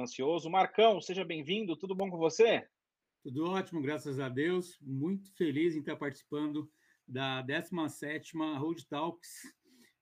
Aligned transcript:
ansioso. 0.00 0.50
Marcão, 0.50 1.00
seja 1.00 1.24
bem-vindo, 1.24 1.76
tudo 1.76 1.94
bom 1.94 2.10
com 2.10 2.18
você? 2.18 2.66
Tudo 3.22 3.50
ótimo, 3.50 3.82
graças 3.82 4.18
a 4.18 4.28
Deus. 4.28 4.78
Muito 4.80 5.34
feliz 5.36 5.74
em 5.74 5.80
estar 5.80 5.96
participando 5.96 6.70
da 7.06 7.44
17ª 7.44 8.58
Road 8.58 8.86
Talks. 8.88 9.42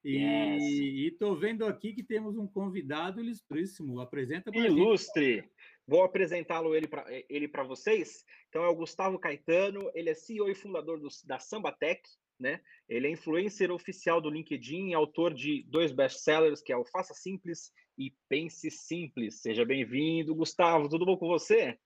E 0.04 1.08
estou 1.08 1.32
yes. 1.32 1.40
vendo 1.40 1.66
aqui 1.66 1.92
que 1.92 2.02
temos 2.02 2.36
um 2.36 2.46
convidado 2.46 3.20
ilustríssimo. 3.20 4.00
Apresenta 4.00 4.50
para 4.50 4.60
Ilustre! 4.60 5.44
Vou 5.86 6.02
apresentá-lo 6.02 6.74
ele 6.74 6.86
para 6.86 7.04
ele 7.28 7.50
vocês. 7.66 8.24
Então 8.48 8.62
é 8.62 8.68
o 8.68 8.76
Gustavo 8.76 9.18
Caetano, 9.18 9.90
ele 9.94 10.10
é 10.10 10.14
CEO 10.14 10.48
e 10.48 10.54
fundador 10.54 11.00
do, 11.00 11.08
da 11.24 11.38
Sambatec, 11.38 12.02
né? 12.38 12.60
Ele 12.88 13.08
é 13.08 13.10
influencer 13.10 13.72
oficial 13.72 14.20
do 14.20 14.30
LinkedIn, 14.30 14.92
autor 14.92 15.34
de 15.34 15.64
dois 15.64 15.90
best-sellers, 15.90 16.62
que 16.62 16.72
é 16.72 16.76
o 16.76 16.84
Faça 16.84 17.14
Simples 17.14 17.72
e 17.98 18.14
Pense 18.28 18.70
Simples. 18.70 19.42
Seja 19.42 19.64
bem-vindo, 19.64 20.34
Gustavo. 20.34 20.88
Tudo 20.88 21.04
bom 21.04 21.16
com 21.16 21.26
você? 21.26 21.76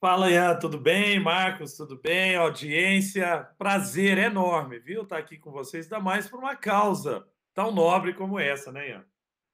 Fala, 0.00 0.30
Ian, 0.30 0.58
tudo 0.58 0.78
bem? 0.78 1.18
Marcos, 1.18 1.76
tudo 1.76 1.96
bem? 2.00 2.36
Audiência, 2.36 3.48
prazer 3.56 4.18
enorme, 4.18 4.78
viu? 4.78 5.02
Estar 5.02 5.16
tá 5.16 5.22
aqui 5.22 5.38
com 5.38 5.50
vocês, 5.50 5.86
ainda 5.86 6.00
mais 6.00 6.28
por 6.28 6.38
uma 6.38 6.54
causa 6.54 7.26
tão 7.54 7.72
nobre 7.72 8.14
como 8.14 8.38
essa, 8.38 8.70
né, 8.70 8.90
Ian? 8.90 9.04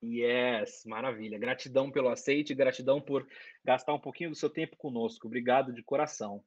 Yes, 0.07 0.85
maravilha. 0.85 1.39
Gratidão 1.39 1.91
pelo 1.91 2.09
aceite, 2.09 2.55
gratidão 2.55 3.01
por 3.01 3.27
gastar 3.65 3.95
um 3.95 3.99
pouquinho 3.99 4.31
do 4.31 4.37
seu 4.37 4.51
tempo 4.51 4.77
conosco. 4.77 5.27
Obrigado 5.27 5.73
de 5.73 5.83
coração. 5.83 6.45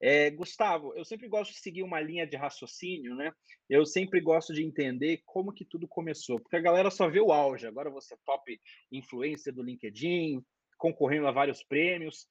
É, 0.00 0.30
Gustavo, 0.30 0.94
eu 0.94 1.04
sempre 1.04 1.26
gosto 1.26 1.52
de 1.52 1.58
seguir 1.58 1.82
uma 1.82 2.00
linha 2.00 2.26
de 2.26 2.36
raciocínio, 2.36 3.14
né? 3.14 3.32
Eu 3.68 3.86
sempre 3.86 4.20
gosto 4.20 4.52
de 4.52 4.62
entender 4.62 5.22
como 5.24 5.52
que 5.52 5.64
tudo 5.64 5.88
começou, 5.88 6.38
porque 6.38 6.56
a 6.56 6.60
galera 6.60 6.90
só 6.90 7.08
vê 7.08 7.20
o 7.20 7.32
auge. 7.32 7.66
Agora 7.66 7.90
você 7.90 8.14
é 8.14 8.18
top 8.24 8.60
influencer 8.92 9.54
do 9.54 9.62
LinkedIn, 9.62 10.44
concorrendo 10.76 11.26
a 11.26 11.32
vários 11.32 11.62
prêmios, 11.62 12.26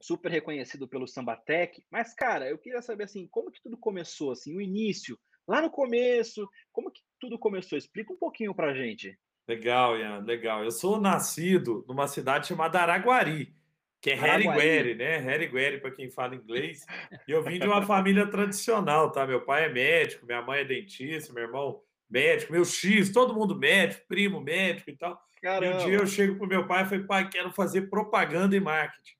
super 0.00 0.30
reconhecido 0.30 0.88
pelo 0.88 1.06
Sambatec. 1.06 1.84
Mas, 1.90 2.14
cara, 2.14 2.48
eu 2.48 2.58
queria 2.58 2.80
saber 2.80 3.04
assim, 3.04 3.28
como 3.28 3.50
que 3.50 3.62
tudo 3.62 3.76
começou, 3.76 4.32
assim, 4.32 4.56
o 4.56 4.60
início, 4.60 5.18
lá 5.46 5.60
no 5.60 5.70
começo, 5.70 6.48
como 6.72 6.90
que 6.90 7.02
tudo 7.18 7.38
começou? 7.38 7.76
Explica 7.76 8.12
um 8.12 8.18
pouquinho 8.18 8.54
pra 8.54 8.74
gente. 8.74 9.18
Legal, 9.50 9.98
Ian, 9.98 10.18
legal. 10.20 10.62
Eu 10.62 10.70
sou 10.70 11.00
nascido 11.00 11.84
numa 11.88 12.06
cidade 12.06 12.46
chamada 12.46 12.80
Araguari, 12.80 13.52
que 14.00 14.10
é 14.10 14.16
Harigueri, 14.16 14.94
né? 14.94 15.16
Harigueri, 15.16 15.80
para 15.80 15.90
quem 15.90 16.08
fala 16.08 16.36
inglês. 16.36 16.86
E 17.26 17.32
eu 17.32 17.42
vim 17.42 17.58
de 17.58 17.66
uma 17.66 17.82
família 17.82 18.28
tradicional, 18.28 19.10
tá? 19.10 19.26
Meu 19.26 19.40
pai 19.40 19.64
é 19.64 19.68
médico, 19.68 20.24
minha 20.24 20.40
mãe 20.40 20.60
é 20.60 20.64
dentista, 20.64 21.32
meu 21.32 21.42
irmão 21.42 21.82
médico, 22.08 22.52
meu 22.52 22.64
X, 22.64 23.10
todo 23.10 23.34
mundo 23.34 23.58
médico, 23.58 24.06
primo 24.06 24.40
médico 24.40 24.88
e 24.88 24.96
tal. 24.96 25.20
Caramba. 25.42 25.80
E 25.80 25.82
um 25.82 25.86
dia 25.88 25.98
eu 25.98 26.06
chego 26.06 26.36
pro 26.36 26.46
meu 26.46 26.68
pai 26.68 26.84
e 26.84 26.86
falei, 26.86 27.04
pai, 27.04 27.28
quero 27.28 27.50
fazer 27.50 27.90
propaganda 27.90 28.54
e 28.54 28.60
marketing. 28.60 29.16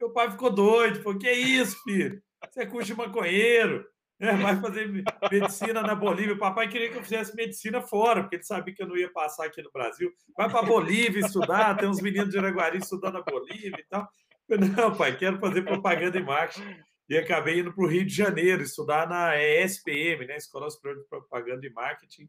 Meu 0.00 0.10
pai 0.10 0.30
ficou 0.30 0.48
doido, 0.48 1.02
falou: 1.02 1.18
que 1.18 1.28
é 1.28 1.34
isso, 1.34 1.76
filho? 1.84 2.22
Você 2.42 2.62
é 2.62 2.66
curte 2.66 2.94
maconheiro, 2.94 3.86
né? 4.20 4.32
vai 4.34 4.60
fazer 4.60 5.04
medicina 5.30 5.80
na 5.80 5.94
Bolívia. 5.94 6.34
O 6.34 6.38
papai 6.38 6.68
queria 6.68 6.90
que 6.90 6.98
eu 6.98 7.02
fizesse 7.02 7.34
medicina 7.36 7.80
fora, 7.80 8.22
porque 8.22 8.36
ele 8.36 8.44
sabia 8.44 8.74
que 8.74 8.82
eu 8.82 8.88
não 8.88 8.96
ia 8.96 9.10
passar 9.12 9.46
aqui 9.46 9.62
no 9.62 9.70
Brasil. 9.70 10.12
Vai 10.36 10.50
para 10.50 10.62
Bolívia 10.62 11.20
estudar, 11.20 11.76
tem 11.76 11.88
uns 11.88 12.00
meninos 12.00 12.30
de 12.30 12.38
Araguari 12.38 12.78
estudando 12.78 13.14
na 13.14 13.22
Bolívia 13.22 13.78
e 13.78 13.84
tal. 13.88 14.08
Eu, 14.48 14.58
não, 14.58 14.96
pai, 14.96 15.16
quero 15.16 15.38
fazer 15.38 15.62
propaganda 15.62 16.18
e 16.18 16.22
marketing. 16.22 16.76
E 17.08 17.16
acabei 17.16 17.60
indo 17.60 17.72
para 17.72 17.84
o 17.84 17.88
Rio 17.88 18.04
de 18.04 18.14
Janeiro 18.14 18.62
estudar 18.62 19.08
na 19.08 19.36
ESPM, 19.36 20.26
né? 20.26 20.36
Escola 20.36 20.68
Superior 20.70 21.00
de 21.00 21.08
Propaganda 21.08 21.66
e 21.66 21.70
Marketing. 21.70 22.28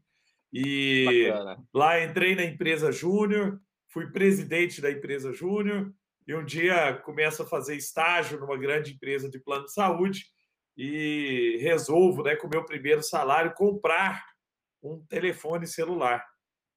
E 0.52 1.26
Bacana. 1.30 1.64
lá 1.74 2.02
entrei 2.02 2.34
na 2.34 2.44
empresa 2.44 2.90
Júnior, 2.90 3.60
fui 3.88 4.10
presidente 4.10 4.80
da 4.80 4.90
empresa 4.90 5.32
Júnior, 5.32 5.92
e 6.26 6.34
um 6.34 6.44
dia 6.44 6.94
começo 7.04 7.42
a 7.42 7.46
fazer 7.46 7.76
estágio 7.76 8.38
numa 8.38 8.56
grande 8.56 8.92
empresa 8.92 9.28
de 9.28 9.38
plano 9.38 9.64
de 9.64 9.72
saúde 9.72 10.24
e 10.82 11.58
resolvo, 11.58 12.22
né, 12.22 12.34
com 12.36 12.46
o 12.46 12.50
meu 12.50 12.64
primeiro 12.64 13.02
salário, 13.02 13.52
comprar 13.52 14.24
um 14.82 15.04
telefone 15.10 15.66
celular. 15.66 16.24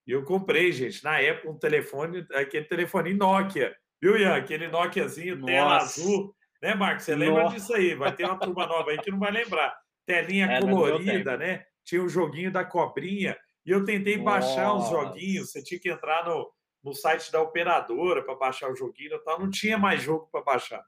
E 0.06 0.12
eu 0.12 0.26
comprei, 0.26 0.74
gente, 0.74 1.02
na 1.06 1.22
época, 1.22 1.50
um 1.50 1.58
telefone, 1.58 2.28
aquele 2.34 2.66
telefone 2.66 3.14
Nokia, 3.14 3.74
viu, 4.02 4.18
Ian? 4.18 4.36
Aquele 4.36 4.68
Nokiazinho, 4.68 5.38
Nossa. 5.38 5.54
tela 5.54 5.78
azul. 5.78 6.36
Né, 6.62 6.76
Marcos? 6.76 7.06
Você 7.06 7.16
lembra 7.16 7.44
Nossa. 7.44 7.56
disso 7.56 7.74
aí? 7.74 7.96
Vai 7.96 8.14
ter 8.14 8.26
uma 8.26 8.38
turma 8.38 8.68
nova 8.68 8.92
aí 8.92 8.98
que 8.98 9.10
não 9.10 9.20
vai 9.20 9.32
lembrar. 9.32 9.74
Telinha 10.06 10.48
é, 10.48 10.60
colorida, 10.60 11.38
né? 11.38 11.64
Tinha 11.86 12.02
o 12.02 12.06
um 12.06 12.10
joguinho 12.10 12.52
da 12.52 12.66
cobrinha. 12.66 13.38
E 13.66 13.72
eu 13.72 13.86
tentei 13.86 14.18
Nossa. 14.18 14.32
baixar 14.32 14.74
os 14.74 14.90
joguinhos. 14.90 15.50
Você 15.50 15.64
tinha 15.64 15.80
que 15.80 15.90
entrar 15.90 16.26
no, 16.26 16.52
no 16.84 16.94
site 16.94 17.32
da 17.32 17.42
operadora 17.42 18.22
para 18.22 18.36
baixar 18.36 18.70
o 18.70 18.76
joguinho 18.76 19.16
e 19.16 19.20
tal, 19.20 19.40
não 19.40 19.50
tinha 19.50 19.78
mais 19.78 20.02
jogo 20.02 20.28
para 20.30 20.44
baixar. 20.44 20.84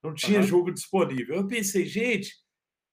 Não 0.00 0.14
tinha 0.14 0.38
uhum. 0.38 0.46
jogo 0.46 0.72
disponível. 0.72 1.34
Eu 1.34 1.48
pensei, 1.48 1.84
gente, 1.84 2.30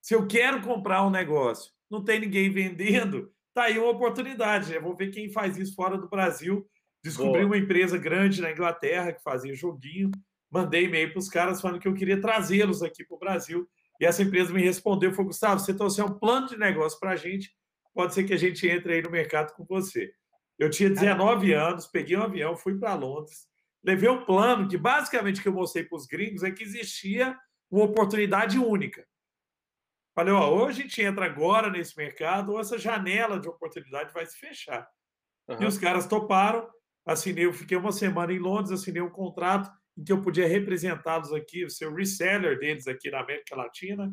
se 0.07 0.15
eu 0.15 0.25
quero 0.25 0.61
comprar 0.61 1.05
um 1.05 1.09
negócio, 1.09 1.69
não 1.91 2.01
tem 2.01 2.21
ninguém 2.21 2.49
vendendo, 2.49 3.29
tá 3.53 3.63
aí 3.63 3.77
uma 3.77 3.89
oportunidade. 3.89 4.71
Né? 4.71 4.79
Vou 4.79 4.95
ver 4.95 5.11
quem 5.11 5.29
faz 5.29 5.57
isso 5.57 5.75
fora 5.75 5.97
do 5.97 6.07
Brasil. 6.07 6.65
Descobri 7.03 7.41
Boa. 7.41 7.47
uma 7.47 7.57
empresa 7.57 7.97
grande 7.97 8.41
na 8.41 8.49
Inglaterra 8.49 9.11
que 9.11 9.21
fazia 9.21 9.53
joguinho. 9.53 10.09
Mandei 10.49 10.85
e-mail 10.85 11.11
para 11.11 11.19
os 11.19 11.27
caras 11.27 11.59
falando 11.59 11.81
que 11.81 11.89
eu 11.89 11.93
queria 11.93 12.21
trazê-los 12.21 12.81
aqui 12.81 13.03
para 13.03 13.15
o 13.17 13.19
Brasil. 13.19 13.67
E 13.99 14.05
essa 14.05 14.23
empresa 14.23 14.53
me 14.53 14.61
respondeu: 14.61 15.11
falou, 15.11 15.25
Gustavo, 15.25 15.59
você 15.59 15.73
trouxe 15.73 16.01
um 16.01 16.17
plano 16.17 16.47
de 16.47 16.57
negócio 16.57 16.97
para 17.01 17.11
a 17.11 17.17
gente, 17.17 17.51
pode 17.93 18.13
ser 18.13 18.23
que 18.23 18.33
a 18.33 18.37
gente 18.37 18.65
entre 18.65 18.93
aí 18.93 19.01
no 19.01 19.11
mercado 19.11 19.53
com 19.55 19.65
você. 19.65 20.13
Eu 20.57 20.69
tinha 20.69 20.89
19 20.89 21.51
anos, 21.51 21.85
peguei 21.85 22.15
um 22.15 22.23
avião, 22.23 22.55
fui 22.55 22.79
para 22.79 22.95
Londres, 22.95 23.45
levei 23.83 24.07
um 24.07 24.23
plano 24.23 24.69
que 24.69 24.77
basicamente 24.77 25.41
que 25.41 25.49
eu 25.49 25.53
mostrei 25.53 25.83
para 25.83 25.97
os 25.97 26.05
gringos 26.05 26.43
é 26.43 26.51
que 26.51 26.63
existia 26.63 27.37
uma 27.69 27.83
oportunidade 27.83 28.57
única. 28.57 29.05
Falei, 30.17 30.33
ó, 30.33 30.49
ou 30.49 30.65
a 30.65 30.71
gente 30.71 30.99
entra 30.99 31.27
agora 31.27 31.69
nesse 31.69 31.95
mercado, 31.95 32.53
ou 32.53 32.59
essa 32.59 32.75
janela 32.75 33.39
de 33.39 33.47
oportunidade 33.47 34.11
vai 34.11 34.25
se 34.25 34.35
fechar. 34.35 34.89
Uhum. 35.47 35.61
E 35.61 35.65
os 35.67 35.77
caras 35.77 36.07
toparam, 36.07 36.67
assinei, 37.05 37.45
eu 37.45 37.53
fiquei 37.53 37.77
uma 37.77 37.91
semana 37.91 38.33
em 38.33 38.39
Londres, 38.39 38.71
assinei 38.71 38.99
um 38.99 39.11
contrato 39.11 39.69
em 39.95 40.03
que 40.03 40.11
eu 40.11 40.19
podia 40.19 40.47
representá-los 40.47 41.31
aqui, 41.31 41.69
ser 41.69 41.85
o 41.85 41.93
reseller 41.93 42.57
deles 42.57 42.87
aqui 42.87 43.11
na 43.11 43.19
América 43.19 43.55
Latina. 43.55 44.11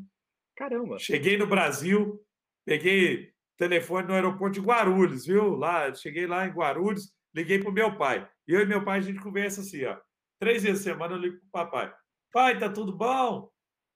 Caramba! 0.54 0.98
Cheguei 0.98 1.38
no 1.38 1.46
Brasil, 1.46 2.20
peguei 2.66 3.32
telefone 3.56 4.06
no 4.06 4.12
aeroporto 4.12 4.60
de 4.60 4.66
Guarulhos, 4.66 5.24
viu? 5.24 5.56
Lá, 5.56 5.94
cheguei 5.94 6.26
lá 6.26 6.46
em 6.46 6.52
Guarulhos, 6.52 7.14
liguei 7.34 7.58
para 7.58 7.70
o 7.70 7.72
meu 7.72 7.96
pai. 7.96 8.28
E 8.46 8.52
eu 8.52 8.60
e 8.60 8.66
meu 8.66 8.84
pai, 8.84 8.98
a 8.98 9.02
gente 9.02 9.22
conversa 9.22 9.62
assim, 9.62 9.82
ó. 9.86 9.96
Três 10.38 10.64
vezes 10.64 10.82
a 10.82 10.90
semana 10.92 11.14
eu 11.14 11.18
ligo 11.18 11.38
para 11.38 11.46
o 11.46 11.50
papai. 11.50 11.94
Pai, 12.30 12.58
tá 12.58 12.68
tudo 12.68 12.94
bom? 12.94 13.53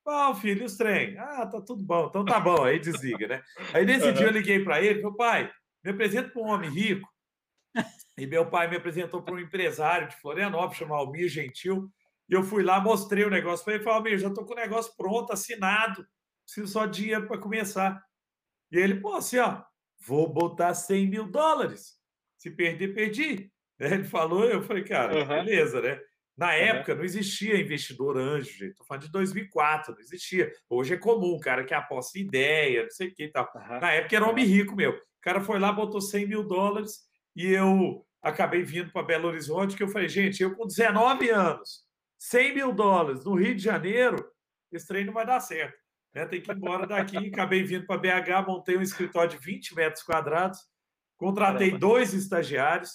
Bom, 0.08 0.34
filho, 0.36 0.64
os 0.64 0.74
trem? 0.74 1.18
Ah, 1.18 1.46
tá 1.46 1.60
tudo 1.60 1.84
bom. 1.84 2.06
Então 2.06 2.24
tá 2.24 2.40
bom, 2.40 2.64
aí 2.64 2.78
desliga, 2.78 3.28
né? 3.28 3.42
Aí 3.74 3.84
nesse 3.84 4.06
uhum. 4.06 4.14
dia 4.14 4.24
eu 4.24 4.32
liguei 4.32 4.64
para 4.64 4.82
ele, 4.82 5.02
meu 5.02 5.14
pai, 5.14 5.52
me 5.84 5.90
apresenta 5.90 6.30
para 6.30 6.40
um 6.40 6.46
homem 6.46 6.70
rico. 6.70 7.06
E 8.16 8.26
meu 8.26 8.48
pai 8.48 8.70
me 8.70 8.76
apresentou 8.78 9.22
para 9.22 9.34
um 9.34 9.38
empresário 9.38 10.08
de 10.08 10.16
Florianópolis, 10.16 10.78
chamado 10.78 11.00
Almir 11.00 11.28
Gentil. 11.28 11.90
E 12.26 12.32
eu 12.32 12.42
fui 12.42 12.62
lá, 12.62 12.80
mostrei 12.80 13.22
o 13.24 13.28
negócio 13.28 13.62
para 13.62 13.74
ele. 13.74 13.84
Falei, 13.84 13.98
Almir, 13.98 14.18
já 14.18 14.28
estou 14.28 14.46
com 14.46 14.54
o 14.54 14.56
negócio 14.56 14.94
pronto, 14.96 15.30
assinado. 15.30 16.02
Preciso 16.42 16.72
só 16.72 16.86
de 16.86 17.02
dinheiro 17.02 17.28
para 17.28 17.36
começar. 17.36 18.02
E 18.72 18.78
ele, 18.78 19.00
pô, 19.00 19.14
assim, 19.14 19.36
ó, 19.36 19.62
vou 20.00 20.26
botar 20.32 20.72
100 20.72 21.06
mil 21.06 21.30
dólares. 21.30 21.98
Se 22.38 22.50
perder, 22.50 22.94
perdi. 22.94 23.52
Ele 23.78 24.04
falou, 24.04 24.46
eu 24.46 24.62
falei, 24.62 24.84
cara, 24.84 25.18
uhum. 25.18 25.28
beleza, 25.28 25.82
né? 25.82 26.00
Na 26.38 26.54
época 26.54 26.94
não 26.94 27.02
existia 27.02 27.60
investidor 27.60 28.16
anjo, 28.16 28.50
gente. 28.50 28.76
Tô 28.76 28.84
falando 28.84 29.02
de 29.02 29.10
2004, 29.10 29.92
não 29.92 30.00
existia. 30.00 30.52
Hoje 30.70 30.94
é 30.94 30.96
comum, 30.96 31.38
cara 31.40 31.64
que 31.64 31.74
aposta 31.74 32.18
ideia, 32.18 32.84
não 32.84 32.90
sei 32.90 33.08
o 33.08 33.14
que 33.14 33.24
e 33.24 33.30
tal. 33.30 33.50
Uhum. 33.54 33.80
Na 33.80 33.92
época 33.92 34.16
era 34.16 34.28
homem 34.28 34.44
rico, 34.44 34.76
meu. 34.76 34.92
O 34.92 35.20
cara 35.20 35.40
foi 35.40 35.58
lá, 35.58 35.72
botou 35.72 36.00
100 36.00 36.26
mil 36.26 36.44
dólares 36.44 37.00
e 37.34 37.46
eu 37.46 38.06
acabei 38.22 38.62
vindo 38.62 38.92
para 38.92 39.02
Belo 39.02 39.28
Horizonte, 39.28 39.76
que 39.76 39.82
eu 39.82 39.88
falei, 39.88 40.08
gente, 40.08 40.42
eu 40.42 40.54
com 40.54 40.66
19 40.66 41.28
anos, 41.28 41.84
100 42.18 42.54
mil 42.54 42.72
dólares 42.72 43.24
no 43.24 43.34
Rio 43.34 43.54
de 43.54 43.62
Janeiro, 43.62 44.16
esse 44.72 44.86
treino 44.86 45.08
não 45.08 45.14
vai 45.14 45.26
dar 45.26 45.40
certo 45.40 45.76
né? 46.14 46.26
Tem 46.26 46.40
que 46.40 46.50
ir 46.50 46.56
embora 46.56 46.86
daqui. 46.86 47.16
Acabei 47.28 47.62
vindo 47.62 47.86
para 47.86 47.98
BH, 47.98 48.46
montei 48.46 48.76
um 48.76 48.82
escritório 48.82 49.30
de 49.30 49.38
20 49.38 49.74
metros 49.74 50.02
quadrados, 50.02 50.58
contratei 51.16 51.68
Caramba. 51.68 51.86
dois 51.86 52.12
estagiários, 52.14 52.90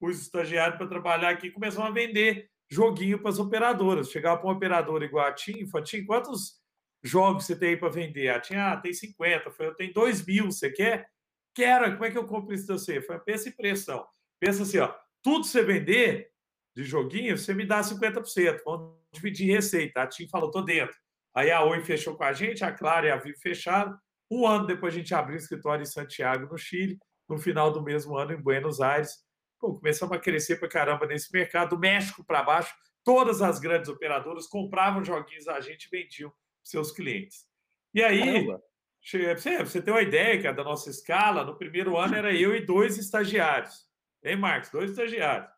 os 0.00 0.20
estagiários 0.20 0.76
para 0.76 0.86
trabalhar 0.86 1.30
aqui 1.30 1.50
começaram 1.50 1.88
a 1.88 1.92
vender 1.92 2.48
joguinho 2.70 3.18
para 3.18 3.30
as 3.30 3.38
operadoras. 3.38 4.10
Chegava 4.10 4.38
para 4.38 4.46
uma 4.48 4.56
operadora 4.56 5.04
igual 5.04 5.26
a 5.26 5.32
TIM, 5.32 5.66
falava, 5.66 5.86
TIM, 5.86 6.04
quantos 6.04 6.60
jogos 7.02 7.44
você 7.44 7.56
tem 7.56 7.70
aí 7.70 7.76
para 7.76 7.88
vender? 7.88 8.28
A 8.28 8.40
TIM, 8.40 8.56
ah, 8.56 8.76
tem 8.76 8.92
50. 8.92 9.52
Eu 9.58 9.66
eu 9.66 9.74
tenho 9.74 9.92
2 9.92 10.26
mil, 10.26 10.46
você 10.46 10.70
quer? 10.70 11.08
Quero, 11.54 11.92
como 11.92 12.04
é 12.04 12.10
que 12.10 12.18
eu 12.18 12.26
compro 12.26 12.54
isso 12.54 12.66
de 12.66 12.72
você? 12.72 13.00
Falei, 13.00 13.22
pensa 13.24 13.48
em 13.48 13.52
pressão. 13.52 14.06
Pensa 14.38 14.62
assim, 14.62 14.78
ó, 14.78 14.94
tudo 15.22 15.44
você 15.44 15.62
vender 15.62 16.30
de 16.76 16.84
joguinho, 16.84 17.36
você 17.36 17.52
me 17.54 17.66
dá 17.66 17.80
50%. 17.80 18.60
Vamos 18.64 18.96
dividir 19.12 19.52
receita. 19.52 20.02
A 20.02 20.06
TIM 20.06 20.28
falou, 20.28 20.50
tô 20.50 20.62
dentro. 20.62 20.96
Aí 21.34 21.50
a 21.50 21.62
Oi 21.64 21.80
fechou 21.82 22.16
com 22.16 22.24
a 22.24 22.32
gente, 22.32 22.64
a 22.64 22.72
Clara 22.72 23.06
e 23.06 23.10
a 23.10 23.16
Vivo 23.16 23.38
fecharam. 23.40 23.96
Um 24.30 24.46
ano 24.46 24.66
depois 24.66 24.94
a 24.94 24.98
gente 24.98 25.14
abriu 25.14 25.36
o 25.36 25.38
escritório 25.38 25.82
em 25.82 25.86
Santiago, 25.86 26.50
no 26.50 26.58
Chile. 26.58 26.98
No 27.28 27.38
final 27.38 27.70
do 27.70 27.82
mesmo 27.82 28.16
ano, 28.16 28.32
em 28.32 28.40
Buenos 28.40 28.80
Aires. 28.80 29.27
Pô, 29.58 29.74
começamos 29.74 30.16
a 30.16 30.20
crescer 30.20 30.56
para 30.56 30.68
caramba 30.68 31.06
nesse 31.06 31.32
mercado. 31.32 31.70
Do 31.70 31.78
México 31.78 32.24
para 32.24 32.42
baixo, 32.42 32.74
todas 33.04 33.42
as 33.42 33.58
grandes 33.58 33.88
operadoras 33.88 34.46
compravam 34.46 35.04
joguinhos 35.04 35.46
da 35.46 35.60
gente 35.60 35.84
e 35.84 35.90
vendiam 35.90 36.30
para 36.30 36.38
seus 36.62 36.92
clientes. 36.92 37.46
E 37.92 38.02
aí, 38.02 38.46
você, 39.02 39.64
você 39.64 39.82
tem 39.82 39.92
uma 39.92 40.02
ideia 40.02 40.40
cara, 40.42 40.54
da 40.54 40.64
nossa 40.64 40.90
escala, 40.90 41.44
no 41.44 41.56
primeiro 41.56 41.96
ano 41.96 42.14
era 42.14 42.34
eu 42.34 42.54
e 42.54 42.64
dois 42.64 42.98
estagiários. 42.98 43.88
Hein, 44.22 44.36
Marcos? 44.36 44.70
Dois 44.70 44.90
estagiários. 44.90 45.50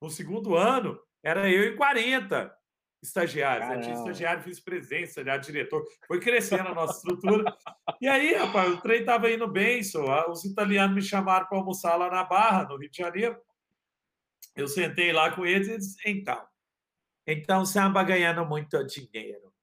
No 0.00 0.10
segundo 0.10 0.54
ano, 0.54 0.98
era 1.22 1.50
eu 1.50 1.64
e 1.64 1.76
40 1.76 2.54
estagiários. 3.02 3.68
Né? 3.68 3.80
Tinha 3.80 3.94
estagiário 3.94 4.42
vice-presidente, 4.42 5.08
estagiário 5.08 5.42
diretor. 5.42 5.84
Foi 6.06 6.20
crescendo 6.20 6.68
a 6.68 6.74
nossa 6.74 6.98
estrutura. 6.98 7.52
E 8.00 8.06
aí, 8.08 8.34
rapaz, 8.34 8.72
o 8.72 8.80
trem 8.80 9.00
estava 9.00 9.30
indo 9.30 9.48
bem. 9.48 9.82
Só. 9.82 10.30
Os 10.30 10.44
italianos 10.44 10.94
me 10.94 11.02
chamaram 11.02 11.46
para 11.46 11.58
almoçar 11.58 11.96
lá 11.96 12.10
na 12.10 12.24
Barra, 12.24 12.64
no 12.64 12.76
Rio 12.76 12.90
de 12.90 12.98
Janeiro. 12.98 13.36
Eu 14.58 14.66
sentei 14.66 15.12
lá 15.12 15.30
com 15.30 15.46
eles 15.46 15.68
e 15.68 15.78
disse, 15.78 15.96
então, 16.04 16.44
então 17.24 17.64
samba 17.64 18.02
ganhando 18.02 18.44
muito 18.44 18.84
dinheiro. 18.84 19.54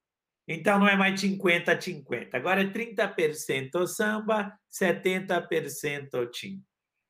Então 0.47 0.80
não 0.80 0.88
é 0.88 0.95
mais 0.95 1.19
50-50, 1.19 2.30
agora 2.33 2.62
é 2.62 2.65
30% 2.65 3.86
samba, 3.88 4.57
70% 4.71 6.30
tim. 6.31 6.57
O 6.57 6.63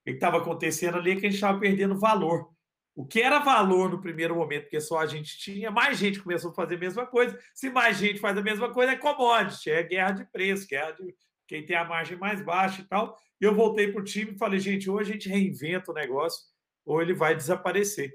que 0.05 0.11
estava 0.11 0.37
acontecendo 0.37 0.97
ali 0.97 1.11
é 1.11 1.15
que 1.15 1.27
a 1.27 1.29
gente 1.29 1.35
estava 1.35 1.59
perdendo 1.59 1.99
valor. 1.99 2.49
O 2.95 3.05
que 3.05 3.21
era 3.21 3.37
valor 3.37 3.91
no 3.91 4.01
primeiro 4.01 4.35
momento, 4.35 4.63
porque 4.63 4.81
só 4.81 4.99
a 4.99 5.05
gente 5.05 5.37
tinha, 5.37 5.69
mais 5.69 5.97
gente 5.99 6.21
começou 6.21 6.49
a 6.49 6.55
fazer 6.55 6.75
a 6.75 6.79
mesma 6.79 7.05
coisa. 7.05 7.37
Se 7.53 7.69
mais 7.69 7.97
gente 7.97 8.19
faz 8.19 8.35
a 8.35 8.41
mesma 8.41 8.71
coisa, 8.73 8.93
é 8.93 8.97
commodity, 8.97 9.69
é 9.69 9.83
guerra 9.83 10.11
de 10.11 10.25
preço, 10.31 10.67
guerra 10.67 10.91
de 10.91 11.13
quem 11.45 11.63
tem 11.63 11.75
a 11.75 11.85
margem 11.85 12.17
mais 12.17 12.41
baixa 12.41 12.81
e 12.81 12.85
tal. 12.85 13.15
E 13.39 13.43
eu 13.43 13.53
voltei 13.53 13.91
para 13.91 14.01
o 14.01 14.03
time 14.03 14.31
e 14.31 14.37
falei, 14.37 14.59
gente, 14.59 14.89
ou 14.89 14.97
a 14.97 15.03
gente 15.03 15.29
reinventa 15.29 15.91
o 15.91 15.93
negócio, 15.93 16.41
ou 16.85 17.01
ele 17.01 17.13
vai 17.13 17.35
desaparecer. 17.35 18.13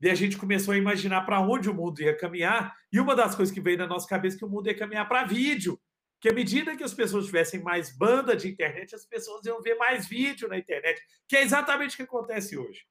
E 0.00 0.08
a 0.08 0.14
gente 0.14 0.36
começou 0.36 0.72
a 0.72 0.78
imaginar 0.78 1.22
para 1.22 1.40
onde 1.40 1.68
o 1.68 1.74
mundo 1.74 2.00
ia 2.00 2.16
caminhar, 2.16 2.74
e 2.92 2.98
uma 2.98 3.14
das 3.14 3.34
coisas 3.34 3.54
que 3.54 3.60
veio 3.60 3.78
na 3.78 3.86
nossa 3.86 4.08
cabeça 4.08 4.36
é 4.36 4.38
que 4.38 4.44
o 4.44 4.48
mundo 4.48 4.66
ia 4.66 4.76
caminhar 4.76 5.08
para 5.08 5.24
vídeo. 5.24 5.80
Que 6.20 6.28
à 6.28 6.32
medida 6.34 6.76
que 6.76 6.84
as 6.84 6.92
pessoas 6.92 7.26
tivessem 7.26 7.62
mais 7.62 7.96
banda 7.96 8.36
de 8.36 8.48
internet, 8.48 8.94
as 8.94 9.06
pessoas 9.06 9.44
iam 9.46 9.62
ver 9.62 9.76
mais 9.76 10.06
vídeo 10.06 10.48
na 10.48 10.58
internet, 10.58 11.00
que 11.26 11.36
é 11.36 11.42
exatamente 11.42 11.94
o 11.94 11.96
que 11.96 12.02
acontece 12.02 12.58
hoje. 12.58 12.84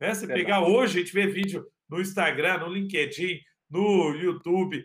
Né? 0.00 0.12
Você 0.12 0.26
Verdade. 0.26 0.40
pegar 0.40 0.66
hoje, 0.66 0.98
a 0.98 1.00
gente 1.02 1.14
vê 1.14 1.26
vídeo 1.28 1.64
no 1.88 2.00
Instagram, 2.00 2.58
no 2.58 2.68
LinkedIn, 2.68 3.40
no 3.70 4.10
YouTube, 4.14 4.84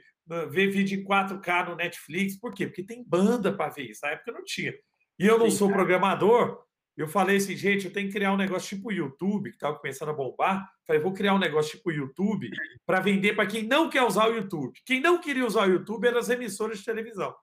vê 0.50 0.68
vídeo 0.68 1.00
em 1.00 1.04
4K 1.04 1.69
no 1.69 1.75
Netflix. 1.75 2.39
Por 2.39 2.54
quê? 2.54 2.68
Porque 2.68 2.83
tem 2.83 3.04
banda 3.04 3.51
para 3.51 3.71
ver 3.71 3.89
isso. 3.89 4.01
Na 4.04 4.12
época 4.12 4.31
não 4.31 4.44
tinha. 4.44 4.74
E 5.18 5.25
eu 5.25 5.39
não 5.39 5.50
Sim, 5.50 5.57
sou 5.57 5.71
programador, 5.71 6.63
eu 6.98 7.08
falei 7.08 7.38
assim, 7.38 7.56
gente, 7.56 7.86
eu 7.86 7.94
tenho 7.94 8.08
que 8.08 8.14
criar 8.14 8.34
um 8.34 8.38
negócio 8.38 8.76
tipo 8.76 8.92
YouTube, 8.92 9.52
que 9.52 9.56
estava 9.56 9.78
começando 9.78 10.10
a 10.10 10.14
bombar. 10.14 10.68
Falei, 10.86 11.02
vou 11.02 11.14
criar 11.14 11.36
um 11.36 11.40
negócio 11.40 11.78
tipo 11.78 11.92
YouTube 11.92 12.50
para 12.86 13.00
vender 13.00 13.36
para 13.36 13.46
quem 13.46 13.64
não 13.64 13.88
quer 13.88 14.02
usar 14.02 14.28
o 14.28 14.34
YouTube. 14.34 14.80
Quem 14.84 15.00
não 15.00 15.22
queria 15.22 15.46
usar 15.46 15.68
o 15.68 15.72
YouTube 15.72 16.08
eram 16.08 16.18
as 16.18 16.30
emissoras 16.30 16.80
de 16.80 16.86
televisão. 16.86 17.36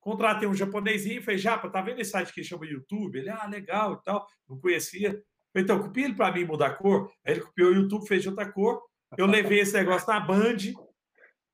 Contratei 0.00 0.48
um 0.48 0.54
japonesinho 0.54 1.20
e 1.20 1.22
falei, 1.22 1.38
Japa, 1.38 1.70
tá 1.70 1.80
vendo 1.80 2.00
esse 2.00 2.10
site 2.10 2.32
que 2.32 2.42
chama 2.42 2.66
YouTube? 2.66 3.16
Ele, 3.16 3.30
ah, 3.30 3.46
legal 3.46 3.94
e 3.94 4.02
tal. 4.02 4.26
Não 4.48 4.58
conhecia. 4.58 5.10
Falei, 5.52 5.64
então, 5.64 5.80
copia 5.80 6.06
ele 6.06 6.14
para 6.14 6.32
mim 6.32 6.44
mudar 6.44 6.66
a 6.66 6.74
cor. 6.74 7.10
Aí 7.24 7.34
ele 7.34 7.42
copiou 7.42 7.70
o 7.70 7.74
YouTube, 7.74 8.08
fez 8.08 8.26
outra 8.26 8.50
cor. 8.50 8.82
Eu 9.16 9.26
levei 9.26 9.60
esse 9.60 9.72
negócio 9.72 10.08
na 10.08 10.18
Band, 10.18 10.56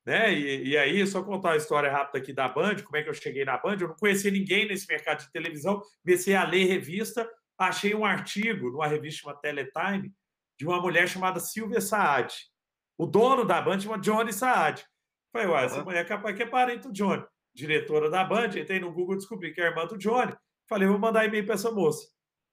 né? 0.04 0.32
E, 0.32 0.70
e, 0.70 0.78
aí, 0.78 1.06
só 1.06 1.22
contar 1.22 1.52
a 1.52 1.56
história 1.56 1.90
rápida 1.90 2.18
aqui 2.18 2.32
da 2.32 2.48
Band, 2.48 2.76
como 2.82 2.96
é 2.96 3.02
que 3.02 3.08
eu 3.08 3.14
cheguei 3.14 3.44
na 3.44 3.58
Band. 3.58 3.76
Eu 3.80 3.88
não 3.88 3.96
conhecia 3.96 4.30
ninguém 4.30 4.66
nesse 4.66 4.86
mercado 4.88 5.20
de 5.20 5.32
televisão, 5.32 5.82
comecei 6.02 6.34
a 6.34 6.44
ler 6.44 6.64
revista, 6.66 7.28
achei 7.58 7.94
um 7.94 8.04
artigo 8.04 8.70
numa 8.70 8.86
revista 8.86 9.22
chamada 9.22 9.40
Teletime, 9.40 10.12
de 10.58 10.66
uma 10.66 10.80
mulher 10.80 11.08
chamada 11.08 11.40
Silvia 11.40 11.80
Saad. 11.80 12.34
O 12.98 13.06
dono 13.06 13.44
da 13.44 13.60
Band 13.60 13.80
chama 13.80 13.98
Johnny 13.98 14.32
Saad. 14.32 14.84
Falei, 15.32 15.48
uai, 15.48 15.64
essa 15.64 15.84
mulher 15.84 16.00
é 16.00 16.08
capaz 16.08 16.36
que 16.36 16.42
é 16.42 16.46
parente 16.46 16.88
do 16.88 16.92
Johnny. 16.92 17.24
Diretora 17.54 18.10
da 18.10 18.24
Band, 18.24 18.48
entrei 18.58 18.80
no 18.80 18.92
Google 18.92 19.16
descobri 19.16 19.52
que 19.52 19.60
é 19.60 19.66
irmã 19.66 19.86
do 19.86 19.96
Johnny. 19.96 20.34
Falei, 20.68 20.88
vou 20.88 20.98
mandar 20.98 21.24
e-mail 21.24 21.44
para 21.44 21.54
essa 21.54 21.70
moça. 21.70 22.06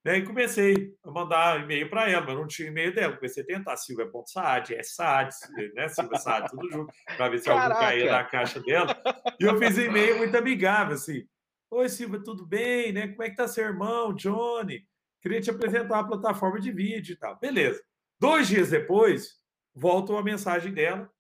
Daí 0.08 0.24
comecei 0.24 0.96
a 1.04 1.12
mandar 1.12 1.62
e-mail 1.62 1.90
para 1.90 2.10
ela, 2.10 2.26
mas 2.26 2.34
não 2.34 2.48
tinha 2.48 2.70
e-mail 2.70 2.96
dela. 2.96 3.18
Comecei 3.18 3.44
a 3.44 3.46
tentar 3.46 3.76
Silvia.saad, 3.76 4.74
é 4.74 4.82
Saad, 4.82 5.36
né? 5.74 5.90
Silvia 5.90 6.18
Saad, 6.18 6.50
tudo 6.50 6.72
junto, 6.72 6.94
para 7.18 7.28
ver 7.28 7.40
se 7.40 7.44
Caraca. 7.44 7.66
algum 7.66 7.78
caía 7.78 8.12
na 8.14 8.24
caixa 8.24 8.62
dela. 8.62 8.98
E 9.38 9.44
eu 9.44 9.58
fiz 9.60 9.78
e-mail 9.78 10.18
muito 10.18 10.34
amigável, 10.38 10.96
assim. 10.96 11.28
Oi, 11.70 11.90
Silvia, 11.90 12.24
tudo 12.24 12.46
bem? 12.46 12.94
Né? 12.94 13.10
Como 13.10 13.22
é 13.22 13.30
que 13.30 13.36
tá 13.36 13.50
seu 13.50 13.66
irmão, 13.66 14.14
Johnny? 14.14 14.88
Queria 15.22 15.42
te 15.42 15.50
apresentar 15.50 16.00
a 16.00 16.04
plataforma 16.06 16.58
de 16.58 16.72
vídeo 16.72 17.12
e 17.12 17.18
tal. 17.18 17.38
Beleza. 17.38 17.84
Dois 18.18 18.48
dias 18.48 18.70
depois, 18.70 19.32
volta 19.76 20.14
uma 20.14 20.24
mensagem 20.24 20.74
dela. 20.74 21.12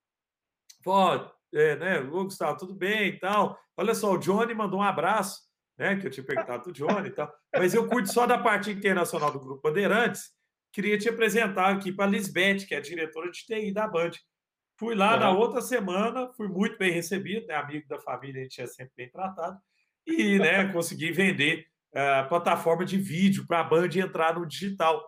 Ó, 0.85 1.29
é, 1.53 1.75
né? 1.75 1.99
Ô, 1.99 2.23
Gustavo, 2.23 2.57
tudo 2.57 2.73
bem 2.73 3.09
e 3.09 3.19
tal. 3.19 3.59
Olha 3.75 3.93
só, 3.93 4.13
o 4.13 4.17
Johnny 4.17 4.53
mandou 4.53 4.79
um 4.79 4.83
abraço 4.83 5.46
né? 5.77 5.95
Que 5.95 6.07
eu 6.07 6.11
tinha 6.11 6.25
perguntado 6.25 6.65
do 6.65 6.73
Johnny 6.73 7.09
e 7.09 7.11
tal. 7.11 7.31
Mas 7.53 7.73
eu 7.73 7.87
curto 7.87 8.11
só 8.11 8.25
da 8.25 8.37
parte 8.37 8.71
internacional 8.71 9.31
do 9.31 9.39
Grupo 9.39 9.61
Bandeirantes. 9.61 10.31
Queria 10.73 10.97
te 10.97 11.09
apresentar 11.09 11.73
aqui 11.73 11.91
para 11.91 12.05
a 12.05 12.09
Lisbeth, 12.09 12.65
que 12.67 12.75
é 12.75 12.77
a 12.77 12.81
diretora 12.81 13.31
de 13.31 13.45
TI 13.45 13.71
da 13.71 13.87
Band. 13.87 14.11
Fui 14.79 14.93
lá 14.93 15.13
uhum. 15.13 15.19
na 15.19 15.31
outra 15.31 15.61
semana, 15.61 16.31
fui 16.33 16.47
muito 16.47 16.77
bem 16.77 16.91
recebido, 16.91 17.47
né? 17.47 17.55
Amigo 17.55 17.87
da 17.87 17.99
família, 17.99 18.41
a 18.41 18.43
gente 18.43 18.61
é 18.61 18.67
sempre 18.67 18.93
bem 18.95 19.09
tratado. 19.09 19.57
E 20.05 20.37
né, 20.37 20.65
consegui 20.73 21.11
vender 21.11 21.65
a 21.95 22.23
uh, 22.23 22.29
plataforma 22.29 22.85
de 22.85 22.97
vídeo 22.97 23.45
para 23.47 23.61
a 23.61 23.63
Band 23.63 23.89
entrar 23.95 24.37
no 24.37 24.45
digital. 24.45 25.03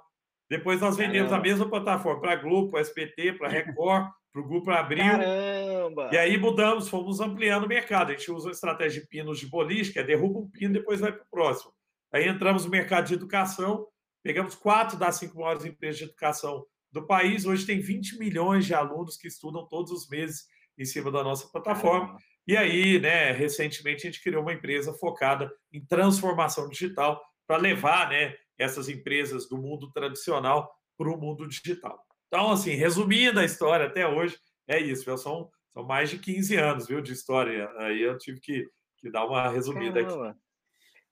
Depois 0.50 0.82
nós 0.82 0.98
vendemos 0.98 1.30
Caramba. 1.30 1.48
a 1.48 1.50
mesma 1.50 1.70
plataforma 1.70 2.22
para 2.22 2.34
a 2.34 2.36
Globo, 2.36 2.72
para 2.72 2.82
SPT, 2.82 3.34
para 3.34 3.48
a 3.48 3.52
Record, 3.52 4.10
para 4.40 4.46
o 4.46 4.48
Grupo 4.48 4.72
Abril. 4.72 5.04
Caramba! 5.04 6.10
E 6.12 6.18
aí 6.18 6.38
mudamos, 6.38 6.88
fomos 6.88 7.20
ampliando 7.20 7.66
o 7.66 7.68
mercado. 7.68 8.12
A 8.12 8.16
gente 8.16 8.32
usa 8.32 8.50
a 8.50 8.52
estratégia 8.52 9.02
de 9.02 9.08
pinos 9.08 9.40
de 9.40 9.48
boliche, 9.48 9.92
que 9.92 10.00
é 10.00 10.04
derruba 10.04 10.40
um 10.40 10.50
pino, 10.50 10.74
depois 10.74 11.00
vai 11.00 11.12
para 11.12 11.24
o 11.24 11.30
próximo. 11.30 11.72
Aí 12.12 12.28
entramos 12.28 12.66
no 12.66 12.72
mercado 12.72 13.08
de 13.08 13.14
educação, 13.14 13.86
pegamos 14.24 14.56
quatro 14.56 14.98
das 14.98 15.16
cinco 15.16 15.40
maiores 15.40 15.66
empresas 15.66 15.98
de 15.98 16.06
educação 16.06 16.66
do 16.92 17.06
país. 17.06 17.46
Hoje 17.46 17.66
tem 17.66 17.80
20 17.80 18.18
milhões 18.18 18.66
de 18.66 18.74
alunos 18.74 19.18
que 19.18 19.28
estudam 19.28 19.68
todos 19.68 19.92
os 19.92 20.10
meses 20.10 20.48
em 20.78 20.86
cima 20.86 21.12
da 21.12 21.24
nossa 21.24 21.48
plataforma. 21.52 22.18
E 22.48 22.58
aí, 22.58 23.00
né, 23.00 23.32
recentemente 23.32 24.08
a 24.08 24.12
gente 24.12 24.24
criou 24.24 24.42
uma 24.42 24.54
empresa 24.54 24.94
focada 24.94 25.52
em 25.72 25.86
transformação 25.86 26.68
digital 26.68 27.22
para 27.46 27.58
levar, 27.58 28.10
né, 28.10 28.36
essas 28.58 28.90
empresas 28.90 29.48
do 29.48 29.58
mundo 29.58 29.92
tradicional 29.92 30.72
para 30.98 31.10
o 31.10 31.18
mundo 31.18 31.48
digital. 31.48 32.09
Então, 32.30 32.52
assim, 32.52 32.76
resumindo 32.76 33.40
a 33.40 33.46
história 33.46 33.88
até 33.88 34.08
hoje, 34.08 34.38
é 34.68 34.80
isso, 34.80 35.04
viu? 35.04 35.18
São, 35.18 35.50
são 35.74 35.84
mais 35.84 36.12
de 36.12 36.20
15 36.20 36.56
anos, 36.56 36.88
viu, 36.88 37.02
de 37.02 37.12
história. 37.12 37.68
Aí 37.78 38.00
eu 38.02 38.18
tive 38.20 38.40
que, 38.40 38.70
que 38.98 39.10
dar 39.10 39.26
uma 39.26 39.50
resumida 39.50 40.04
Caramba. 40.04 40.30
aqui. 40.30 40.40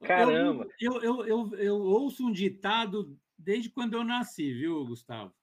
Caramba! 0.07 0.67
Eu, 0.79 1.01
eu, 1.01 1.25
eu, 1.25 1.55
eu, 1.55 1.75
ouço 1.75 2.23
um 2.23 2.31
ditado 2.31 3.17
desde 3.35 3.67
quando 3.67 3.95
eu 3.95 4.03
nasci, 4.03 4.53
viu, 4.53 4.85
Gustavo? 4.85 5.33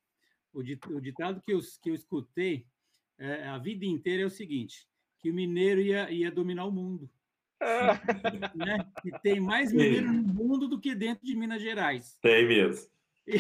O, 0.53 0.63
ditado 0.63 1.43
que 1.45 1.53
eu, 1.53 1.59
que 1.83 1.91
eu 1.91 1.95
escutei 1.95 2.65
é, 3.19 3.49
a 3.49 3.59
vida 3.59 3.85
inteira 3.85 4.23
é 4.23 4.27
o 4.27 4.31
seguinte: 4.31 4.87
que 5.19 5.29
o 5.29 5.35
mineiro 5.35 5.81
ia, 5.81 6.09
ia 6.09 6.31
dominar 6.31 6.67
o 6.67 6.71
mundo. 6.71 7.11
né? 8.55 8.79
E 9.05 9.11
tem 9.21 9.41
mais 9.41 9.73
mineiro 9.73 10.13
no 10.13 10.23
mundo 10.23 10.69
do 10.69 10.79
que 10.79 10.95
dentro 10.95 11.25
de 11.27 11.35
Minas 11.35 11.61
Gerais. 11.61 12.17
Tem 12.23 12.47
mesmo. 12.47 12.89
E, 13.27 13.39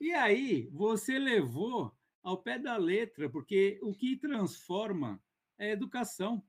e 0.00 0.12
aí, 0.12 0.68
você 0.72 1.18
levou 1.18 1.92
ao 2.22 2.42
pé 2.42 2.58
da 2.58 2.76
letra, 2.76 3.30
porque 3.30 3.78
o 3.82 3.94
que 3.94 4.16
transforma 4.16 5.22
é 5.58 5.70
a 5.70 5.72
educação. 5.72 6.42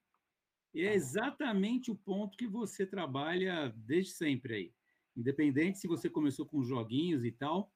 E 0.74 0.82
é 0.86 0.94
exatamente 0.94 1.89
o 1.89 1.96
ponto 1.96 2.38
que 2.38 2.48
você 2.48 2.86
trabalha 2.86 3.74
desde 3.75 4.12
sempre 4.12 4.54
aí. 4.54 4.74
Independente 5.16 5.80
se 5.80 5.88
você 5.88 6.10
começou 6.10 6.46
com 6.46 6.63
joguinhos 6.63 7.24
e 7.24 7.32
tal, 7.32 7.74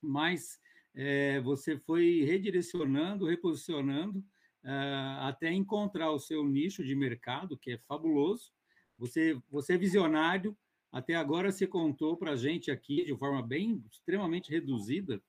mas 0.00 0.58
é, 0.94 1.40
você 1.40 1.78
foi 1.78 2.22
redirecionando, 2.24 3.26
reposicionando, 3.26 4.20
uh, 4.64 5.20
até 5.20 5.52
encontrar 5.52 6.10
o 6.10 6.18
seu 6.18 6.44
nicho 6.44 6.84
de 6.84 6.94
mercado, 6.94 7.58
que 7.58 7.72
é 7.72 7.78
fabuloso. 7.78 8.52
Você, 8.98 9.40
você 9.50 9.74
é 9.74 9.78
visionário, 9.78 10.56
até 10.92 11.14
agora 11.14 11.52
você 11.52 11.66
contou 11.66 12.16
para 12.16 12.32
a 12.32 12.36
gente 12.36 12.70
aqui, 12.70 13.04
de 13.04 13.16
forma 13.16 13.42
bem 13.42 13.84
extremamente 13.90 14.50
reduzida, 14.50 15.22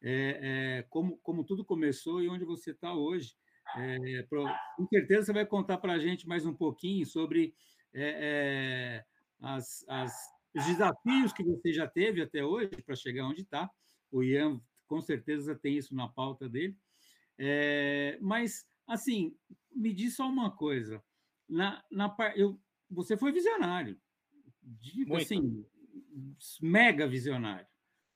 é, 0.00 0.78
é, 0.80 0.82
como, 0.88 1.18
como 1.18 1.44
tudo 1.44 1.64
começou 1.64 2.22
e 2.22 2.28
onde 2.28 2.44
você 2.44 2.70
está 2.70 2.94
hoje. 2.94 3.34
É, 3.76 4.22
pro, 4.24 4.44
com 4.76 4.86
certeza 4.86 5.26
você 5.26 5.32
vai 5.32 5.46
contar 5.46 5.78
para 5.78 5.92
a 5.92 5.98
gente 5.98 6.26
mais 6.26 6.44
um 6.44 6.54
pouquinho 6.54 7.06
sobre 7.06 7.54
é, 7.94 8.18
é, 8.20 9.04
as, 9.40 9.84
as, 9.88 10.12
os 10.54 10.66
desafios 10.66 11.32
que 11.32 11.44
você 11.44 11.72
já 11.72 11.86
teve 11.86 12.20
até 12.22 12.44
hoje 12.44 12.70
para 12.84 12.96
chegar 12.96 13.26
onde 13.26 13.42
está. 13.42 13.70
O 14.10 14.22
Ian 14.22 14.60
com 14.86 15.00
certeza 15.00 15.54
tem 15.54 15.76
isso 15.76 15.94
na 15.94 16.08
pauta 16.08 16.48
dele. 16.48 16.76
É, 17.38 18.18
mas, 18.20 18.66
assim, 18.86 19.34
me 19.74 19.92
diz 19.92 20.16
só 20.16 20.28
uma 20.28 20.50
coisa. 20.50 21.02
Na, 21.48 21.82
na, 21.90 22.14
eu, 22.36 22.60
você 22.90 23.16
foi 23.16 23.32
visionário, 23.32 23.98
digo 24.62 25.16
assim, 25.16 25.64
mega 26.60 27.06
visionário. 27.06 27.66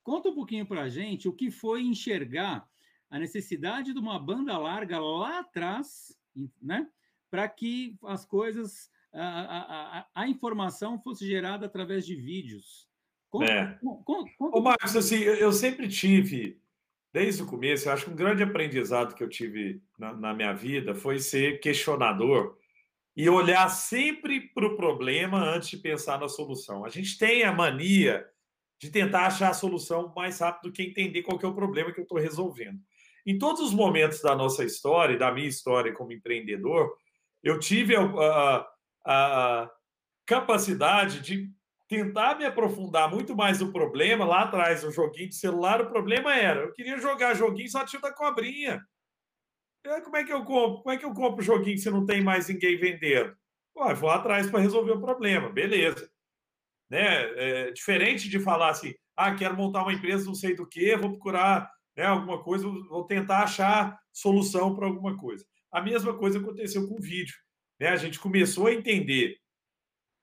Conta 0.03 0.29
um 0.29 0.35
pouquinho 0.35 0.67
para 0.67 0.83
a 0.83 0.89
gente 0.89 1.29
o 1.29 1.33
que 1.33 1.51
foi 1.51 1.83
enxergar 1.83 2.69
a 3.11 3.19
necessidade 3.19 3.93
de 3.93 3.99
uma 3.99 4.19
banda 4.19 4.57
larga 4.57 5.01
lá 5.01 5.41
atrás, 5.41 6.17
né? 6.63 6.87
Para 7.31 7.49
que 7.49 7.97
as 8.05 8.25
coisas, 8.25 8.91
a, 9.13 9.99
a, 9.99 10.07
a, 10.23 10.29
informação 10.29 10.99
fosse 11.01 11.27
gerada 11.27 11.67
através 11.67 12.07
de 12.07 12.15
vídeos. 12.15 12.89
Conta, 13.29 13.53
é. 13.53 13.79
conta, 13.83 14.31
conta, 14.39 14.57
Ô, 14.57 14.61
Marcos, 14.61 14.97
assim, 14.97 15.17
eu 15.17 15.53
sempre 15.53 15.89
tive, 15.89 16.61
desde 17.13 17.43
o 17.43 17.47
começo, 17.47 17.89
eu 17.89 17.93
acho 17.93 18.05
que 18.05 18.11
um 18.11 18.17
grande 18.17 18.43
aprendizado 18.43 19.15
que 19.15 19.23
eu 19.23 19.29
tive 19.29 19.83
na, 19.99 20.13
na 20.13 20.35
minha 20.35 20.53
vida 20.53 20.95
foi 20.95 21.19
ser 21.19 21.59
questionador 21.61 22.57
e 23.17 23.31
olhar 23.31 23.69
sempre 23.71 24.41
para 24.41 24.67
o 24.67 24.77
problema 24.77 25.39
antes 25.39 25.71
de 25.71 25.79
pensar 25.79 26.21
na 26.21 26.29
solução. 26.29 26.85
A 26.85 26.91
gente 26.91 27.17
tem 27.17 27.45
a 27.45 27.53
mania 27.53 28.27
de 28.79 28.91
tentar 28.91 29.27
achar 29.27 29.51
a 29.51 29.55
solução 29.55 30.13
mais 30.15 30.39
rápido 30.41 30.69
do 30.69 30.73
que 30.73 30.83
entender 30.83 31.23
qual 31.23 31.39
que 31.39 31.47
é 31.47 31.49
o 31.49 31.55
problema 31.55 31.93
que 31.93 31.99
eu 31.99 32.03
estou 32.03 32.19
resolvendo. 32.19 32.79
Em 33.25 33.39
todos 33.39 33.63
os 33.63 33.73
momentos 33.73 34.21
da 34.21 34.37
nossa 34.37 34.65
história, 34.65 35.19
da 35.19 35.33
minha 35.33 35.49
história 35.49 35.95
como 35.95 36.13
empreendedor, 36.13 36.95
eu 37.43 37.59
tive 37.59 37.97
a, 37.97 38.03
a, 38.03 38.69
a 39.05 39.71
capacidade 40.27 41.21
de 41.21 41.51
tentar 41.89 42.37
me 42.37 42.45
aprofundar 42.45 43.11
muito 43.11 43.35
mais 43.35 43.61
no 43.61 43.73
problema. 43.73 44.27
Lá 44.27 44.43
atrás, 44.43 44.85
no 44.85 44.93
joguinho 44.93 45.31
de 45.31 45.35
celular, 45.37 45.81
o 45.81 45.89
problema 45.89 46.37
era: 46.37 46.61
eu 46.61 46.73
queria 46.73 46.99
jogar 46.99 47.35
joguinho 47.35 47.71
só 47.71 47.85
tinha 47.85 48.03
da 48.03 48.13
cobrinha. 48.13 48.83
Como 50.03 50.17
é 50.17 50.25
que 50.25 50.33
eu 50.33 50.45
compro? 50.45 50.83
Como 50.83 50.95
é 50.95 50.99
que 50.99 51.05
eu 51.05 51.13
compro 51.13 51.45
joguinho 51.45 51.79
se 51.79 51.91
não 51.91 52.05
tem 52.05 52.23
mais 52.23 52.49
ninguém 52.49 52.77
vendendo? 52.77 53.37
Vou 53.97 54.11
atrás 54.11 54.51
para 54.51 54.61
resolver 54.61 54.93
o 54.93 55.01
problema, 55.01 55.51
beleza. 55.51 56.11
Né? 56.89 57.07
É, 57.07 57.71
diferente 57.73 58.29
de 58.29 58.41
falar 58.41 58.71
assim, 58.71 58.95
ah, 59.17 59.35
quero 59.35 59.57
montar 59.57 59.83
uma 59.83 59.93
empresa, 59.93 60.25
não 60.25 60.35
sei 60.35 60.55
do 60.55 60.67
que, 60.67 60.97
vou 60.97 61.11
procurar 61.11 61.71
né, 61.97 62.05
alguma 62.05 62.43
coisa, 62.43 62.67
vou 62.67 63.05
tentar 63.05 63.43
achar 63.43 63.99
solução 64.13 64.75
para 64.75 64.87
alguma 64.87 65.17
coisa. 65.17 65.45
A 65.71 65.81
mesma 65.81 66.17
coisa 66.17 66.39
aconteceu 66.39 66.87
com 66.89 66.95
o 66.95 67.03
vídeo. 67.03 67.35
Né? 67.79 67.89
A 67.89 67.97
gente 67.97 68.19
começou 68.19 68.67
a 68.67 68.73
entender 68.73 69.37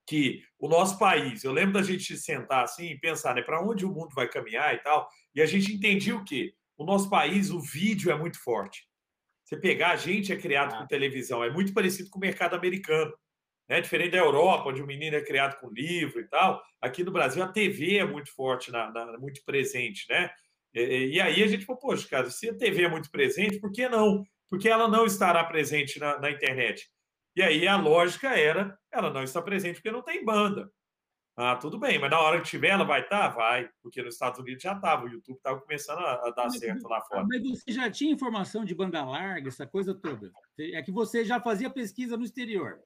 que 0.07 0.43
o 0.59 0.67
nosso 0.67 0.97
país, 0.97 1.43
eu 1.43 1.51
lembro 1.51 1.73
da 1.73 1.81
gente 1.81 2.17
sentar 2.17 2.63
assim 2.63 2.91
e 2.91 2.99
pensar 2.99 3.35
né, 3.35 3.41
para 3.41 3.61
onde 3.61 3.85
o 3.85 3.91
mundo 3.91 4.13
vai 4.13 4.27
caminhar 4.27 4.73
e 4.73 4.79
tal, 4.79 5.07
e 5.33 5.41
a 5.41 5.45
gente 5.45 5.73
entendia 5.73 6.15
o 6.15 6.23
quê? 6.23 6.53
O 6.77 6.83
nosso 6.83 7.09
país, 7.09 7.49
o 7.49 7.59
vídeo 7.59 8.11
é 8.11 8.17
muito 8.17 8.39
forte. 8.39 8.87
Você 9.43 9.57
pegar, 9.57 9.91
a 9.91 9.95
gente 9.95 10.31
é 10.31 10.37
criado 10.37 10.73
ah. 10.73 10.77
com 10.79 10.87
televisão, 10.87 11.43
é 11.43 11.49
muito 11.49 11.73
parecido 11.73 12.09
com 12.09 12.17
o 12.17 12.21
mercado 12.21 12.55
americano. 12.55 13.13
Né? 13.69 13.81
Diferente 13.81 14.11
da 14.11 14.17
Europa, 14.17 14.69
onde 14.69 14.81
o 14.81 14.87
menino 14.87 15.15
é 15.15 15.21
criado 15.21 15.59
com 15.59 15.69
livro 15.69 16.19
e 16.19 16.27
tal, 16.27 16.61
aqui 16.81 17.03
no 17.03 17.11
Brasil 17.11 17.43
a 17.43 17.47
TV 17.47 17.97
é 17.97 18.05
muito 18.05 18.33
forte, 18.33 18.71
na, 18.71 18.91
na 18.91 19.17
muito 19.17 19.41
presente, 19.45 20.05
né? 20.09 20.29
E, 20.73 21.15
e, 21.15 21.21
aí 21.21 21.43
a 21.43 21.47
gente 21.47 21.65
falou, 21.65 21.79
poxa, 21.79 22.07
cara, 22.09 22.29
se 22.29 22.49
a 22.49 22.57
TV 22.57 22.83
é 22.83 22.89
muito 22.89 23.09
presente, 23.11 23.59
por 23.59 23.71
que 23.71 23.87
não? 23.87 24.23
Porque 24.49 24.67
ela 24.67 24.87
não 24.87 25.05
estará 25.05 25.43
presente 25.43 25.99
na, 25.99 26.19
na 26.19 26.31
internet. 26.31 26.89
E 27.35 27.41
aí 27.41 27.67
a 27.67 27.77
lógica 27.77 28.29
era, 28.29 28.77
ela 28.91 29.11
não 29.11 29.23
está 29.23 29.41
presente 29.41 29.75
porque 29.75 29.91
não 29.91 30.03
tem 30.03 30.25
banda. 30.25 30.69
Ah, 31.35 31.55
tudo 31.55 31.79
bem, 31.79 31.97
mas 31.97 32.11
na 32.11 32.19
hora 32.19 32.39
que 32.39 32.47
tiver, 32.47 32.69
ela 32.69 32.83
vai 32.83 33.01
estar? 33.01 33.29
Tá? 33.29 33.35
Vai, 33.35 33.67
porque 33.81 34.03
nos 34.03 34.13
Estados 34.13 34.39
Unidos 34.39 34.61
já 34.61 34.73
estava, 34.73 35.05
o 35.05 35.09
YouTube 35.09 35.37
estava 35.37 35.59
começando 35.59 35.99
a, 35.99 36.27
a 36.27 36.29
dar 36.29 36.43
mas, 36.43 36.59
certo 36.59 36.87
lá 36.87 37.01
fora. 37.01 37.25
Mas 37.27 37.41
você 37.41 37.71
já 37.71 37.89
tinha 37.89 38.13
informação 38.13 38.63
de 38.63 38.75
banda 38.75 39.03
larga, 39.03 39.47
essa 39.47 39.65
coisa 39.65 39.95
toda? 39.95 40.31
É 40.59 40.81
que 40.83 40.91
você 40.91 41.25
já 41.25 41.39
fazia 41.39 41.71
pesquisa 41.71 42.15
no 42.15 42.23
exterior. 42.23 42.79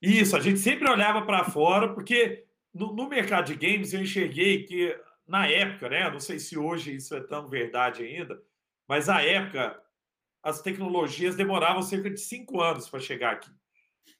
Isso, 0.00 0.36
a 0.36 0.40
gente 0.40 0.60
sempre 0.60 0.88
olhava 0.88 1.22
para 1.22 1.44
fora, 1.44 1.92
porque 1.92 2.46
no, 2.72 2.94
no, 2.94 3.08
mercado 3.08 3.46
de 3.46 3.56
games 3.56 3.92
eu 3.92 4.00
enxerguei 4.00 4.64
que, 4.64 4.96
na 5.26 5.48
época, 5.48 5.88
né? 5.88 6.08
Não 6.08 6.20
sei 6.20 6.38
se 6.38 6.56
hoje 6.56 6.94
isso 6.94 7.14
é 7.16 7.20
tão 7.20 7.48
verdade 7.48 8.04
ainda, 8.04 8.40
mas 8.88 9.08
na 9.08 9.20
época 9.20 9.78
as 10.42 10.62
tecnologias 10.62 11.34
demoravam 11.34 11.82
cerca 11.82 12.08
de 12.08 12.20
cinco 12.20 12.60
anos 12.60 12.88
para 12.88 13.00
chegar 13.00 13.32
aqui. 13.32 13.50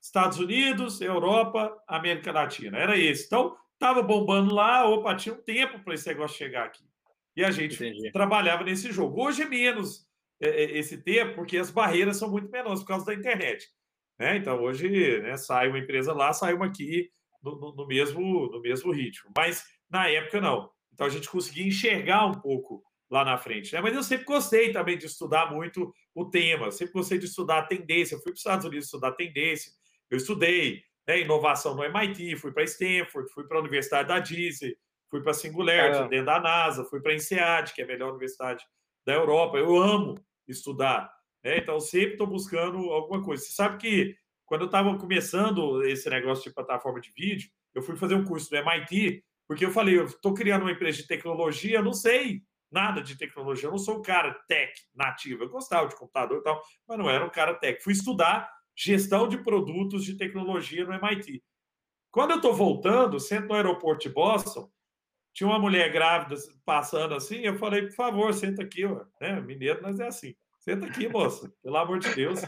Estados 0.01 0.39
Unidos, 0.39 1.01
Europa, 1.01 1.75
América 1.87 2.33
Latina. 2.33 2.79
Era 2.79 2.99
esse. 2.99 3.27
Então, 3.27 3.57
estava 3.81 4.03
bombando 4.03 4.55
lá, 4.55 4.87
opa, 4.87 5.17
tinha 5.17 5.35
um 5.35 5.43
tempo 5.43 5.83
para 5.83 5.95
esse 5.95 6.07
negócio 6.07 6.37
chegar 6.37 6.67
aqui. 6.67 6.85
E 7.35 7.43
a 7.43 7.51
gente 7.51 7.77
Entendi. 7.77 8.13
trabalhava 8.13 8.63
nesse 8.63 8.93
jogo. 8.93 9.23
Hoje 9.23 9.43
é 9.43 9.47
menos 9.47 10.07
é, 10.39 10.49
é, 10.49 10.79
esse 10.79 10.99
tempo, 10.99 11.37
porque 11.37 11.57
as 11.57 11.71
barreiras 11.71 12.19
são 12.19 12.31
muito 12.31 12.51
menores 12.51 12.81
por 12.81 12.89
causa 12.89 13.07
da 13.07 13.15
internet. 13.15 13.67
Né? 14.19 14.37
Então, 14.37 14.61
hoje 14.61 15.23
né, 15.23 15.37
sai 15.39 15.69
uma 15.69 15.79
empresa 15.79 16.13
lá, 16.13 16.31
sai 16.35 16.53
uma 16.53 16.67
aqui 16.67 17.11
no, 17.43 17.59
no, 17.59 17.75
no, 17.75 17.87
mesmo, 17.87 18.51
no 18.51 18.61
mesmo 18.61 18.93
ritmo. 18.93 19.31
Mas 19.35 19.65
na 19.89 20.07
época, 20.09 20.43
não. 20.43 20.71
Então, 20.93 21.07
a 21.07 21.11
gente 21.11 21.31
conseguia 21.31 21.67
enxergar 21.67 22.27
um 22.27 22.39
pouco 22.39 22.83
lá 23.11 23.25
na 23.25 23.39
frente. 23.39 23.73
Né? 23.73 23.81
Mas 23.81 23.95
eu 23.95 24.03
sempre 24.03 24.27
gostei 24.27 24.73
também 24.73 24.99
de 24.99 25.07
estudar 25.07 25.51
muito 25.51 25.91
o 26.15 26.29
tema, 26.29 26.71
sempre 26.71 26.93
gostei 26.93 27.19
de 27.19 27.25
estudar 27.25 27.61
a 27.61 27.67
tendência. 27.67 28.15
Eu 28.15 28.19
fui 28.19 28.33
para 28.33 28.35
os 28.35 28.41
Estados 28.41 28.67
Unidos 28.67 28.85
estudar 28.85 29.13
tendência, 29.13 29.73
eu 30.11 30.19
estudei 30.19 30.83
né, 31.07 31.21
inovação 31.21 31.75
no 31.75 31.85
MIT, 31.85 32.37
fui 32.37 32.53
para 32.53 32.65
Stanford, 32.65 33.33
fui 33.33 33.45
para 33.45 33.57
a 33.57 33.61
Universidade 33.61 34.09
da 34.09 34.19
Disney, 34.19 34.77
fui 35.11 35.21
para 35.23 35.33
a 35.33 35.35
Singularity, 35.35 36.09
dentro 36.09 36.27
da 36.27 36.41
NASA, 36.41 36.85
fui 36.85 37.01
para 37.01 37.13
a 37.13 37.15
INSEAD, 37.15 37.73
que 37.75 37.81
é 37.81 37.85
a 37.85 37.89
melhor 37.89 38.11
universidade 38.11 38.65
da 39.05 39.13
Europa. 39.13 39.59
Eu 39.59 39.77
amo 39.77 40.15
estudar. 40.47 41.11
Né? 41.43 41.59
Então, 41.59 41.81
sempre 41.81 42.13
estou 42.13 42.27
buscando 42.27 42.79
alguma 42.91 43.23
coisa. 43.23 43.43
Você 43.43 43.53
sabe 43.53 43.79
que 43.79 44.17
quando 44.47 44.63
eu 44.63 44.67
estava 44.67 44.97
começando 44.99 45.83
esse 45.85 46.09
negócio 46.11 46.45
de 46.45 46.55
plataforma 46.55 47.01
de 47.01 47.13
vídeo, 47.13 47.51
eu 47.75 47.83
fui 47.83 47.97
fazer 47.97 48.15
um 48.15 48.25
curso 48.25 48.51
do 48.51 48.57
MIT, 48.57 49.25
porque 49.47 49.65
eu 49.65 49.71
falei, 49.71 49.99
eu 49.99 50.05
estou 50.05 50.35
criando 50.35 50.63
uma 50.63 50.73
empresa 50.73 50.99
de 50.99 51.07
tecnologia, 51.07 51.79
eu 51.79 51.85
não 51.85 51.93
sei 51.93 52.43
nada 52.71 53.03
de 53.03 53.17
tecnologia, 53.17 53.67
eu 53.67 53.73
não 53.73 53.79
sou 53.79 53.99
um 53.99 54.03
cara 54.03 54.33
tech 54.47 54.73
nativo. 54.95 55.43
Eu 55.45 55.49
gostava 55.49 55.89
de 55.89 55.97
computador 55.97 56.39
e 56.39 56.43
tal, 56.43 56.63
mas 56.87 56.99
não 56.99 57.11
era 57.11 57.25
um 57.25 57.31
cara 57.31 57.55
tech. 57.55 57.83
Fui 57.83 57.93
estudar 57.93 58.49
gestão 58.83 59.29
de 59.29 59.37
produtos 59.39 60.05
de 60.05 60.17
tecnologia 60.17 60.87
no 60.87 60.95
MIT. 60.95 61.43
Quando 62.11 62.31
eu 62.31 62.37
estou 62.37 62.55
voltando, 62.55 63.21
sento 63.21 63.49
no 63.49 63.55
aeroporto 63.55 64.09
de 64.09 64.15
Boston, 64.15 64.71
tinha 65.35 65.47
uma 65.47 65.59
mulher 65.59 65.93
grávida 65.93 66.35
passando 66.65 67.15
assim, 67.15 67.41
eu 67.41 67.57
falei, 67.57 67.83
por 67.83 67.95
favor, 67.95 68.33
senta 68.33 68.63
aqui, 68.63 68.87
ó. 68.87 69.05
Né? 69.21 69.39
Mineiro, 69.41 69.81
mas 69.83 70.01
é 70.01 70.07
assim. 70.07 70.35
Senta 70.59 70.87
aqui, 70.87 71.09
moça, 71.09 71.53
pelo 71.63 71.77
amor 71.77 71.99
de 71.99 72.13
Deus. 72.15 72.41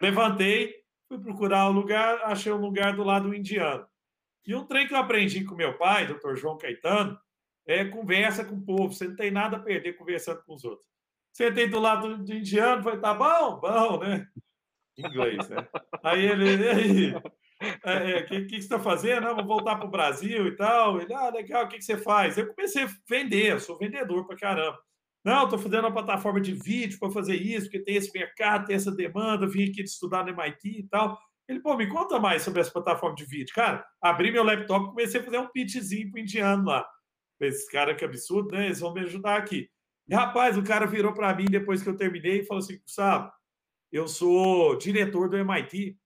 Levantei, 0.00 0.74
fui 1.08 1.18
procurar 1.18 1.68
um 1.70 1.72
lugar, 1.72 2.20
achei 2.24 2.52
um 2.52 2.60
lugar 2.60 2.94
do 2.94 3.02
lado 3.02 3.28
do 3.28 3.34
indiano. 3.34 3.86
E 4.46 4.54
um 4.54 4.66
trem 4.66 4.86
que 4.86 4.94
eu 4.94 4.98
aprendi 4.98 5.44
com 5.44 5.54
meu 5.54 5.76
pai, 5.76 6.06
doutor 6.06 6.36
João 6.36 6.58
Caetano, 6.58 7.18
é 7.66 7.84
conversa 7.86 8.44
com 8.44 8.56
o 8.56 8.64
povo, 8.64 8.92
você 8.92 9.08
não 9.08 9.16
tem 9.16 9.30
nada 9.30 9.56
a 9.56 9.60
perder 9.60 9.94
conversando 9.94 10.42
com 10.44 10.54
os 10.54 10.64
outros. 10.64 10.86
Sentei 11.32 11.68
do 11.68 11.80
lado 11.80 12.18
do 12.18 12.34
indiano, 12.34 12.82
falei, 12.82 13.00
tá 13.00 13.14
bom, 13.14 13.60
bom, 13.60 13.98
né? 13.98 14.26
Inglês, 14.96 15.48
né? 15.48 15.66
Aí 16.02 16.26
ele, 16.26 16.68
aí, 16.68 17.14
o 17.14 17.22
é, 17.88 18.10
é, 18.12 18.22
que, 18.22 18.44
que, 18.46 18.56
você 18.56 18.56
está 18.56 18.78
fazendo? 18.78 19.24
Não, 19.24 19.36
vou 19.36 19.46
voltar 19.46 19.76
para 19.76 19.86
o 19.86 19.90
Brasil 19.90 20.46
e 20.46 20.56
tal. 20.56 21.00
Ele, 21.00 21.12
ah, 21.12 21.30
legal, 21.30 21.64
o 21.64 21.68
que, 21.68 21.78
que 21.78 21.84
você 21.84 21.96
faz? 21.96 22.38
Eu 22.38 22.48
comecei 22.54 22.84
a 22.84 22.90
vender, 23.08 23.52
eu 23.52 23.60
sou 23.60 23.78
vendedor 23.78 24.26
para 24.26 24.36
caramba. 24.36 24.78
Não, 25.24 25.44
estou 25.44 25.58
fazendo 25.58 25.80
uma 25.80 25.92
plataforma 25.92 26.40
de 26.40 26.54
vídeo 26.54 26.98
para 26.98 27.10
fazer 27.10 27.36
isso, 27.36 27.66
porque 27.66 27.84
tem 27.84 27.96
esse 27.96 28.10
mercado, 28.16 28.66
tem 28.66 28.76
essa 28.76 28.90
demanda, 28.90 29.46
vim 29.46 29.68
aqui 29.68 29.82
estudar 29.82 30.24
no 30.24 30.30
MIT 30.30 30.80
e 30.80 30.88
tal. 30.88 31.18
Ele, 31.46 31.60
pô, 31.60 31.76
me 31.76 31.86
conta 31.86 32.18
mais 32.18 32.42
sobre 32.42 32.60
essa 32.60 32.70
plataforma 32.70 33.14
de 33.14 33.26
vídeo. 33.26 33.54
Cara, 33.54 33.84
abri 34.00 34.30
meu 34.30 34.42
laptop 34.42 34.86
e 34.86 34.88
comecei 34.88 35.20
a 35.20 35.24
fazer 35.24 35.38
um 35.38 35.48
pitchzinho 35.48 36.10
para 36.10 36.18
o 36.18 36.22
indiano 36.22 36.64
lá. 36.64 36.88
Esse 37.40 37.70
cara 37.70 37.94
que 37.94 38.04
absurdo, 38.04 38.54
né? 38.54 38.66
Eles 38.66 38.80
vão 38.80 38.94
me 38.94 39.00
ajudar 39.00 39.36
aqui. 39.36 39.68
E, 40.08 40.14
rapaz, 40.14 40.56
o 40.56 40.62
cara 40.62 40.86
virou 40.86 41.12
para 41.12 41.34
mim 41.34 41.46
depois 41.46 41.82
que 41.82 41.88
eu 41.88 41.96
terminei 41.96 42.40
e 42.40 42.46
falou 42.46 42.62
assim: 42.62 42.78
Gustavo, 42.78 43.30
eu 43.92 44.06
sou 44.06 44.76
diretor 44.76 45.28
do 45.28 45.36
MIT. 45.36 45.96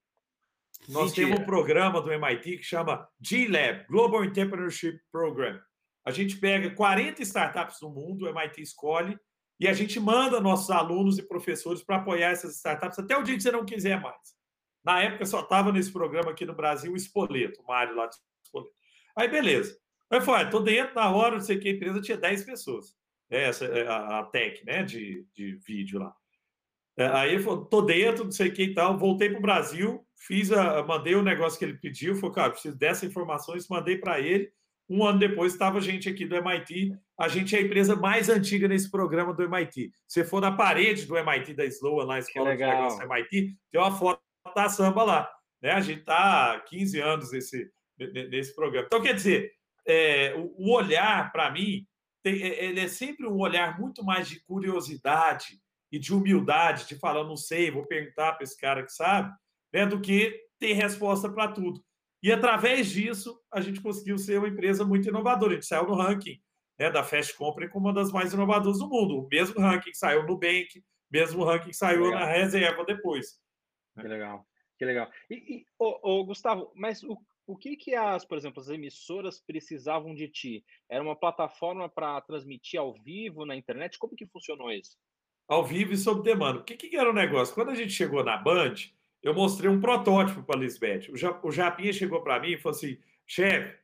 Nós 0.89 1.09
Mentira. 1.09 1.27
temos 1.27 1.41
um 1.41 1.45
programa 1.45 2.01
do 2.01 2.11
MIT 2.11 2.57
que 2.57 2.63
chama 2.63 3.07
G-Lab, 3.19 3.85
Global 3.87 4.23
Entrepreneurship 4.23 4.99
Program. 5.11 5.59
A 6.05 6.11
gente 6.11 6.37
pega 6.37 6.69
40 6.69 7.21
startups 7.23 7.79
do 7.79 7.89
mundo, 7.89 8.25
o 8.25 8.29
MIT 8.29 8.61
escolhe, 8.61 9.17
e 9.59 9.67
a 9.67 9.73
gente 9.73 9.99
manda 9.99 10.39
nossos 10.39 10.69
alunos 10.69 11.17
e 11.17 11.23
professores 11.27 11.81
para 11.81 11.97
apoiar 11.97 12.31
essas 12.31 12.55
startups 12.57 12.99
até 12.99 13.17
o 13.17 13.23
dia 13.23 13.35
que 13.35 13.41
você 13.41 13.51
não 13.51 13.65
quiser 13.65 13.99
mais. 13.99 14.35
Na 14.83 15.01
época 15.01 15.25
só 15.25 15.39
estava 15.39 15.71
nesse 15.71 15.91
programa 15.91 16.31
aqui 16.31 16.45
no 16.45 16.53
Brasil 16.53 16.91
o 16.91 16.97
Espoleto, 16.97 17.61
o 17.61 17.67
Mário 17.67 17.95
lá 17.95 18.05
de 18.05 18.15
Espoleto. 18.43 18.75
Aí, 19.17 19.27
beleza. 19.27 19.75
Aí 20.11 20.21
foi, 20.21 20.43
estou 20.43 20.61
dentro, 20.61 20.93
na 20.93 21.09
hora, 21.09 21.35
não 21.35 21.41
sei 21.41 21.57
o 21.57 21.59
que, 21.59 21.69
a 21.69 21.71
empresa 21.71 22.01
tinha 22.01 22.17
10 22.17 22.43
pessoas. 22.43 22.95
Essa 23.27 23.65
é 23.65 23.87
a, 23.87 24.19
a 24.19 24.23
tech, 24.25 24.63
né, 24.63 24.83
de, 24.83 25.25
de 25.33 25.55
vídeo 25.55 25.99
lá. 25.99 26.15
É, 26.97 27.07
aí 27.07 27.35
eu 27.35 27.65
tô 27.65 27.81
dentro, 27.81 28.23
não 28.23 28.31
sei 28.31 28.49
o 28.49 28.53
que 28.53 28.63
e 28.63 28.73
tal, 28.73 28.97
voltei 28.97 29.29
para 29.29 29.39
o 29.39 29.41
Brasil, 29.41 30.05
fiz 30.15 30.51
a, 30.51 30.81
mandei 30.83 31.15
o 31.15 31.21
negócio 31.21 31.59
que 31.59 31.65
ele 31.65 31.77
pediu, 31.77 32.15
falei, 32.15 32.35
cara, 32.35 32.51
preciso 32.51 32.77
dessas 32.77 33.03
informações, 33.03 33.67
mandei 33.67 33.97
para 33.97 34.19
ele. 34.19 34.51
Um 34.87 35.03
ano 35.03 35.17
depois 35.17 35.53
estava 35.53 35.79
a 35.79 35.81
gente 35.81 36.07
aqui 36.07 36.25
do 36.25 36.35
MIT, 36.35 36.95
a 37.19 37.27
gente 37.27 37.55
é 37.55 37.59
a 37.59 37.61
empresa 37.61 37.95
mais 37.95 38.29
antiga 38.29 38.67
nesse 38.67 38.89
programa 38.89 39.33
do 39.33 39.43
MIT. 39.43 39.91
Se 40.07 40.23
for 40.23 40.39
na 40.39 40.51
parede 40.51 41.05
do 41.05 41.17
MIT 41.17 41.53
da 41.55 41.65
Sloan, 41.65 42.05
lá 42.05 42.13
na 42.13 42.19
escola 42.19 42.55
de 42.55 42.63
negócio 42.63 42.99
do 42.99 43.11
MIT, 43.11 43.57
tem 43.71 43.81
uma 43.81 43.97
foto 43.97 44.21
da 44.55 44.69
samba 44.69 45.03
lá. 45.03 45.31
Né? 45.61 45.71
A 45.71 45.81
gente 45.81 46.01
está 46.01 46.53
há 46.53 46.59
15 46.59 46.99
anos 46.99 47.31
nesse, 47.31 47.71
nesse 48.29 48.55
programa. 48.55 48.85
Então, 48.85 49.01
quer 49.01 49.15
dizer, 49.15 49.53
é, 49.87 50.35
o, 50.37 50.53
o 50.55 50.75
olhar, 50.75 51.31
para 51.31 51.49
mim, 51.49 51.85
tem, 52.21 52.43
é, 52.43 52.65
ele 52.65 52.79
é 52.79 52.87
sempre 52.87 53.27
um 53.27 53.39
olhar 53.39 53.79
muito 53.79 54.03
mais 54.03 54.27
de 54.27 54.39
curiosidade, 54.41 55.59
e 55.91 55.99
de 55.99 56.13
humildade, 56.13 56.87
de 56.87 56.95
falar, 56.95 57.23
não 57.23 57.37
sei, 57.37 57.71
vou 57.71 57.85
perguntar 57.85 58.33
para 58.33 58.43
esse 58.43 58.57
cara 58.57 58.83
que 58.83 58.91
sabe, 58.91 59.33
né, 59.73 59.85
do 59.85 60.01
que 60.01 60.39
ter 60.59 60.73
resposta 60.73 61.29
para 61.29 61.51
tudo. 61.51 61.83
E 62.21 62.31
através 62.31 62.89
disso, 62.89 63.39
a 63.51 63.61
gente 63.61 63.81
conseguiu 63.81 64.17
ser 64.17 64.39
uma 64.39 64.47
empresa 64.47 64.83
muito 64.83 65.07
inovadora. 65.07 65.51
A 65.51 65.55
gente 65.55 65.67
saiu 65.67 65.85
no 65.85 65.95
ranking 65.95 66.41
né, 66.79 66.89
da 66.89 67.03
Fast 67.03 67.35
Company 67.35 67.69
como 67.69 67.87
uma 67.87 67.93
das 67.93 68.11
mais 68.11 68.33
inovadoras 68.33 68.79
do 68.79 68.89
mundo. 68.89 69.19
O 69.19 69.27
mesmo 69.27 69.59
ranking 69.59 69.91
que 69.91 69.97
saiu 69.97 70.23
no 70.23 70.29
Nubank, 70.29 70.83
mesmo 71.11 71.43
ranking 71.43 71.69
que 71.69 71.75
saiu 71.75 72.09
na 72.11 72.25
reserva 72.25 72.83
depois. 72.83 73.39
Que 73.99 74.07
legal, 74.07 74.45
que 74.77 74.85
legal. 74.85 75.09
E, 75.29 75.35
e 75.35 75.65
ô, 75.79 75.99
ô, 76.01 76.25
Gustavo, 76.25 76.71
mas 76.75 77.03
o, 77.03 77.17
o 77.45 77.55
que 77.55 77.77
que 77.77 77.93
as, 77.93 78.25
por 78.25 78.37
exemplo, 78.37 78.59
as 78.59 78.69
emissoras 78.69 79.39
precisavam 79.39 80.13
de 80.13 80.27
ti? 80.27 80.65
Era 80.89 81.03
uma 81.03 81.15
plataforma 81.15 81.87
para 81.87 82.19
transmitir 82.21 82.79
ao 82.79 82.93
vivo 82.93 83.45
na 83.45 83.55
internet? 83.55 83.97
Como 83.99 84.15
que 84.15 84.25
funcionou 84.25 84.71
isso? 84.71 84.97
Ao 85.47 85.63
vivo 85.63 85.93
e 85.93 85.97
sob 85.97 86.23
demanda. 86.23 86.59
O 86.59 86.63
que, 86.63 86.75
que 86.75 86.95
era 86.95 87.09
o 87.09 87.13
negócio? 87.13 87.53
Quando 87.53 87.69
a 87.69 87.75
gente 87.75 87.91
chegou 87.91 88.23
na 88.23 88.37
Band, 88.37 88.73
eu 89.21 89.33
mostrei 89.33 89.69
um 89.69 89.79
protótipo 89.79 90.43
para 90.43 90.55
a 90.55 90.59
Lisbeth. 90.59 91.07
O, 91.43 91.51
Japinha 91.51 91.93
chegou 91.93 92.21
para 92.21 92.39
mim 92.39 92.51
e 92.51 92.57
falou 92.57 92.75
assim: 92.75 92.97
chefe, 93.25 93.75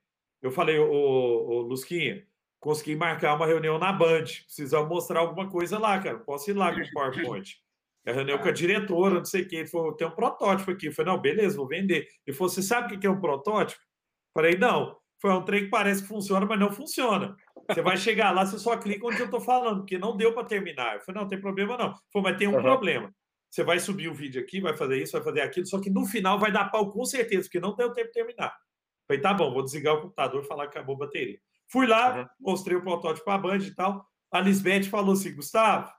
eu 0.41 0.51
falei, 0.51 0.80
ô, 0.80 0.86
ô, 0.88 1.62
Lusquinha, 1.62 2.25
consegui 2.60 2.96
marcar 2.96 3.36
uma 3.36 3.46
reunião 3.46 3.77
na 3.77 3.91
Band. 3.91 4.24
Precisamos 4.46 4.89
mostrar 4.89 5.20
alguma 5.20 5.50
coisa 5.50 5.77
lá, 5.77 6.00
cara. 6.00 6.20
Posso 6.20 6.50
ir 6.50 6.53
lá 6.53 6.74
com 6.74 6.82
o 6.82 6.91
PowerPoint. 6.91 7.60
A 8.06 8.12
reunião 8.12 8.39
com 8.39 8.50
a 8.50 8.51
diretora, 8.51 9.15
não 9.15 9.25
sei 9.25 9.44
o 9.44 9.48
quê. 9.48 9.58
Ele 9.58 9.68
falou: 9.68 9.94
tem 9.94 10.08
um 10.08 10.12
protótipo 10.12 10.72
aqui. 10.72 10.88
Eu 10.88 10.94
falei: 10.94 11.12
não, 11.12 11.22
beleza, 11.22 11.58
vou 11.58 11.68
vender. 11.68 12.08
Ele 12.25 12.36
falou: 12.36 12.50
você 12.50 12.62
sabe 12.62 12.96
o 12.96 13.00
que 13.00 13.06
é 13.06 13.10
um 13.10 13.20
protótipo? 13.20 13.82
Eu 13.82 14.41
falei: 14.41 14.58
não. 14.58 15.00
Foi 15.20 15.32
um 15.32 15.46
trem 15.46 15.65
que 15.65 15.70
parece 15.70 16.01
que 16.01 16.08
funciona, 16.08 16.48
mas 16.48 16.60
não 16.60 16.72
funciona. 16.72 17.36
Você 17.74 17.82
vai 17.82 17.98
chegar 17.98 18.32
lá, 18.32 18.46
você 18.46 18.60
só 18.60 18.78
clica 18.78 19.06
onde 19.06 19.20
eu 19.20 19.25
estou 19.25 19.42
falando, 19.42 19.80
porque 19.80 19.98
não 19.98 20.18
deu 20.18 20.34
para 20.34 20.46
terminar. 20.46 20.96
Eu 20.96 21.01
falei: 21.01 21.16
não, 21.16 21.22
não 21.24 21.30
tem 21.30 21.40
problema 21.40 21.78
não. 21.78 21.94
Falou: 22.12 22.30
mas 22.30 22.38
tem 22.38 22.48
um 22.48 22.56
uhum. 22.56 22.62
problema. 22.62 23.13
Você 23.50 23.63
vai 23.63 23.80
subir 23.80 24.08
o 24.08 24.13
vídeo 24.13 24.42
aqui, 24.42 24.62
vai 24.62 24.75
fazer 24.75 25.01
isso, 25.01 25.12
vai 25.13 25.24
fazer 25.24 25.42
aquilo, 25.42 25.66
só 25.66 25.80
que 25.80 25.90
no 25.90 26.06
final 26.06 26.40
vai 26.40 26.51
dar 26.51 26.70
pau 26.70 26.90
com 26.90 27.04
certeza, 27.04 27.44
porque 27.44 27.60
não 27.60 27.75
deu 27.75 27.94
tempo 27.94 28.08
de 28.08 28.13
terminar. 28.13 28.48
Eu 28.48 29.08
falei: 29.08 29.22
tá 29.22 29.34
bom, 29.34 29.54
vou 29.54 29.63
desligar 29.63 29.96
o 29.96 30.01
computador 30.01 30.44
e 30.44 30.48
falar 30.48 30.68
que 30.68 30.78
acabou 30.78 30.96
a 30.96 31.00
bateria. 31.00 31.40
Fui 31.68 31.88
lá, 31.88 32.20
uhum. 32.20 32.28
mostrei 32.40 32.78
o 32.78 32.82
protótipo 32.82 33.25
para 33.25 33.36
a 33.36 33.38
Band 33.38 33.60
e 33.60 33.75
tal. 33.75 34.06
A 34.32 34.40
Lisbeth 34.40 34.84
falou 34.84 35.13
assim: 35.13 35.36
Gustavo, 35.36 35.92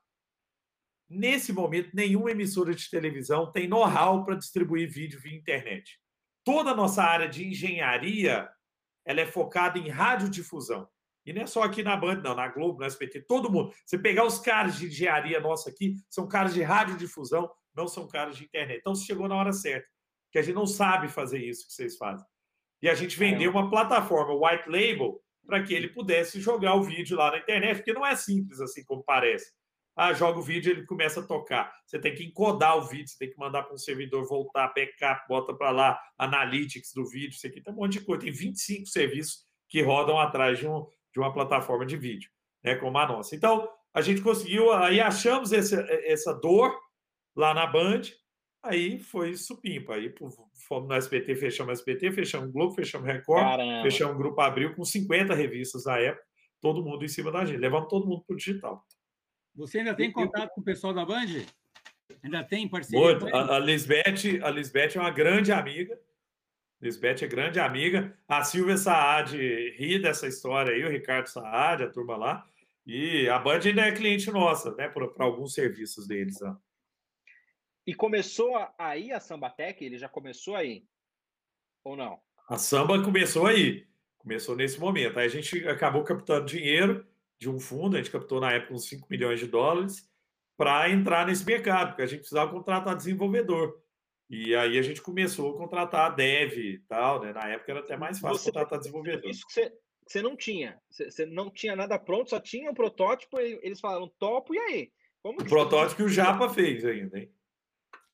Nesse 1.14 1.52
momento, 1.52 1.90
nenhuma 1.92 2.30
emissora 2.30 2.74
de 2.74 2.88
televisão 2.88 3.52
tem 3.52 3.68
know-how 3.68 4.24
para 4.24 4.34
distribuir 4.34 4.90
vídeo 4.90 5.20
via 5.20 5.36
internet. 5.36 6.00
Toda 6.42 6.70
a 6.70 6.74
nossa 6.74 7.02
área 7.02 7.28
de 7.28 7.46
engenharia 7.46 8.48
ela 9.04 9.20
é 9.20 9.26
focada 9.26 9.78
em 9.78 9.90
radiodifusão. 9.90 10.88
E 11.24 11.32
não 11.32 11.42
é 11.42 11.46
só 11.46 11.62
aqui 11.62 11.82
na 11.82 11.96
Band, 11.96 12.16
não, 12.16 12.34
na 12.34 12.48
Globo, 12.48 12.80
no 12.80 12.84
SBT, 12.84 13.22
todo 13.22 13.50
mundo. 13.50 13.72
Você 13.86 13.98
pegar 13.98 14.24
os 14.24 14.38
caras 14.38 14.76
de 14.76 14.86
engenharia 14.86 15.40
nossa 15.40 15.70
aqui, 15.70 15.96
são 16.10 16.26
caras 16.26 16.52
de 16.52 16.62
radiodifusão, 16.62 17.50
não 17.74 17.86
são 17.86 18.08
caras 18.08 18.36
de 18.36 18.44
internet. 18.44 18.80
Então, 18.80 18.94
chegou 18.94 19.28
na 19.28 19.36
hora 19.36 19.52
certa, 19.52 19.86
que 20.30 20.38
a 20.38 20.42
gente 20.42 20.54
não 20.54 20.66
sabe 20.66 21.08
fazer 21.08 21.38
isso 21.38 21.66
que 21.66 21.72
vocês 21.72 21.96
fazem. 21.96 22.26
E 22.82 22.88
a 22.88 22.94
gente 22.94 23.16
vendeu 23.16 23.50
uma 23.50 23.70
plataforma 23.70 24.34
white 24.34 24.68
label 24.68 25.22
para 25.46 25.62
que 25.62 25.72
ele 25.72 25.88
pudesse 25.88 26.40
jogar 26.40 26.74
o 26.74 26.82
vídeo 26.82 27.16
lá 27.16 27.30
na 27.30 27.38
internet, 27.38 27.76
porque 27.76 27.92
não 27.92 28.04
é 28.04 28.16
simples 28.16 28.60
assim 28.60 28.84
como 28.84 29.04
parece. 29.04 29.52
Ah, 29.94 30.12
joga 30.14 30.38
o 30.38 30.42
vídeo, 30.42 30.72
ele 30.72 30.86
começa 30.86 31.20
a 31.20 31.22
tocar. 31.22 31.72
Você 31.86 31.98
tem 31.98 32.14
que 32.14 32.24
encodar 32.24 32.78
o 32.78 32.82
vídeo, 32.88 33.08
você 33.08 33.18
tem 33.18 33.30
que 33.30 33.38
mandar 33.38 33.62
para 33.62 33.74
um 33.74 33.78
servidor 33.78 34.26
voltar, 34.26 34.72
backup, 34.74 35.28
bota 35.28 35.54
para 35.54 35.70
lá, 35.70 36.00
analytics 36.18 36.92
do 36.94 37.04
vídeo, 37.04 37.36
isso 37.36 37.46
aqui 37.46 37.60
tem 37.60 37.72
um 37.72 37.76
monte 37.76 37.98
de 37.98 38.04
coisa. 38.04 38.22
Tem 38.22 38.32
25 38.32 38.86
serviços 38.86 39.44
que 39.68 39.82
rodam 39.82 40.18
atrás 40.18 40.58
de, 40.58 40.66
um, 40.66 40.86
de 41.12 41.20
uma 41.20 41.32
plataforma 41.32 41.84
de 41.84 41.96
vídeo, 41.96 42.30
né, 42.62 42.74
como 42.76 42.96
a 42.98 43.06
nossa. 43.06 43.34
Então, 43.36 43.68
a 43.92 44.00
gente 44.00 44.22
conseguiu, 44.22 44.72
aí 44.72 45.00
achamos 45.00 45.52
essa, 45.52 45.80
essa 46.04 46.32
dor 46.32 46.74
lá 47.36 47.52
na 47.52 47.66
Band, 47.66 48.02
aí 48.62 48.98
foi 48.98 49.36
supimpa. 49.36 49.94
Aí 49.94 50.14
fomos 50.66 50.88
no 50.88 50.94
SBT, 50.94 51.34
fechamos 51.36 51.70
o 51.70 51.72
SBT, 51.72 52.12
fechamos 52.12 52.48
o 52.48 52.52
Globo, 52.52 52.74
fechamos 52.74 53.06
o 53.06 53.12
Record, 53.12 53.42
Caramba. 53.42 53.82
fechamos 53.82 54.14
o 54.14 54.18
Grupo 54.18 54.40
Abril 54.40 54.74
com 54.74 54.84
50 54.84 55.34
revistas 55.34 55.84
na 55.84 55.98
época, 55.98 56.24
todo 56.60 56.82
mundo 56.82 57.04
em 57.04 57.08
cima 57.08 57.30
da 57.30 57.44
gente, 57.44 57.58
levamos 57.58 57.88
todo 57.88 58.06
mundo 58.06 58.24
para 58.26 58.34
o 58.34 58.36
digital. 58.36 58.84
Você 59.54 59.78
ainda 59.80 59.94
tem 59.94 60.10
contato 60.10 60.50
com 60.54 60.62
o 60.62 60.64
pessoal 60.64 60.94
da 60.94 61.04
Band? 61.04 61.44
Ainda 62.22 62.44
tem 62.44 62.68
parceria? 62.68 63.00
Muito. 63.00 63.26
A, 63.34 63.56
a, 63.56 63.58
Lisbeth, 63.58 64.42
a 64.42 64.50
Lisbeth 64.50 64.96
é 64.96 65.00
uma 65.00 65.10
grande 65.10 65.52
amiga. 65.52 65.98
Lisbeth 66.82 67.22
é 67.22 67.28
grande 67.28 67.60
amiga. 67.60 68.12
A 68.26 68.42
Silvia 68.42 68.76
Saad 68.76 69.36
ri 69.36 70.00
dessa 70.00 70.26
história 70.26 70.74
aí, 70.74 70.84
o 70.84 70.90
Ricardo 70.90 71.28
Saad, 71.28 71.84
a 71.84 71.88
turma 71.88 72.16
lá. 72.16 72.44
E 72.84 73.28
a 73.28 73.38
Band 73.38 73.60
ainda 73.64 73.82
é 73.82 73.92
cliente 73.92 74.28
nossa, 74.32 74.74
né? 74.74 74.88
Para 74.88 75.24
alguns 75.24 75.54
serviços 75.54 76.08
deles. 76.08 76.42
Ó. 76.42 76.56
E 77.86 77.94
começou 77.94 78.56
aí 78.76 79.12
a 79.12 79.20
Sambatec? 79.20 79.84
Ele 79.84 79.96
já 79.96 80.08
começou 80.08 80.56
aí? 80.56 80.84
Ou 81.84 81.96
não? 81.96 82.20
A 82.48 82.58
samba 82.58 83.00
começou 83.02 83.46
aí. 83.46 83.86
Começou 84.18 84.56
nesse 84.56 84.80
momento. 84.80 85.20
Aí 85.20 85.26
a 85.26 85.30
gente 85.30 85.66
acabou 85.68 86.02
captando 86.02 86.46
dinheiro 86.46 87.06
de 87.38 87.48
um 87.48 87.58
fundo, 87.58 87.96
a 87.96 87.98
gente 87.98 88.10
captou 88.10 88.40
na 88.40 88.52
época 88.52 88.74
uns 88.74 88.88
5 88.88 89.06
milhões 89.10 89.40
de 89.40 89.46
dólares, 89.48 90.08
para 90.56 90.88
entrar 90.90 91.26
nesse 91.26 91.44
mercado, 91.44 91.88
porque 91.88 92.02
a 92.02 92.06
gente 92.06 92.20
precisava 92.20 92.52
contratar 92.52 92.94
desenvolvedor. 92.94 93.81
E 94.32 94.56
aí 94.56 94.78
a 94.78 94.82
gente 94.82 95.02
começou 95.02 95.54
a 95.54 95.58
contratar 95.58 96.16
dev 96.16 96.56
e 96.56 96.78
tal, 96.88 97.20
né? 97.20 97.34
Na 97.34 97.50
época 97.50 97.70
era 97.70 97.80
até 97.80 97.98
mais 97.98 98.18
fácil 98.18 98.38
você, 98.38 98.50
contratar 98.50 98.78
desenvolvedor. 98.78 99.30
Isso 99.30 99.46
que 99.46 99.52
você, 99.52 99.70
você 100.06 100.22
não 100.22 100.34
tinha. 100.34 100.80
Você, 100.90 101.10
você, 101.10 101.26
não 101.26 101.50
tinha 101.50 101.76
nada 101.76 101.98
pronto, 101.98 102.30
só 102.30 102.40
tinha 102.40 102.70
um 102.70 102.74
protótipo, 102.74 103.38
eles 103.38 103.78
falaram 103.78 104.10
topo, 104.18 104.54
e 104.54 104.58
aí? 104.58 104.92
Como 105.22 105.38
o 105.38 105.44
protótipo 105.44 105.96
que 105.96 106.02
o 106.04 106.08
Japa 106.08 106.48
fez 106.48 106.82
ainda, 106.82 107.18
hein? 107.18 107.30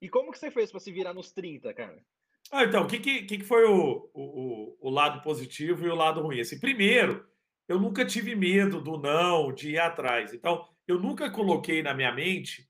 E 0.03 0.09
como 0.09 0.33
que 0.33 0.41
você 0.41 0.51
fez 0.51 0.73
para 0.73 0.81
se 0.81 0.91
virar 0.91 1.15
nos 1.15 1.31
30, 1.31 1.73
cara? 1.73 2.05
Ah, 2.51 2.65
então, 2.65 2.83
o 2.83 2.89
que, 2.89 2.99
que, 2.99 3.23
que 3.23 3.45
foi 3.45 3.65
o, 3.67 4.11
o, 4.13 4.77
o 4.81 4.91
lado 4.91 5.23
positivo 5.23 5.87
e 5.87 5.89
o 5.89 5.95
lado 5.95 6.21
ruim? 6.21 6.41
Assim, 6.41 6.59
primeiro, 6.59 7.25
eu 7.69 7.79
nunca 7.79 8.05
tive 8.05 8.35
medo 8.35 8.81
do 8.81 8.99
não, 8.99 9.53
de 9.53 9.71
ir 9.71 9.79
atrás. 9.79 10.35
Então, 10.35 10.69
eu 10.85 10.99
nunca 10.99 11.31
coloquei 11.31 11.81
na 11.81 11.95
minha 11.95 12.13
mente 12.13 12.69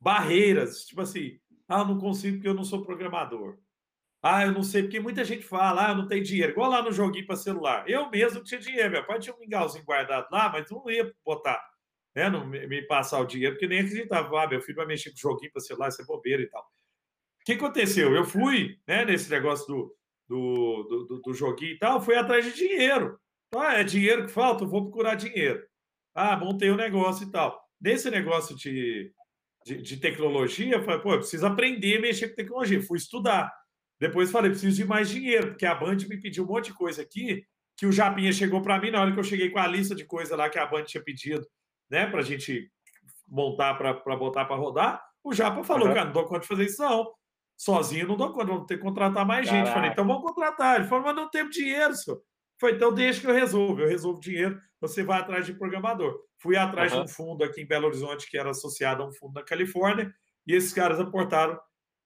barreiras, 0.00 0.86
tipo 0.86 1.02
assim, 1.02 1.38
ah, 1.68 1.80
eu 1.80 1.86
não 1.86 1.98
consigo 1.98 2.36
porque 2.36 2.48
eu 2.48 2.54
não 2.54 2.64
sou 2.64 2.84
programador. 2.84 3.58
Ah, 4.22 4.44
eu 4.44 4.52
não 4.52 4.62
sei, 4.64 4.82
porque 4.82 4.98
muita 4.98 5.24
gente 5.24 5.44
fala, 5.44 5.88
ah, 5.88 5.90
eu 5.92 5.96
não 5.96 6.08
tenho 6.08 6.24
dinheiro. 6.24 6.52
Igual 6.52 6.70
lá 6.70 6.82
no 6.82 6.92
joguinho 6.92 7.26
para 7.26 7.36
celular. 7.36 7.88
Eu 7.88 8.10
mesmo 8.10 8.42
tinha 8.42 8.60
dinheiro, 8.60 8.90
meu 8.90 9.06
pai 9.06 9.18
tinha 9.20 9.34
um 9.34 9.38
mingauzinho 9.38 9.84
guardado 9.84 10.26
lá, 10.32 10.50
mas 10.50 10.68
não 10.70 10.90
ia 10.90 11.12
botar, 11.24 11.62
né, 12.16 12.28
não 12.28 12.44
me 12.46 12.82
passar 12.82 13.20
o 13.20 13.26
dinheiro, 13.26 13.54
porque 13.54 13.68
nem 13.68 13.80
acreditava, 13.80 14.42
ah, 14.42 14.48
meu 14.48 14.60
filho 14.60 14.76
vai 14.76 14.86
mexer 14.86 15.10
com 15.10 15.16
joguinho 15.16 15.52
para 15.52 15.60
celular, 15.60 15.88
isso 15.88 16.02
é 16.02 16.04
bobeira 16.04 16.42
e 16.42 16.48
tal. 16.48 16.62
O 16.62 17.44
que 17.44 17.52
aconteceu? 17.52 18.14
Eu 18.14 18.24
fui, 18.24 18.78
né, 18.86 19.04
nesse 19.04 19.30
negócio 19.30 19.66
do, 19.66 19.96
do, 20.28 21.06
do, 21.08 21.20
do 21.22 21.34
joguinho 21.34 21.72
e 21.74 21.78
tal, 21.78 22.00
fui 22.00 22.16
atrás 22.16 22.44
de 22.44 22.54
dinheiro. 22.54 23.18
Ah, 23.54 23.74
é 23.74 23.84
dinheiro 23.84 24.26
que 24.26 24.32
falta? 24.32 24.64
Eu 24.64 24.68
vou 24.68 24.82
procurar 24.82 25.14
dinheiro. 25.14 25.64
Ah, 26.14 26.36
montei 26.36 26.70
o 26.70 26.74
um 26.74 26.76
negócio 26.76 27.26
e 27.26 27.30
tal. 27.30 27.58
Nesse 27.80 28.10
negócio 28.10 28.56
de, 28.56 29.12
de, 29.68 29.82
de 29.82 29.96
tecnologia, 29.98 30.82
falei, 30.82 31.00
pô, 31.00 31.12
eu 31.12 31.18
preciso 31.18 31.46
aprender 31.46 31.98
a 31.98 32.00
mexer 32.00 32.28
com 32.28 32.36
tecnologia. 32.36 32.82
Fui 32.82 32.96
estudar. 32.96 33.52
Depois 34.00 34.30
falei, 34.30 34.50
preciso 34.50 34.76
de 34.76 34.84
mais 34.84 35.10
dinheiro, 35.10 35.48
porque 35.48 35.66
a 35.66 35.74
Band 35.74 35.96
me 36.08 36.18
pediu 36.18 36.44
um 36.44 36.46
monte 36.46 36.66
de 36.66 36.74
coisa 36.74 37.02
aqui, 37.02 37.44
que 37.76 37.84
o 37.84 37.92
Japinha 37.92 38.32
chegou 38.32 38.62
para 38.62 38.80
mim 38.80 38.90
na 38.90 39.00
hora 39.00 39.12
que 39.12 39.18
eu 39.18 39.24
cheguei 39.24 39.50
com 39.50 39.58
a 39.58 39.66
lista 39.66 39.94
de 39.94 40.04
coisa 40.04 40.34
lá 40.36 40.48
que 40.48 40.58
a 40.58 40.66
Band 40.66 40.84
tinha 40.84 41.02
pedido, 41.02 41.46
né, 41.90 42.06
para 42.06 42.20
a 42.20 42.24
gente 42.24 42.70
montar 43.26 43.74
para 43.74 44.16
botar 44.16 44.46
para 44.46 44.56
rodar. 44.56 45.02
O 45.22 45.34
Japa 45.34 45.62
falou, 45.62 45.88
uhum. 45.88 45.94
cara, 45.94 46.06
não 46.06 46.12
dou 46.12 46.24
conta 46.24 46.40
de 46.40 46.46
fazer 46.46 46.64
isso 46.64 46.82
não. 46.82 47.12
Sozinho 47.56 48.06
não 48.06 48.16
dou 48.16 48.32
conta, 48.32 48.46
vamos 48.46 48.66
ter 48.66 48.76
que 48.76 48.82
contratar 48.82 49.26
mais 49.26 49.46
Caraca. 49.46 49.64
gente. 49.64 49.74
Falei, 49.74 49.90
então 49.90 50.06
vamos 50.06 50.22
contratar. 50.22 50.76
Ele 50.76 50.88
falou, 50.88 51.04
mas 51.04 51.16
não 51.16 51.28
temos 51.28 51.54
dinheiro, 51.54 51.94
senhor. 51.94 52.22
Foi, 52.58 52.72
então 52.72 52.92
deixa 52.92 53.20
que 53.20 53.26
eu 53.26 53.34
resolvo. 53.34 53.80
Eu 53.80 53.88
resolvo 53.88 54.20
dinheiro, 54.20 54.60
você 54.80 55.02
vai 55.02 55.20
atrás 55.20 55.46
de 55.46 55.54
programador. 55.54 56.20
Fui 56.38 56.56
atrás 56.56 56.92
uhum. 56.92 57.04
de 57.04 57.04
um 57.04 57.08
fundo 57.08 57.44
aqui 57.44 57.62
em 57.62 57.66
Belo 57.66 57.86
Horizonte 57.86 58.28
que 58.28 58.38
era 58.38 58.50
associado 58.50 59.02
a 59.02 59.06
um 59.06 59.12
fundo 59.12 59.34
na 59.34 59.42
Califórnia, 59.42 60.12
e 60.46 60.54
esses 60.54 60.72
caras 60.72 60.98
aportaram 60.98 61.58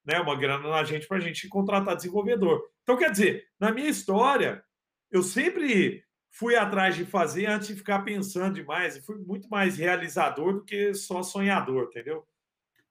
né, 0.05 0.19
uma 0.19 0.37
grana 0.37 0.69
na 0.69 0.85
gente 0.85 1.07
para 1.07 1.19
a 1.19 1.21
gente 1.21 1.49
contratar 1.49 1.97
desenvolvedor. 1.97 2.63
Então, 2.83 2.97
quer 2.97 3.11
dizer, 3.11 3.47
na 3.59 3.71
minha 3.71 3.89
história, 3.89 4.63
eu 5.11 5.23
sempre 5.23 6.05
fui 6.31 6.57
atrás 6.57 6.97
de 6.97 7.05
fazer 7.05 7.47
antes 7.47 7.69
de 7.69 7.77
ficar 7.77 8.01
pensando 8.01 8.55
demais, 8.55 8.97
e 8.97 9.03
fui 9.03 9.19
muito 9.19 9.49
mais 9.49 9.77
realizador 9.77 10.55
do 10.55 10.65
que 10.65 10.95
só 10.95 11.23
sonhador, 11.23 11.85
entendeu? 11.85 12.27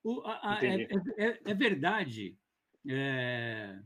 O, 0.03 0.21
a, 0.21 0.55
a, 0.55 0.65
é, 0.65 0.87
é, 1.17 1.39
é, 1.45 1.53
verdade. 1.53 2.37
É, 2.87 3.77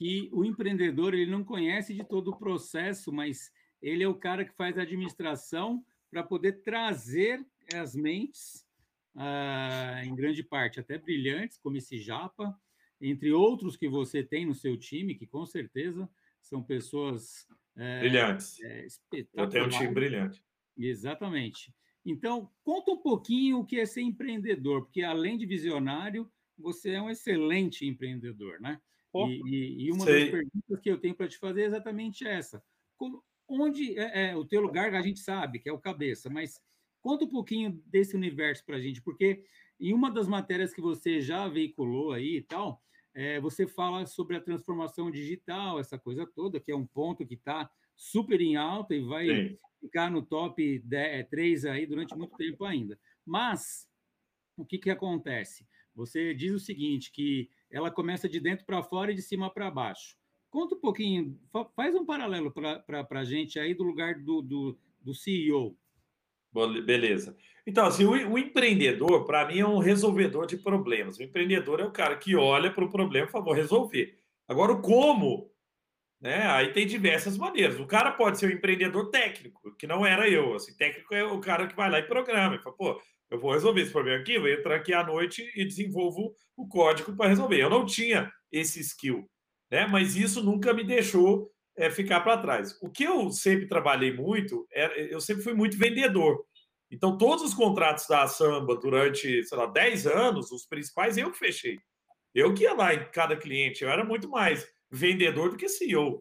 que 0.00 0.30
o 0.32 0.46
empreendedor 0.46 1.12
ele 1.12 1.30
não 1.30 1.44
conhece 1.44 1.92
de 1.92 2.02
todo 2.02 2.28
o 2.28 2.36
processo, 2.38 3.12
mas 3.12 3.52
ele 3.82 4.02
é 4.02 4.08
o 4.08 4.14
cara 4.14 4.46
que 4.46 4.56
faz 4.56 4.78
a 4.78 4.82
administração 4.82 5.84
para 6.10 6.22
poder 6.22 6.62
trazer 6.62 7.46
as 7.74 7.94
mentes, 7.94 8.66
ah, 9.14 10.00
em 10.02 10.14
grande 10.14 10.42
parte 10.42 10.80
até 10.80 10.96
brilhantes, 10.96 11.58
como 11.58 11.76
esse 11.76 11.98
Japa, 11.98 12.58
entre 12.98 13.30
outros 13.30 13.76
que 13.76 13.90
você 13.90 14.24
tem 14.24 14.46
no 14.46 14.54
seu 14.54 14.74
time, 14.78 15.14
que 15.14 15.26
com 15.26 15.44
certeza 15.44 16.08
são 16.40 16.62
pessoas 16.62 17.46
é, 17.76 18.00
brilhantes. 18.00 18.58
É, 18.62 18.86
Eu 19.34 19.50
tenho 19.50 19.66
um 19.66 19.68
time 19.68 19.92
brilhante. 19.92 20.42
Exatamente. 20.78 21.74
Então, 22.06 22.50
conta 22.64 22.90
um 22.90 23.02
pouquinho 23.02 23.58
o 23.58 23.66
que 23.66 23.78
é 23.78 23.84
ser 23.84 24.00
empreendedor, 24.00 24.84
porque 24.84 25.02
além 25.02 25.36
de 25.36 25.44
visionário, 25.44 26.32
você 26.56 26.92
é 26.92 27.02
um 27.02 27.10
excelente 27.10 27.84
empreendedor, 27.86 28.58
né? 28.62 28.80
E, 29.14 29.42
e, 29.44 29.86
e, 29.86 29.92
uma 29.92 30.04
sei. 30.04 30.20
das 30.20 30.30
perguntas 30.30 30.80
que 30.80 30.90
eu 30.90 30.98
tenho 30.98 31.14
para 31.14 31.28
te 31.28 31.38
fazer 31.38 31.62
é 31.62 31.66
exatamente 31.66 32.26
essa. 32.26 32.62
Como, 32.96 33.22
onde 33.48 33.98
é, 33.98 34.30
é, 34.30 34.36
o 34.36 34.44
teu 34.44 34.60
lugar, 34.60 34.94
a 34.94 35.02
gente 35.02 35.20
sabe 35.20 35.58
que 35.58 35.68
é 35.68 35.72
o 35.72 35.80
cabeça, 35.80 36.30
mas 36.30 36.60
conta 37.00 37.24
um 37.24 37.30
pouquinho 37.30 37.82
desse 37.86 38.14
universo 38.14 38.64
para 38.64 38.76
a 38.76 38.80
gente, 38.80 39.02
porque 39.02 39.44
em 39.80 39.92
uma 39.92 40.10
das 40.10 40.28
matérias 40.28 40.72
que 40.72 40.80
você 40.80 41.20
já 41.20 41.48
veiculou 41.48 42.12
aí 42.12 42.36
e 42.36 42.42
tal, 42.42 42.82
é, 43.14 43.40
você 43.40 43.66
fala 43.66 44.06
sobre 44.06 44.36
a 44.36 44.40
transformação 44.40 45.10
digital, 45.10 45.80
essa 45.80 45.98
coisa 45.98 46.26
toda, 46.26 46.60
que 46.60 46.70
é 46.70 46.76
um 46.76 46.86
ponto 46.86 47.26
que 47.26 47.34
está 47.34 47.68
super 47.96 48.40
em 48.40 48.56
alta 48.56 48.94
e 48.94 49.00
vai 49.00 49.26
Sim. 49.26 49.58
ficar 49.80 50.10
no 50.10 50.22
top 50.22 50.78
10, 50.78 51.28
3 51.28 51.64
aí 51.64 51.86
durante 51.86 52.16
muito 52.16 52.36
tempo 52.36 52.64
ainda. 52.64 52.98
Mas 53.26 53.88
o 54.56 54.64
que, 54.64 54.78
que 54.78 54.90
acontece? 54.90 55.66
Você 55.94 56.34
diz 56.34 56.52
o 56.52 56.60
seguinte, 56.60 57.10
que 57.10 57.50
ela 57.70 57.90
começa 57.90 58.28
de 58.28 58.40
dentro 58.40 58.64
para 58.64 58.82
fora 58.82 59.12
e 59.12 59.14
de 59.14 59.22
cima 59.22 59.50
para 59.50 59.70
baixo. 59.70 60.16
Conta 60.50 60.74
um 60.74 60.80
pouquinho, 60.80 61.38
faz 61.76 61.94
um 61.94 62.04
paralelo 62.04 62.52
para 62.52 63.06
a 63.20 63.24
gente 63.24 63.58
aí 63.58 63.72
do 63.72 63.84
lugar 63.84 64.16
do, 64.16 64.42
do, 64.42 64.78
do 65.00 65.14
CEO. 65.14 65.76
Beleza. 66.84 67.36
Então, 67.64 67.86
assim, 67.86 68.04
o, 68.04 68.32
o 68.32 68.38
empreendedor, 68.38 69.24
para 69.24 69.46
mim, 69.46 69.60
é 69.60 69.66
um 69.66 69.78
resolvedor 69.78 70.46
de 70.46 70.56
problemas. 70.56 71.18
O 71.18 71.22
empreendedor 71.22 71.78
é 71.78 71.84
o 71.84 71.92
cara 71.92 72.16
que 72.16 72.34
olha 72.34 72.72
para 72.72 72.84
o 72.84 72.90
problema 72.90 73.28
e 73.28 73.30
fala, 73.30 73.44
vou 73.44 73.54
resolver. 73.54 74.18
Agora, 74.48 74.72
o 74.72 74.82
como, 74.82 75.52
né? 76.20 76.46
Aí 76.48 76.72
tem 76.72 76.86
diversas 76.86 77.38
maneiras. 77.38 77.78
O 77.78 77.86
cara 77.86 78.10
pode 78.10 78.38
ser 78.38 78.46
um 78.46 78.56
empreendedor 78.56 79.10
técnico, 79.10 79.74
que 79.76 79.86
não 79.86 80.04
era 80.04 80.28
eu. 80.28 80.54
Assim, 80.54 80.76
técnico 80.76 81.14
é 81.14 81.24
o 81.24 81.40
cara 81.40 81.68
que 81.68 81.76
vai 81.76 81.88
lá 81.88 82.00
e 82.00 82.02
programa. 82.02 82.56
E 82.56 82.58
fala, 82.58 82.76
pô, 82.76 83.00
eu 83.30 83.38
vou 83.38 83.52
resolver 83.52 83.82
esse 83.82 83.92
problema 83.92 84.20
aqui, 84.20 84.38
vou 84.38 84.48
entrar 84.48 84.76
aqui 84.76 84.92
à 84.92 85.04
noite 85.04 85.50
e 85.54 85.64
desenvolvo 85.64 86.34
o 86.56 86.66
código 86.66 87.14
para 87.16 87.28
resolver. 87.28 87.60
Eu 87.60 87.70
não 87.70 87.86
tinha 87.86 88.30
esse 88.50 88.80
skill, 88.80 89.28
né? 89.70 89.86
Mas 89.86 90.16
isso 90.16 90.42
nunca 90.42 90.74
me 90.74 90.84
deixou 90.84 91.50
é, 91.76 91.88
ficar 91.90 92.20
para 92.20 92.40
trás. 92.40 92.76
O 92.82 92.90
que 92.90 93.04
eu 93.04 93.30
sempre 93.30 93.66
trabalhei 93.66 94.12
muito, 94.12 94.66
é, 94.72 95.14
eu 95.14 95.20
sempre 95.20 95.42
fui 95.42 95.54
muito 95.54 95.78
vendedor. 95.78 96.44
Então, 96.90 97.16
todos 97.16 97.44
os 97.44 97.54
contratos 97.54 98.06
da 98.08 98.26
Samba 98.26 98.76
durante, 98.76 99.44
sei 99.44 99.56
lá, 99.56 99.66
10 99.66 100.06
anos, 100.08 100.50
os 100.50 100.66
principais, 100.66 101.16
eu 101.16 101.30
que 101.30 101.38
fechei. 101.38 101.78
Eu 102.34 102.52
que 102.52 102.64
ia 102.64 102.74
lá 102.74 102.92
em 102.92 103.08
cada 103.10 103.36
cliente, 103.36 103.84
eu 103.84 103.90
era 103.90 104.04
muito 104.04 104.28
mais 104.28 104.66
vendedor 104.90 105.50
do 105.50 105.56
que 105.56 105.68
CEO. 105.68 106.20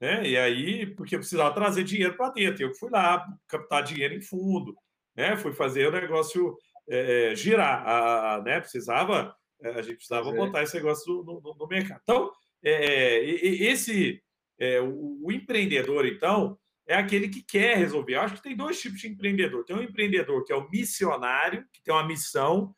Né? 0.00 0.26
E 0.28 0.36
aí, 0.36 0.86
porque 0.86 1.14
eu 1.14 1.18
precisava 1.18 1.54
trazer 1.54 1.84
dinheiro 1.84 2.16
para 2.16 2.32
dentro, 2.32 2.62
eu 2.62 2.74
fui 2.74 2.90
lá 2.90 3.26
captar 3.46 3.82
dinheiro 3.82 4.14
em 4.14 4.20
fundo, 4.20 4.74
né? 5.16 5.36
Fui 5.36 5.52
fazer 5.52 5.88
o 5.88 5.92
negócio 5.92 6.56
é, 6.88 7.34
girar, 7.34 7.86
a, 7.86 8.42
né? 8.42 8.60
Precisava, 8.60 9.34
é, 9.60 9.70
a 9.70 9.82
gente 9.82 9.96
precisava 9.96 10.30
botar 10.32 10.62
esse 10.62 10.76
negócio 10.76 11.22
no, 11.24 11.40
no, 11.40 11.54
no 11.54 11.66
mercado. 11.66 12.00
Então, 12.02 12.30
é, 12.62 13.24
esse, 13.24 14.22
é, 14.58 14.80
o, 14.80 15.24
o, 15.24 15.32
empreendedor, 15.32 16.06
então, 16.06 16.58
é 16.86 16.94
aquele 16.94 17.28
que 17.28 17.42
quer 17.42 17.76
resolver. 17.76 18.14
Eu 18.14 18.20
acho 18.20 18.34
que 18.34 18.42
tem 18.42 18.56
dois 18.56 18.80
tipos 18.80 19.00
de 19.00 19.08
empreendedor. 19.08 19.64
Tem 19.64 19.76
um 19.76 19.82
empreendedor 19.82 20.44
que 20.44 20.52
é 20.52 20.56
o 20.56 20.68
missionário, 20.68 21.64
que 21.72 21.82
tem 21.82 21.94
uma 21.94 22.06
missão, 22.06 22.74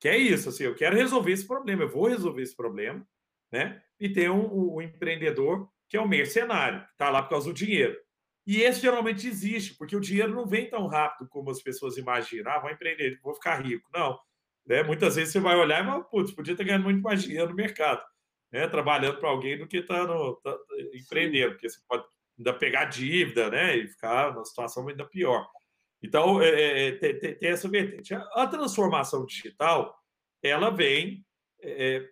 que 0.00 0.08
é 0.08 0.16
isso, 0.18 0.50
assim, 0.50 0.64
eu 0.64 0.74
quero 0.74 0.96
resolver 0.96 1.32
esse 1.32 1.46
problema, 1.46 1.84
eu 1.84 1.88
vou 1.88 2.08
resolver 2.08 2.42
esse 2.42 2.54
problema, 2.54 3.06
né? 3.50 3.82
E 3.98 4.08
tem 4.08 4.28
um, 4.28 4.52
um, 4.52 4.74
um 4.76 4.82
empreendedor 4.82 5.66
que 5.88 5.96
é 5.96 6.00
o 6.00 6.08
mercenário, 6.08 6.80
que 6.80 6.92
está 6.92 7.08
lá 7.08 7.22
por 7.22 7.30
causa 7.30 7.46
do 7.48 7.54
dinheiro. 7.54 7.96
E 8.46 8.60
esse 8.62 8.80
geralmente 8.80 9.26
existe, 9.26 9.74
porque 9.76 9.96
o 9.96 10.00
dinheiro 10.00 10.34
não 10.34 10.46
vem 10.46 10.68
tão 10.68 10.86
rápido 10.86 11.28
como 11.28 11.50
as 11.50 11.62
pessoas 11.62 11.96
imaginam. 11.96 12.52
Ah, 12.52 12.58
vou 12.58 12.70
empreender, 12.70 13.18
vou 13.22 13.34
ficar 13.34 13.64
rico. 13.64 13.88
Não. 13.92 14.18
Né? 14.66 14.82
Muitas 14.82 15.16
vezes 15.16 15.32
você 15.32 15.40
vai 15.40 15.56
olhar 15.56 15.82
e 15.82 15.86
vai, 15.86 16.02
putz, 16.04 16.32
podia 16.32 16.52
estar 16.52 16.64
ganhando 16.64 16.84
muito 16.84 17.02
mais 17.02 17.22
dinheiro 17.22 17.50
no 17.50 17.54
mercado, 17.54 18.02
né? 18.52 18.66
trabalhando 18.68 19.18
para 19.18 19.28
alguém 19.28 19.58
do 19.58 19.66
que 19.66 19.78
estar 19.78 20.06
tá 20.06 20.14
tá, 20.42 20.58
empreendendo, 20.94 21.52
porque 21.52 21.68
você 21.68 21.78
pode 21.88 22.04
ainda 22.38 22.52
pegar 22.52 22.86
dívida 22.86 23.50
né? 23.50 23.76
e 23.76 23.88
ficar 23.88 24.32
numa 24.32 24.44
situação 24.44 24.86
ainda 24.88 25.06
pior. 25.06 25.46
Então, 26.02 26.42
é, 26.42 26.48
é, 26.48 26.88
é 26.88 26.92
tem, 26.92 27.18
tem, 27.18 27.48
essa 27.48 27.68
vertente. 27.68 28.14
A 28.14 28.46
transformação 28.46 29.24
digital, 29.24 29.94
ela 30.42 30.68
vem 30.70 31.24
é, 31.62 32.06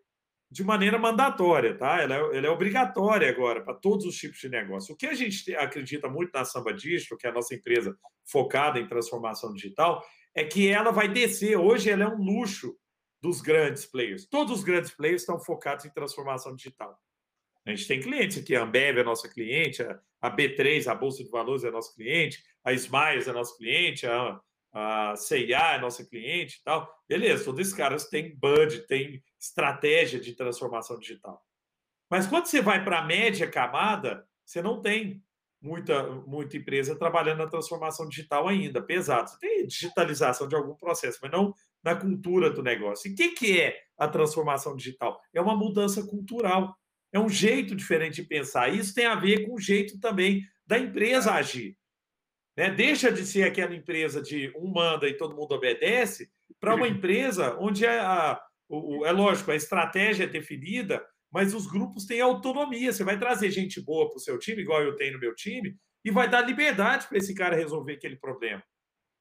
de 0.52 0.62
maneira 0.62 0.98
mandatória, 0.98 1.74
tá? 1.74 2.02
Ela 2.02 2.14
é, 2.14 2.36
ela 2.36 2.46
é 2.46 2.50
obrigatória 2.50 3.26
agora 3.26 3.62
para 3.62 3.72
todos 3.72 4.04
os 4.04 4.14
tipos 4.14 4.38
de 4.38 4.50
negócio. 4.50 4.92
O 4.92 4.96
que 4.96 5.06
a 5.06 5.14
gente 5.14 5.54
acredita 5.56 6.10
muito 6.10 6.30
na 6.34 6.44
Samba 6.44 6.74
Digital, 6.74 7.16
que 7.16 7.26
é 7.26 7.30
a 7.30 7.32
nossa 7.32 7.54
empresa 7.54 7.96
focada 8.22 8.78
em 8.78 8.86
transformação 8.86 9.54
digital, 9.54 10.04
é 10.34 10.44
que 10.44 10.68
ela 10.68 10.90
vai 10.90 11.08
descer. 11.08 11.56
Hoje 11.56 11.88
ela 11.88 12.04
é 12.04 12.06
um 12.06 12.22
luxo 12.22 12.76
dos 13.18 13.40
grandes 13.40 13.86
players. 13.86 14.26
Todos 14.26 14.58
os 14.58 14.62
grandes 14.62 14.90
players 14.90 15.22
estão 15.22 15.40
focados 15.40 15.86
em 15.86 15.90
transformação 15.90 16.54
digital. 16.54 16.98
A 17.64 17.70
gente 17.70 17.88
tem 17.88 18.00
clientes 18.00 18.36
aqui, 18.36 18.54
a 18.54 18.62
Ambev 18.62 18.98
é 18.98 19.04
nossa 19.04 19.30
cliente, 19.30 19.82
a 20.20 20.30
B3, 20.30 20.86
a 20.86 20.94
Bolsa 20.94 21.24
de 21.24 21.30
Valores 21.30 21.64
é 21.64 21.70
nosso 21.70 21.94
cliente, 21.94 22.42
a 22.62 22.74
Smiles 22.74 23.26
é 23.26 23.32
nosso 23.32 23.56
cliente, 23.56 24.06
a 24.06 24.38
a 24.72 25.14
CIA 25.16 25.74
é 25.74 25.80
nossa 25.80 26.04
cliente 26.04 26.58
e 26.58 26.62
tal. 26.64 26.90
Beleza, 27.08 27.44
todos 27.44 27.60
esses 27.60 27.74
caras 27.74 28.08
têm 28.08 28.34
budget, 28.36 28.86
têm 28.86 29.22
estratégia 29.38 30.18
de 30.18 30.34
transformação 30.34 30.98
digital. 30.98 31.42
Mas 32.10 32.26
quando 32.26 32.46
você 32.46 32.60
vai 32.60 32.82
para 32.82 32.98
a 32.98 33.04
média 33.04 33.50
camada, 33.50 34.26
você 34.44 34.62
não 34.62 34.80
tem 34.80 35.22
muita, 35.62 36.02
muita 36.26 36.56
empresa 36.56 36.98
trabalhando 36.98 37.38
na 37.38 37.46
transformação 37.46 38.08
digital 38.08 38.48
ainda, 38.48 38.82
pesado. 38.82 39.30
Você 39.30 39.38
tem 39.38 39.66
digitalização 39.66 40.48
de 40.48 40.56
algum 40.56 40.74
processo, 40.74 41.18
mas 41.22 41.30
não 41.30 41.54
na 41.82 41.94
cultura 41.94 42.50
do 42.50 42.62
negócio. 42.62 43.08
E 43.08 43.12
o 43.12 43.16
que, 43.16 43.28
que 43.30 43.60
é 43.60 43.78
a 43.96 44.08
transformação 44.08 44.74
digital? 44.76 45.20
É 45.32 45.40
uma 45.40 45.56
mudança 45.56 46.06
cultural. 46.06 46.76
É 47.12 47.20
um 47.20 47.28
jeito 47.28 47.76
diferente 47.76 48.22
de 48.22 48.28
pensar. 48.28 48.72
Isso 48.74 48.94
tem 48.94 49.06
a 49.06 49.14
ver 49.14 49.46
com 49.46 49.54
o 49.54 49.60
jeito 49.60 50.00
também 50.00 50.42
da 50.66 50.78
empresa 50.78 51.32
agir. 51.32 51.76
Né? 52.56 52.70
Deixa 52.70 53.10
de 53.10 53.24
ser 53.24 53.44
aquela 53.44 53.74
empresa 53.74 54.20
de 54.20 54.52
um 54.56 54.70
manda 54.70 55.08
e 55.08 55.16
todo 55.16 55.36
mundo 55.36 55.52
obedece 55.52 56.30
para 56.60 56.74
uma 56.74 56.86
empresa 56.88 57.56
onde 57.58 57.84
é, 57.84 57.98
a, 57.98 58.40
o, 58.68 59.04
é 59.04 59.12
lógico, 59.12 59.50
a 59.50 59.56
estratégia 59.56 60.24
é 60.24 60.28
definida, 60.28 61.04
mas 61.30 61.54
os 61.54 61.66
grupos 61.66 62.04
têm 62.04 62.20
autonomia. 62.20 62.92
Você 62.92 63.04
vai 63.04 63.18
trazer 63.18 63.50
gente 63.50 63.80
boa 63.80 64.08
para 64.08 64.16
o 64.16 64.20
seu 64.20 64.38
time, 64.38 64.62
igual 64.62 64.82
eu 64.82 64.96
tenho 64.96 65.14
no 65.14 65.20
meu 65.20 65.34
time, 65.34 65.76
e 66.04 66.10
vai 66.10 66.28
dar 66.28 66.42
liberdade 66.42 67.06
para 67.06 67.18
esse 67.18 67.34
cara 67.34 67.56
resolver 67.56 67.94
aquele 67.94 68.16
problema. 68.16 68.62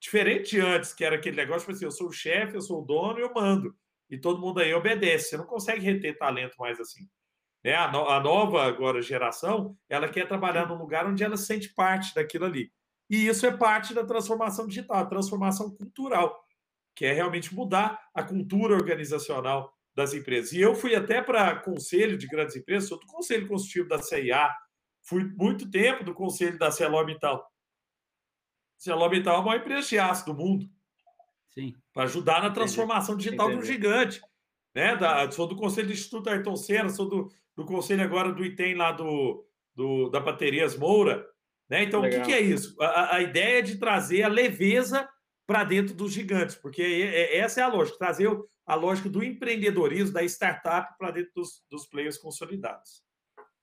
Diferente 0.02 0.52
de 0.52 0.60
antes, 0.60 0.94
que 0.94 1.06
era 1.06 1.16
aquele 1.16 1.38
negócio, 1.38 1.62
tipo 1.62 1.72
assim, 1.74 1.86
eu 1.86 1.92
sou 1.92 2.08
o 2.08 2.12
chefe, 2.12 2.56
eu 2.56 2.62
sou 2.62 2.82
o 2.82 2.86
dono, 2.86 3.20
eu 3.20 3.32
mando. 3.34 3.76
E 4.10 4.18
todo 4.18 4.42
mundo 4.42 4.60
aí 4.60 4.74
obedece. 4.74 5.30
Você 5.30 5.38
não 5.38 5.46
consegue 5.46 5.86
reter 5.86 6.18
talento 6.18 6.56
mais 6.58 6.80
assim. 6.80 7.08
Né? 7.64 7.76
A, 7.76 7.90
no, 7.92 8.10
a 8.10 8.20
nova 8.20 8.64
agora 8.64 9.02
geração, 9.02 9.78
ela 9.88 10.10
quer 10.10 10.28
trabalhar 10.28 10.68
num 10.68 10.78
lugar 10.78 11.06
onde 11.06 11.24
ela 11.24 11.38
sente 11.38 11.74
parte 11.74 12.14
daquilo 12.16 12.46
ali. 12.46 12.72
E 13.12 13.28
isso 13.28 13.46
é 13.46 13.52
parte 13.52 13.94
da 13.94 14.06
transformação 14.06 14.66
digital, 14.66 15.00
a 15.00 15.06
transformação 15.06 15.70
cultural, 15.70 16.48
que 16.96 17.06
é 17.06 17.12
realmente 17.12 17.54
mudar 17.54 18.00
a 18.14 18.24
cultura 18.24 18.74
organizacional 18.74 19.78
das 19.94 20.14
empresas. 20.14 20.54
E 20.54 20.62
eu 20.62 20.74
fui 20.74 20.96
até 20.96 21.22
para 21.22 21.58
conselho 21.58 22.18
de 22.18 22.26
grandes 22.26 22.56
empresas, 22.56 22.88
sou 22.88 22.98
do 22.98 23.06
conselho 23.06 23.50
consultivo 23.50 23.90
da 23.90 24.02
CIA, 24.02 24.50
fui 25.02 25.26
muito 25.36 25.70
tempo 25.70 26.06
do 26.06 26.14
conselho 26.14 26.58
da 26.58 26.72
CeloMital. 26.72 27.46
CeloMital 28.78 29.36
é 29.36 29.40
a 29.40 29.42
maior 29.42 29.60
empresa 29.60 29.90
de 29.90 30.00
aço 30.00 30.26
do 30.28 30.34
mundo. 30.34 30.70
Sim. 31.50 31.76
Para 31.94 32.04
ajudar 32.04 32.42
na 32.42 32.50
transformação 32.50 33.18
digital 33.18 33.52
Entendi. 33.52 33.66
de 33.66 33.72
um 33.72 33.74
gigante. 33.74 34.22
Né? 34.74 34.96
Da, 34.96 35.30
sou 35.32 35.48
do 35.48 35.58
conselho 35.58 35.88
do 35.88 35.94
Instituto 35.94 36.30
Ayrton 36.30 36.56
Senna, 36.56 36.88
sou 36.88 37.10
do, 37.10 37.30
do 37.58 37.66
conselho 37.66 38.04
agora 38.04 38.32
do 38.32 38.46
ITEM 38.46 38.76
lá 38.76 38.94
do, 38.94 39.46
do, 39.76 40.10
da 40.10 40.22
Baterias 40.22 40.78
Moura. 40.78 41.30
Né? 41.72 41.84
Então, 41.84 42.02
Legal. 42.02 42.20
o 42.20 42.26
que, 42.26 42.30
que, 42.30 42.38
é 42.38 42.42
isso? 42.42 42.76
A, 42.82 43.16
a, 43.16 43.22
ideia 43.22 43.60
é 43.60 43.62
de 43.62 43.78
trazer 43.78 44.24
a 44.24 44.28
leveza 44.28 45.10
para 45.48 45.64
dentro 45.64 45.96
dos 45.96 46.12
gigantes, 46.12 46.54
porque 46.54 46.82
é, 46.82 47.38
é, 47.38 47.38
essa 47.38 47.62
é 47.62 47.64
a 47.64 47.70
lógica, 47.70 47.98
trazer 47.98 48.30
a 48.66 48.76
lógica 48.76 49.08
do 49.08 49.24
empreendedorismo, 49.24 50.14
da 50.14 50.22
startup 50.24 50.94
para 50.98 51.12
dentro 51.12 51.32
dos, 51.34 51.64
dos 51.72 51.88
players 51.88 52.18
consolidados. 52.18 53.02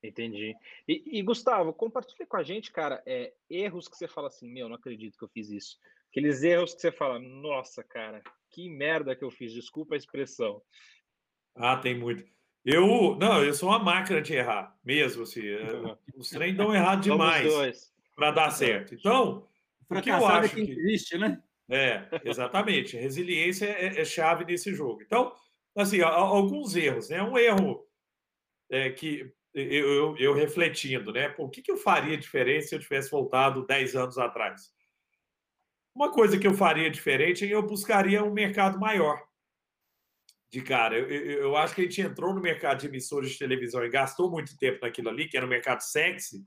Entendi. 0.02 0.54
E, 0.88 1.18
e, 1.18 1.22
Gustavo, 1.22 1.70
compartilha 1.74 2.26
com 2.26 2.38
a 2.38 2.42
gente, 2.42 2.72
cara, 2.72 3.02
é, 3.04 3.34
erros 3.50 3.88
que 3.88 3.96
você 3.96 4.08
fala 4.08 4.28
assim, 4.28 4.50
meu, 4.50 4.70
não 4.70 4.76
acredito 4.76 5.18
que 5.18 5.24
eu 5.24 5.28
fiz 5.28 5.50
isso. 5.50 5.76
Aqueles 6.10 6.42
erros 6.42 6.72
que 6.72 6.80
você 6.80 6.90
fala, 6.90 7.18
nossa, 7.18 7.84
cara, 7.84 8.22
que 8.50 8.70
merda 8.70 9.14
que 9.14 9.24
eu 9.24 9.30
fiz, 9.30 9.52
desculpa 9.52 9.94
a 9.94 9.98
expressão. 9.98 10.62
Ah, 11.54 11.76
tem 11.76 11.98
muito. 11.98 12.24
Eu, 12.64 13.16
não, 13.16 13.44
eu 13.44 13.52
sou 13.52 13.68
uma 13.68 13.78
máquina 13.78 14.22
de 14.22 14.32
errar, 14.32 14.74
mesmo, 14.82 15.24
assim. 15.24 15.46
Uhum. 15.46 15.96
Os 16.16 16.30
trem 16.30 16.54
dão 16.54 16.74
errado 16.74 17.02
demais 17.02 17.97
para 18.18 18.32
dar 18.32 18.50
certo. 18.50 18.96
Então, 18.96 19.46
o 19.88 20.00
que 20.02 20.10
eu 20.10 20.14
é 20.14 20.24
acho 20.24 20.54
que 20.56 20.60
existe, 20.60 21.16
né? 21.16 21.40
É, 21.70 22.08
exatamente. 22.24 22.96
Resiliência 22.96 23.66
é, 23.66 24.00
é, 24.00 24.04
chave 24.04 24.44
nesse 24.44 24.74
jogo. 24.74 25.00
Então, 25.02 25.32
assim, 25.76 26.00
alguns 26.00 26.74
erros, 26.74 27.10
né? 27.10 27.22
Um 27.22 27.38
erro 27.38 27.86
é, 28.68 28.90
que 28.90 29.32
eu, 29.54 29.64
eu, 29.64 30.16
eu, 30.16 30.34
refletindo, 30.34 31.12
né? 31.12 31.28
Pô, 31.28 31.44
o 31.44 31.48
que, 31.48 31.62
que 31.62 31.70
eu 31.70 31.76
faria 31.76 32.18
diferente 32.18 32.66
se 32.66 32.74
eu 32.74 32.80
tivesse 32.80 33.08
voltado 33.08 33.64
10 33.64 33.94
anos 33.94 34.18
atrás? 34.18 34.72
Uma 35.94 36.10
coisa 36.10 36.38
que 36.38 36.46
eu 36.46 36.54
faria 36.54 36.90
diferente, 36.90 37.46
eu 37.46 37.62
buscaria 37.62 38.24
um 38.24 38.32
mercado 38.32 38.80
maior. 38.80 39.22
De 40.50 40.60
cara, 40.60 40.98
eu, 40.98 41.08
eu, 41.08 41.40
eu 41.42 41.56
acho 41.56 41.74
que 41.74 41.82
a 41.82 41.84
gente 41.84 42.00
entrou 42.00 42.34
no 42.34 42.40
mercado 42.40 42.80
de 42.80 42.88
emissores 42.88 43.30
de 43.30 43.38
televisão 43.38 43.84
e 43.84 43.88
gastou 43.88 44.28
muito 44.28 44.58
tempo 44.58 44.80
naquilo 44.82 45.08
ali, 45.08 45.28
que 45.28 45.36
era 45.36 45.46
um 45.46 45.48
mercado 45.48 45.82
sexy, 45.82 46.44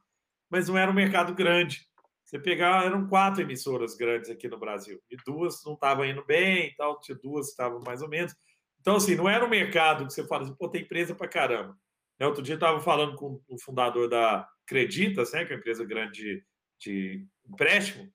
mas 0.52 0.68
não 0.68 0.78
era 0.78 0.92
um 0.92 0.94
mercado 0.94 1.34
grande. 1.34 1.88
Você 2.26 2.38
pegar, 2.38 2.86
eram 2.86 3.08
quatro 3.08 3.42
emissoras 3.42 3.96
grandes 3.96 4.30
aqui 4.30 4.48
no 4.48 4.60
Brasil, 4.60 5.02
e 5.10 5.16
duas 5.26 5.64
não 5.66 5.74
estavam 5.74 6.06
indo 6.06 6.24
bem 6.26 6.68
e 6.68 6.76
tal, 6.76 7.00
tinha 7.00 7.18
duas 7.18 7.48
que 7.48 7.52
estavam 7.52 7.80
mais 7.86 8.02
ou 8.02 8.10
menos. 8.10 8.36
Então, 8.80 8.96
assim, 8.96 9.16
não 9.16 9.30
era 9.30 9.46
um 9.46 9.50
mercado 9.50 10.06
que 10.06 10.14
você 10.14 10.26
fala 10.28 10.44
assim, 10.44 10.56
pô, 10.56 10.70
tem 10.70 10.82
empresa 10.82 11.16
para 11.16 11.28
caramba. 11.28 11.78
Né, 12.20 12.28
outro 12.28 12.44
dia 12.44 12.54
eu 12.54 12.58
estava 12.58 12.80
falando 12.80 13.16
com 13.16 13.42
o 13.48 13.60
fundador 13.60 14.08
da 14.08 14.48
Creditas, 14.66 15.32
né, 15.34 15.46
que 15.46 15.54
é 15.54 15.56
uma 15.56 15.60
empresa 15.60 15.86
grande 15.86 16.22
de, 16.22 16.46
de 16.80 17.28
empréstimo. 17.48 18.12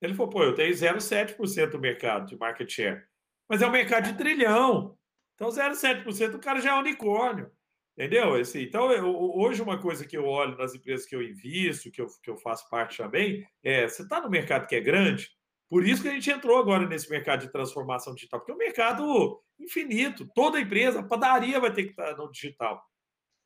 Ele 0.00 0.14
falou, 0.14 0.30
pô, 0.30 0.42
eu 0.42 0.54
tenho 0.54 0.72
0,7% 0.72 1.70
do 1.70 1.78
mercado 1.78 2.26
de 2.26 2.36
market 2.36 2.70
share. 2.70 3.04
Mas 3.48 3.62
é 3.62 3.66
um 3.66 3.70
mercado 3.70 4.04
de 4.04 4.18
trilhão. 4.18 4.96
Então, 5.34 5.48
0,7% 5.48 6.34
o 6.34 6.38
cara 6.38 6.60
já 6.60 6.76
é 6.76 6.78
unicórnio. 6.78 7.50
Entendeu? 7.96 8.40
Então, 8.56 8.90
eu, 8.90 9.06
hoje, 9.36 9.62
uma 9.62 9.80
coisa 9.80 10.04
que 10.04 10.16
eu 10.16 10.26
olho 10.26 10.58
nas 10.58 10.74
empresas 10.74 11.06
que 11.06 11.14
eu 11.14 11.22
invisto, 11.22 11.92
que 11.92 12.00
eu, 12.00 12.08
que 12.20 12.28
eu 12.28 12.36
faço 12.36 12.68
parte 12.68 12.98
também, 12.98 13.46
é: 13.62 13.86
você 13.86 14.02
está 14.02 14.20
no 14.20 14.28
mercado 14.28 14.66
que 14.66 14.74
é 14.74 14.80
grande, 14.80 15.30
por 15.70 15.86
isso 15.86 16.02
que 16.02 16.08
a 16.08 16.12
gente 16.12 16.30
entrou 16.30 16.58
agora 16.58 16.86
nesse 16.86 17.08
mercado 17.08 17.40
de 17.40 17.52
transformação 17.52 18.14
digital, 18.14 18.40
porque 18.40 18.52
é 18.52 18.54
um 18.54 18.58
mercado 18.58 19.40
infinito. 19.58 20.28
Toda 20.34 20.60
empresa, 20.60 21.02
padaria 21.02 21.60
vai 21.60 21.72
ter 21.72 21.84
que 21.84 21.90
estar 21.90 22.16
no 22.16 22.30
digital. 22.30 22.82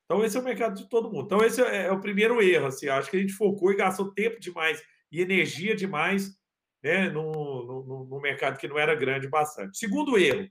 Então, 0.05 0.25
esse 0.25 0.37
é 0.37 0.41
o 0.41 0.45
mercado 0.45 0.75
de 0.75 0.89
todo 0.89 1.13
mundo. 1.13 1.27
Então, 1.27 1.45
esse 1.45 1.63
é, 1.63 1.87
é 1.87 1.93
o 1.93 2.01
primeiro 2.01 2.41
erro. 2.43 2.67
Assim, 2.67 2.89
acho 2.89 3.11
que 3.11 3.19
a 3.19 3.21
gente 3.21 3.35
focou 3.35 3.71
e 3.71 3.77
gastou 3.77 4.13
tempo 4.15 4.41
demais 4.41 4.83
e 5.13 5.21
energia 5.21 5.77
demais 5.77 6.39
né, 6.83 7.11
no, 7.11 8.07
no 8.09 8.21
mercado 8.21 8.59
que 8.59 8.69
não 8.69 8.79
era 8.79 8.95
grande 8.95 9.29
bastante. 9.29 9.77
Segundo 9.77 10.19
erro, 10.19 10.49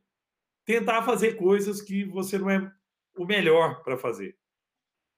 tentar 0.66 1.02
fazer 1.04 1.36
coisas 1.36 1.82
que 1.82 2.06
você 2.06 2.38
não 2.38 2.50
é 2.50 2.72
o 3.18 3.26
melhor 3.26 3.84
para 3.84 3.98
fazer. 3.98 4.38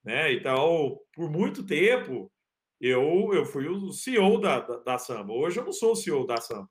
Né? 0.04 0.34
Então, 0.34 1.00
por 1.14 1.30
muito 1.30 1.66
tempo, 1.66 2.32
eu, 2.80 3.34
eu 3.34 3.46
fui 3.46 3.68
o 3.68 3.92
CEO 3.92 4.40
da, 4.40 4.62
da, 4.62 4.78
da 4.78 4.98
Samba. 4.98 5.34
Hoje 5.34 5.60
eu 5.60 5.66
não 5.66 5.74
sou 5.74 5.92
o 5.92 5.96
CEO 5.96 6.26
da 6.26 6.38
Samba. 6.38 6.70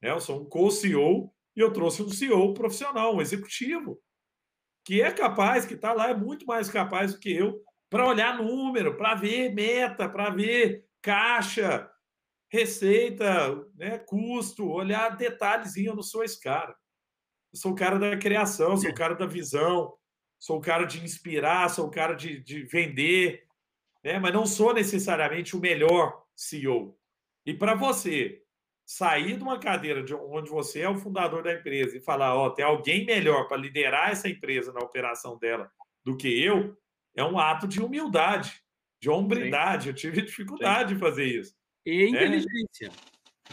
Né? 0.00 0.10
Eu 0.10 0.20
sou 0.20 0.40
um 0.40 0.44
co-CEO 0.44 1.32
e 1.56 1.60
eu 1.60 1.72
trouxe 1.72 2.02
um 2.02 2.08
CEO 2.08 2.54
profissional, 2.54 3.14
um 3.14 3.20
executivo, 3.20 4.00
que 4.84 5.02
é 5.02 5.10
capaz, 5.12 5.66
que 5.66 5.74
está 5.74 5.92
lá, 5.92 6.10
é 6.10 6.14
muito 6.14 6.46
mais 6.46 6.70
capaz 6.70 7.12
do 7.12 7.20
que 7.20 7.32
eu, 7.32 7.62
para 7.90 8.06
olhar 8.06 8.38
número, 8.38 8.96
para 8.96 9.14
ver 9.14 9.52
meta, 9.52 10.08
para 10.08 10.30
ver 10.30 10.84
caixa, 11.02 11.90
receita, 12.50 13.54
né, 13.74 13.98
custo, 13.98 14.68
olhar 14.68 15.16
detalhezinho. 15.16 15.90
Eu 15.90 15.96
não 15.96 16.02
sou 16.02 16.24
esse 16.24 16.40
cara. 16.40 16.74
Eu 17.52 17.58
sou 17.58 17.72
o 17.72 17.74
cara 17.74 17.98
da 17.98 18.16
criação, 18.16 18.76
sou 18.76 18.90
o 18.90 18.94
cara 18.94 19.14
da 19.14 19.26
visão, 19.26 19.92
sou 20.42 20.58
o 20.58 20.60
cara 20.60 20.84
de 20.84 21.00
inspirar, 21.04 21.70
sou 21.70 21.86
o 21.86 21.90
cara 21.90 22.14
de, 22.14 22.40
de 22.40 22.64
vender, 22.64 23.44
né? 24.02 24.18
mas 24.18 24.34
não 24.34 24.44
sou 24.44 24.74
necessariamente 24.74 25.54
o 25.54 25.60
melhor 25.60 26.20
CEO. 26.34 26.98
E 27.46 27.54
para 27.54 27.76
você 27.76 28.42
sair 28.84 29.36
de 29.36 29.42
uma 29.44 29.60
cadeira 29.60 30.02
de 30.02 30.12
onde 30.12 30.50
você 30.50 30.80
é 30.80 30.88
o 30.88 30.98
fundador 30.98 31.44
da 31.44 31.54
empresa 31.54 31.96
e 31.96 32.00
falar, 32.00 32.34
ó, 32.34 32.46
oh, 32.46 32.50
tem 32.50 32.64
alguém 32.64 33.06
melhor 33.06 33.46
para 33.46 33.56
liderar 33.56 34.10
essa 34.10 34.28
empresa 34.28 34.72
na 34.72 34.80
operação 34.80 35.38
dela 35.38 35.70
do 36.04 36.16
que 36.16 36.42
eu, 36.42 36.76
é 37.14 37.22
um 37.22 37.38
ato 37.38 37.68
de 37.68 37.80
humildade, 37.80 38.52
de 39.00 39.08
hombridade. 39.08 39.84
Sim. 39.84 39.88
Eu 39.90 39.94
tive 39.94 40.22
dificuldade 40.22 40.88
Sim. 40.88 40.94
de 40.96 41.00
fazer 41.00 41.24
isso. 41.24 41.54
E 41.86 42.10
né? 42.10 42.18
inteligência. 42.18 42.90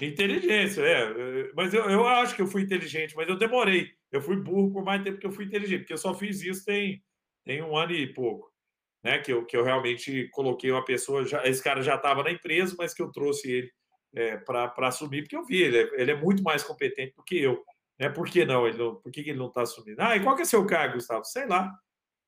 Inteligência, 0.02 0.82
é. 0.82 1.52
Mas 1.54 1.72
eu, 1.72 1.88
eu 1.88 2.08
acho 2.08 2.36
que 2.36 2.42
eu 2.42 2.48
fui 2.48 2.64
inteligente, 2.64 3.16
mas 3.16 3.30
eu 3.30 3.38
demorei. 3.38 3.94
Eu 4.12 4.22
fui 4.22 4.36
burro 4.38 4.72
por 4.72 4.84
mais 4.84 5.04
tempo 5.04 5.20
que 5.20 5.28
eu 5.28 5.32
fui 5.32 5.46
inteligente, 5.46 5.82
porque 5.82 5.94
eu 5.94 5.98
só 5.98 6.14
fiz 6.14 6.42
isso 6.42 6.66
tem, 6.66 7.04
tem 7.46 7.62
um 7.62 7.76
ano 7.76 7.92
e 7.92 8.14
pouco. 8.14 8.50
Né, 9.02 9.18
que, 9.20 9.32
eu, 9.32 9.46
que 9.46 9.56
eu 9.56 9.64
realmente 9.64 10.28
coloquei 10.30 10.70
uma 10.70 10.84
pessoa, 10.84 11.24
já, 11.26 11.42
esse 11.48 11.64
cara 11.64 11.82
já 11.82 11.96
estava 11.96 12.22
na 12.22 12.32
empresa, 12.32 12.76
mas 12.78 12.94
que 12.94 13.02
eu 13.02 13.10
trouxe 13.10 13.50
ele 13.50 13.72
é, 14.14 14.36
para 14.38 14.74
assumir, 14.88 15.22
porque 15.22 15.38
eu 15.38 15.46
vi, 15.46 15.62
ele 15.62 15.78
é, 15.78 16.02
ele 16.02 16.12
é, 16.12 16.16
muito 16.16 16.44
mais 16.44 16.64
competente 16.64 17.16
do 17.16 17.24
que 17.24 17.40
eu. 17.40 17.64
Né? 18.00 18.10
Por 18.10 18.28
que 18.28 18.46
não? 18.46 18.68
Ele 18.68 18.78
não 18.78 18.96
por 18.96 19.12
que, 19.12 19.24
que 19.24 19.30
ele 19.30 19.40
não 19.40 19.48
está 19.48 19.62
assumindo? 19.62 20.02
Ah, 20.02 20.16
e 20.16 20.24
qual 20.24 20.36
que 20.36 20.42
é 20.42 20.46
seu 20.46 20.66
cargo, 20.66 20.96
Gustavo? 20.96 21.24
Sei 21.26 21.46
lá. 21.46 21.74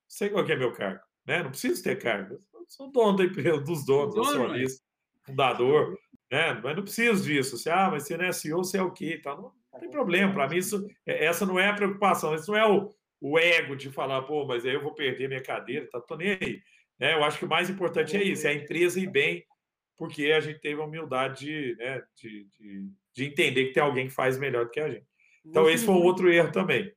Sei 0.08 0.30
qual 0.30 0.46
que 0.46 0.52
é 0.52 0.56
meu 0.56 0.74
cargo. 0.74 1.02
Né? 1.26 1.42
Não 1.42 1.50
preciso 1.50 1.82
ter 1.82 1.98
cargo. 1.98 2.36
Eu 2.54 2.66
sou 2.68 2.92
dono 2.92 3.18
da 3.18 3.24
empresa, 3.24 3.60
dos 3.62 3.86
donos, 3.86 4.14
dono, 4.14 4.28
acionista, 4.28 4.84
fundador. 5.26 5.98
Né? 6.30 6.54
Mas 6.62 6.76
não 6.76 6.84
preciso 6.84 7.24
disso. 7.24 7.58
Você, 7.58 7.70
ah, 7.70 7.90
mas 7.90 8.04
você 8.04 8.18
não 8.18 8.26
é 8.26 8.32
CEO, 8.32 8.64
você 8.64 8.78
é 8.78 8.82
o 8.84 8.92
quê? 8.92 9.20
Tá, 9.24 9.36
não, 9.36 9.54
não 9.72 9.80
tem 9.80 9.90
problema. 9.90 10.34
Para 10.34 10.48
mim, 10.48 10.58
isso, 10.58 10.86
é, 11.06 11.26
essa 11.26 11.46
não 11.46 11.60
é 11.60 11.68
a 11.70 11.74
preocupação. 11.74 12.36
Isso 12.36 12.52
não 12.52 12.58
é 12.58 12.68
o, 12.68 12.94
o 13.22 13.38
ego 13.38 13.76
de 13.76 13.90
falar, 13.92 14.24
pô, 14.24 14.46
mas 14.46 14.66
aí 14.66 14.74
eu 14.74 14.82
vou 14.82 14.94
perder 14.94 15.28
minha 15.28 15.44
cadeira, 15.44 15.88
tá, 15.90 16.02
tô 16.02 16.16
nem 16.16 16.32
aí. 16.32 16.62
É, 17.00 17.14
eu 17.14 17.24
acho 17.24 17.40
que 17.40 17.46
o 17.46 17.50
mais 17.50 17.70
importante 17.70 18.16
é 18.16 18.24
isso, 18.24 18.46
é 18.46 18.52
a 18.52 18.54
empresa 18.54 19.00
ir 19.00 19.10
bem, 19.10 19.44
porque 19.98 20.32
a 20.32 20.40
gente 20.40 20.60
teve 20.60 20.80
a 20.80 20.86
humildade 20.86 21.46
de, 21.46 21.76
né, 21.78 22.04
de, 22.16 22.46
de, 22.46 22.90
de 23.14 23.26
entender 23.26 23.66
que 23.66 23.74
tem 23.74 23.82
alguém 23.82 24.08
que 24.08 24.14
faz 24.14 24.38
melhor 24.38 24.66
do 24.66 24.72
que 24.72 24.80
a 24.80 24.90
gente. 24.90 25.06
Então, 25.46 25.64
Você 25.64 25.74
esse 25.74 25.86
foi 25.86 25.96
outro 25.96 26.32
erro 26.32 26.52
também. 26.52 26.94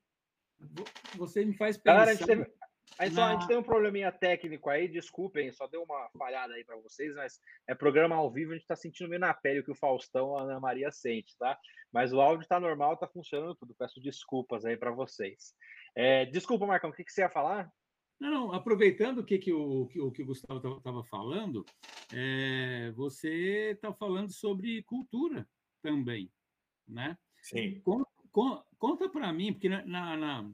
Você 1.16 1.44
me 1.44 1.56
faz 1.56 1.76
pensar. 1.76 2.06
Cara, 2.06 2.12
a 2.12 2.63
gente 2.85 2.97
teve, 2.97 3.03
a 3.03 3.05
gente, 3.07 3.14
só, 3.14 3.23
a 3.25 3.33
gente 3.33 3.47
tem 3.49 3.57
um 3.57 3.62
probleminha 3.62 4.12
técnico 4.12 4.70
aí, 4.70 4.87
desculpem, 4.88 5.51
só 5.53 5.66
deu 5.66 5.83
uma 5.83 6.09
falhada 6.18 6.55
aí 6.55 6.64
para 6.64 6.77
vocês, 6.77 7.14
mas 7.14 7.40
é 7.66 7.75
programa 7.75 8.14
ao 8.14 8.31
vivo, 8.31 8.53
a 8.53 8.55
gente 8.55 8.62
está 8.62 8.77
sentindo 8.77 9.09
meio 9.09 9.20
na 9.20 9.35
pele 9.35 9.61
o 9.61 9.64
que 9.64 9.73
o 9.73 9.77
Faustão, 9.77 10.37
a 10.37 10.42
Ana 10.42 10.61
Maria 10.61 10.90
sente, 10.90 11.37
tá? 11.38 11.59
Mas 11.92 12.12
o 12.12 12.20
áudio 12.20 12.42
está 12.42 12.59
normal, 12.59 12.94
está 12.94 13.07
funcionando 13.07 13.55
tudo. 13.55 13.75
Peço 13.75 14.01
desculpas 14.01 14.64
aí 14.64 14.77
para 14.77 14.90
vocês. 14.90 15.55
É, 15.94 16.27
desculpa, 16.27 16.66
Marcão, 16.66 16.90
o 16.90 16.92
que, 16.92 17.05
que 17.05 17.12
você 17.12 17.20
ia 17.20 17.31
falar? 17.31 17.73
Não, 18.18 18.31
não, 18.31 18.53
aproveitando 18.53 19.18
o 19.18 19.25
que, 19.25 19.38
que, 19.38 19.53
o, 19.53 19.87
que, 19.87 20.01
o, 20.01 20.11
que 20.11 20.23
o 20.23 20.27
Gustavo 20.27 20.79
estava 20.79 21.05
falando, 21.05 21.64
é, 22.12 22.90
você 22.92 23.73
está 23.73 23.92
falando 23.92 24.33
sobre 24.33 24.83
cultura 24.85 25.49
também, 25.83 26.31
né? 26.88 27.16
Sim. 27.42 27.81
Conta, 27.81 28.64
conta 28.79 29.09
para 29.09 29.33
mim, 29.33 29.53
porque 29.53 29.68
na, 29.68 29.85
na, 29.85 30.16
na, 30.16 30.51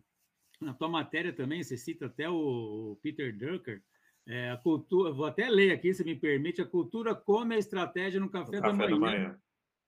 tua 0.75 0.89
matéria 0.89 1.33
também, 1.33 1.63
você 1.63 1.77
cita 1.77 2.07
até 2.07 2.29
o 2.29 2.99
Peter 3.03 3.37
Drucker, 3.37 3.83
é, 4.27 4.51
a 4.51 4.57
cultura, 4.57 5.13
vou 5.13 5.27
até 5.27 5.49
ler 5.49 5.73
aqui, 5.73 5.93
se 5.95 6.05
me 6.05 6.15
permite, 6.15 6.61
a 6.61 6.67
cultura 6.67 7.15
come 7.15 7.55
a 7.55 7.59
estratégia 7.59 8.21
no 8.21 8.31
café, 8.31 8.61
da, 8.61 8.73
manhã. 8.73 8.91
da, 8.91 8.99
manhã. 8.99 9.41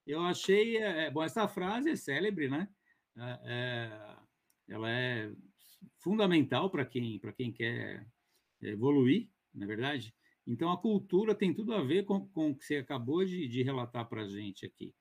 Eu 0.06 0.22
achei, 0.22 0.78
é, 0.78 1.10
bom, 1.10 1.22
essa 1.22 1.46
frase 1.46 1.90
é 1.90 1.96
célebre, 1.96 2.48
né? 2.48 2.68
É, 3.16 3.40
é 3.44 4.16
ela 4.68 4.90
é 4.90 5.30
fundamental 5.98 6.70
para 6.70 6.84
quem, 6.84 7.20
quem 7.36 7.52
quer 7.52 8.06
evoluir, 8.62 9.28
na 9.54 9.64
é 9.64 9.68
verdade. 9.68 10.14
Então, 10.46 10.70
a 10.70 10.80
cultura 10.80 11.34
tem 11.34 11.54
tudo 11.54 11.74
a 11.74 11.82
ver 11.82 12.04
com, 12.04 12.26
com 12.28 12.50
o 12.50 12.56
que 12.56 12.64
você 12.64 12.76
acabou 12.76 13.24
de, 13.24 13.46
de 13.46 13.62
relatar 13.62 14.08
para 14.08 14.22
a 14.22 14.28
gente 14.28 14.66
aqui. 14.66 14.94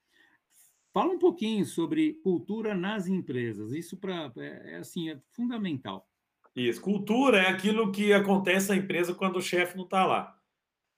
Fala 0.93 1.12
um 1.12 1.19
pouquinho 1.19 1.65
sobre 1.65 2.15
cultura 2.15 2.75
nas 2.75 3.08
empresas. 3.08 3.71
Isso 3.71 3.97
para 3.97 4.32
é, 4.38 4.73
é, 4.73 4.75
assim 4.77 5.10
é 5.10 5.19
fundamental. 5.32 6.08
Isso. 6.56 6.82
Cultura 6.82 7.39
é 7.39 7.47
aquilo 7.47 7.91
que 7.91 8.12
acontece 8.12 8.69
na 8.69 8.75
empresa 8.75 9.15
quando 9.15 9.38
o 9.38 9.41
chefe 9.41 9.77
não 9.77 9.86
está 9.86 10.06
lá. 10.06 10.38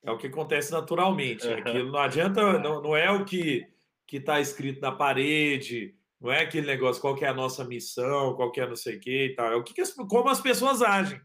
É 0.04 0.12
o 0.12 0.18
que 0.18 0.28
acontece 0.28 0.72
naturalmente. 0.72 1.48
Aquilo 1.48 1.92
não 1.92 2.00
adianta, 2.00 2.60
não, 2.60 2.82
não 2.82 2.96
é 2.96 3.10
o 3.12 3.24
que 3.24 3.72
que 4.06 4.18
está 4.18 4.40
escrito 4.40 4.82
na 4.82 4.92
parede, 4.92 5.96
não 6.20 6.32
é 6.32 6.42
aquele 6.42 6.68
negócio, 6.68 7.02
qual 7.02 7.16
que 7.16 7.26
é 7.26 7.28
a 7.30 7.34
nossa 7.34 7.64
missão, 7.66 8.36
qual 8.36 8.52
que 8.52 8.62
é 8.62 8.68
não 8.68 8.76
sei 8.76 8.98
o 8.98 9.00
que 9.00 9.26
e 9.26 9.36
tal. 9.36 9.52
É 9.52 9.56
o 9.56 9.64
que, 9.64 9.74
que 9.74 9.82
as, 9.82 9.92
como 9.94 10.30
as 10.30 10.42
pessoas 10.42 10.82
agem. 10.82 11.20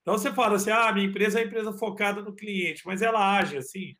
Então 0.00 0.16
você 0.16 0.32
fala 0.32 0.56
assim, 0.56 0.70
ah, 0.70 0.92
minha 0.92 1.06
empresa 1.06 1.38
é 1.38 1.42
uma 1.42 1.48
empresa 1.48 1.72
focada 1.72 2.22
no 2.22 2.34
cliente, 2.34 2.82
mas 2.84 3.02
ela 3.02 3.38
age 3.38 3.56
assim. 3.56 3.96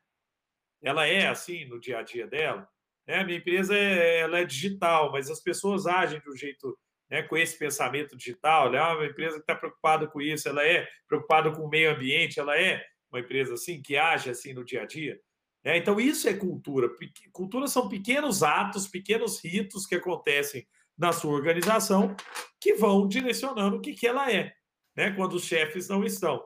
Ela 0.82 1.06
é 1.06 1.26
assim 1.26 1.64
no 1.66 1.80
dia 1.80 1.98
a 1.98 2.02
dia 2.02 2.26
dela. 2.26 2.68
Né? 3.06 3.24
Minha 3.24 3.38
empresa 3.38 3.76
é, 3.76 4.20
ela 4.20 4.38
é 4.38 4.44
digital, 4.44 5.12
mas 5.12 5.30
as 5.30 5.40
pessoas 5.40 5.86
agem 5.86 6.20
de 6.20 6.30
um 6.30 6.36
jeito 6.36 6.76
né, 7.10 7.22
com 7.22 7.36
esse 7.36 7.58
pensamento 7.58 8.16
digital. 8.16 8.68
Ela 8.68 8.78
é 8.78 8.94
uma 8.96 9.06
empresa 9.06 9.36
que 9.36 9.42
está 9.42 9.54
preocupada 9.54 10.06
com 10.06 10.20
isso, 10.20 10.48
ela 10.48 10.64
é 10.64 10.86
preocupada 11.06 11.50
com 11.50 11.62
o 11.62 11.68
meio 11.68 11.90
ambiente, 11.90 12.40
ela 12.40 12.58
é 12.58 12.84
uma 13.10 13.20
empresa 13.20 13.54
assim 13.54 13.80
que 13.80 13.96
age 13.96 14.30
assim 14.30 14.52
no 14.52 14.64
dia 14.64 14.82
a 14.82 14.86
dia. 14.86 15.20
É, 15.64 15.78
então, 15.78 15.98
isso 15.98 16.28
é 16.28 16.34
cultura. 16.34 16.90
Cultura 17.32 17.66
são 17.66 17.88
pequenos 17.88 18.42
atos, 18.42 18.86
pequenos 18.86 19.42
ritos 19.42 19.86
que 19.86 19.94
acontecem 19.94 20.66
na 20.96 21.10
sua 21.10 21.32
organização 21.32 22.14
que 22.60 22.74
vão 22.74 23.08
direcionando 23.08 23.76
o 23.76 23.80
que, 23.80 23.94
que 23.94 24.06
ela 24.06 24.30
é, 24.30 24.52
né? 24.94 25.10
quando 25.12 25.34
os 25.34 25.44
chefes 25.44 25.88
não 25.88 26.04
estão. 26.04 26.44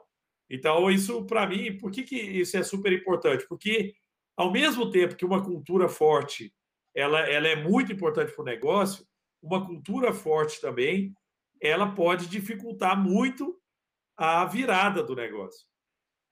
Então, 0.49 0.91
isso, 0.91 1.27
para 1.27 1.47
mim, 1.47 1.77
por 1.79 1.91
que, 1.91 2.03
que 2.05 2.17
isso 2.17 2.57
é 2.57 2.63
super 2.63 2.93
importante? 2.93 3.45
Porque, 3.49 3.93
ao 4.39 4.51
mesmo 4.51 4.91
tempo 4.91 5.17
que 5.17 5.25
uma 5.25 5.43
cultura 5.43 5.89
forte 5.89 6.55
ela, 6.95 7.21
ela 7.29 7.47
é 7.49 7.57
muito 7.57 7.93
importante 7.93 8.33
para 8.33 8.43
o 8.43 8.45
negócio, 8.45 9.07
uma 9.43 9.65
cultura 9.65 10.13
forte 10.13 10.61
também 10.61 11.15
ela 11.61 11.93
pode 11.95 12.29
dificultar 12.29 12.99
muito 12.99 13.61
a 14.17 14.45
virada 14.45 15.03
do 15.03 15.15
negócio, 15.15 15.67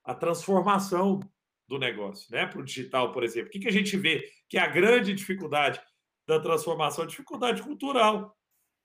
a 0.04 0.14
transformação 0.14 1.20
do 1.68 1.78
negócio, 1.78 2.28
né? 2.30 2.46
Para 2.46 2.60
o 2.60 2.64
digital, 2.64 3.12
por 3.12 3.24
exemplo. 3.24 3.48
O 3.48 3.50
que, 3.50 3.58
que 3.58 3.68
a 3.68 3.72
gente 3.72 3.96
vê 3.96 4.24
que 4.48 4.56
é 4.56 4.60
a 4.60 4.68
grande 4.68 5.12
dificuldade? 5.12 5.80
da 6.26 6.40
transformação, 6.40 7.06
dificuldade 7.06 7.62
cultural. 7.62 8.36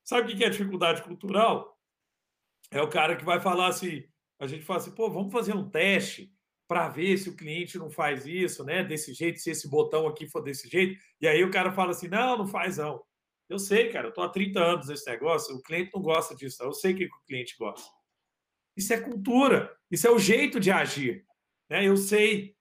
Sabe 0.03 0.31
o 0.31 0.37
que 0.37 0.43
é 0.43 0.49
dificuldade 0.49 1.01
cultural? 1.01 1.77
É 2.69 2.81
o 2.81 2.89
cara 2.89 3.15
que 3.15 3.25
vai 3.25 3.39
falar 3.39 3.67
assim, 3.67 4.03
a 4.39 4.47
gente 4.47 4.63
fala 4.63 4.79
assim, 4.79 4.93
pô, 4.93 5.09
vamos 5.09 5.33
fazer 5.33 5.55
um 5.55 5.69
teste 5.69 6.31
para 6.71 6.87
ver 6.87 7.17
se 7.17 7.27
o 7.27 7.35
cliente 7.35 7.77
não 7.77 7.89
faz 7.89 8.25
isso, 8.25 8.63
né? 8.63 8.81
Desse 8.81 9.13
jeito, 9.13 9.39
se 9.39 9.51
esse 9.51 9.67
botão 9.67 10.07
aqui 10.07 10.25
for 10.25 10.41
desse 10.41 10.69
jeito. 10.69 10.97
E 11.19 11.27
aí 11.27 11.43
o 11.43 11.51
cara 11.51 11.73
fala 11.73 11.91
assim, 11.91 12.07
não, 12.07 12.37
não 12.37 12.47
faz 12.47 12.77
não. 12.77 13.03
Eu 13.49 13.59
sei, 13.59 13.89
cara, 13.89 14.07
eu 14.07 14.13
tô 14.13 14.21
há 14.21 14.29
30 14.29 14.57
anos 14.57 14.87
nesse 14.87 15.05
negócio, 15.05 15.53
o 15.53 15.61
cliente 15.61 15.91
não 15.93 16.01
gosta 16.01 16.33
disso, 16.33 16.63
eu 16.63 16.71
sei 16.71 16.93
o 16.93 16.95
que 16.95 17.05
o 17.07 17.25
cliente 17.27 17.57
gosta. 17.59 17.91
Isso 18.77 18.93
é 18.93 19.01
cultura, 19.01 19.75
isso 19.91 20.07
é 20.07 20.11
o 20.11 20.17
jeito 20.17 20.61
de 20.61 20.71
agir. 20.71 21.25
Né? 21.69 21.85
Eu 21.85 21.97
sei. 21.97 22.55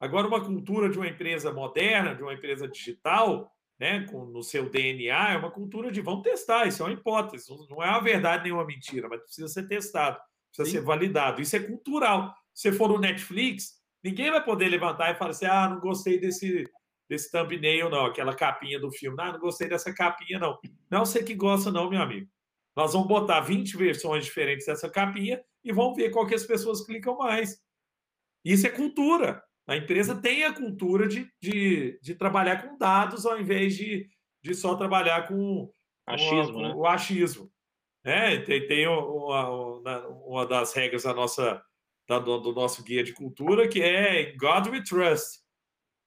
Agora, 0.00 0.26
uma 0.26 0.42
cultura 0.42 0.88
de 0.88 0.96
uma 0.96 1.08
empresa 1.08 1.52
moderna, 1.52 2.14
de 2.14 2.22
uma 2.22 2.32
empresa 2.32 2.66
digital, 2.66 3.52
né, 3.78 4.06
com, 4.06 4.24
no 4.24 4.42
seu 4.42 4.70
DNA, 4.70 5.34
é 5.34 5.36
uma 5.36 5.50
cultura 5.50 5.92
de 5.92 6.00
vamos 6.00 6.22
testar, 6.22 6.66
isso 6.66 6.82
é 6.82 6.86
uma 6.86 6.94
hipótese, 6.94 7.44
não 7.68 7.82
é 7.82 7.90
uma 7.90 8.00
verdade 8.00 8.44
nem 8.44 8.52
uma 8.52 8.64
mentira, 8.64 9.06
mas 9.06 9.20
precisa 9.20 9.48
ser 9.48 9.68
testado, 9.68 10.18
precisa 10.48 10.78
Sim. 10.78 10.82
ser 10.82 10.86
validado. 10.86 11.42
Isso 11.42 11.54
é 11.54 11.60
cultural. 11.60 12.34
Se 12.54 12.72
for 12.72 12.88
no 12.88 12.98
Netflix, 12.98 13.82
ninguém 14.02 14.30
vai 14.30 14.42
poder 14.42 14.68
levantar 14.68 15.10
e 15.10 15.16
falar 15.16 15.30
assim: 15.30 15.46
ah, 15.46 15.68
não 15.68 15.80
gostei 15.80 16.18
desse, 16.18 16.64
desse 17.08 17.30
thumbnail, 17.30 17.90
não, 17.90 18.06
aquela 18.06 18.34
capinha 18.34 18.78
do 18.78 18.90
filme. 18.92 19.16
Ah, 19.20 19.32
não 19.32 19.40
gostei 19.40 19.68
dessa 19.68 19.92
capinha, 19.92 20.38
não. 20.38 20.58
Não 20.90 21.04
você 21.04 21.22
que 21.22 21.34
gosta, 21.34 21.70
não, 21.70 21.90
meu 21.90 22.00
amigo. 22.00 22.28
Nós 22.76 22.92
vamos 22.92 23.08
botar 23.08 23.40
20 23.40 23.76
versões 23.76 24.24
diferentes 24.24 24.66
dessa 24.66 24.88
capinha 24.88 25.42
e 25.62 25.72
vamos 25.72 25.96
ver 25.96 26.10
qual 26.10 26.26
que 26.26 26.34
as 26.34 26.44
pessoas 26.44 26.84
clicam 26.84 27.18
mais. 27.18 27.60
Isso 28.44 28.66
é 28.66 28.70
cultura. 28.70 29.42
A 29.66 29.76
empresa 29.76 30.14
tem 30.20 30.44
a 30.44 30.52
cultura 30.52 31.08
de, 31.08 31.30
de, 31.40 31.98
de 32.02 32.14
trabalhar 32.14 32.62
com 32.62 32.76
dados 32.76 33.24
ao 33.24 33.40
invés 33.40 33.76
de, 33.76 34.08
de 34.42 34.54
só 34.54 34.74
trabalhar 34.74 35.26
com, 35.26 35.72
achismo, 36.06 36.54
com, 36.54 36.62
né? 36.62 36.74
o 36.74 36.86
achismo. 36.86 37.50
É, 38.04 38.38
tem, 38.38 38.66
tem 38.66 38.86
uma, 38.86 39.48
uma 40.26 40.46
das 40.46 40.74
regras 40.74 41.04
da 41.04 41.14
nossa, 41.14 41.62
da, 42.08 42.18
do 42.18 42.52
nosso 42.52 42.82
guia 42.82 43.02
de 43.02 43.12
cultura 43.12 43.68
que 43.68 43.82
é 43.82 44.32
God 44.36 44.68
we 44.68 44.82
trust. 44.82 45.42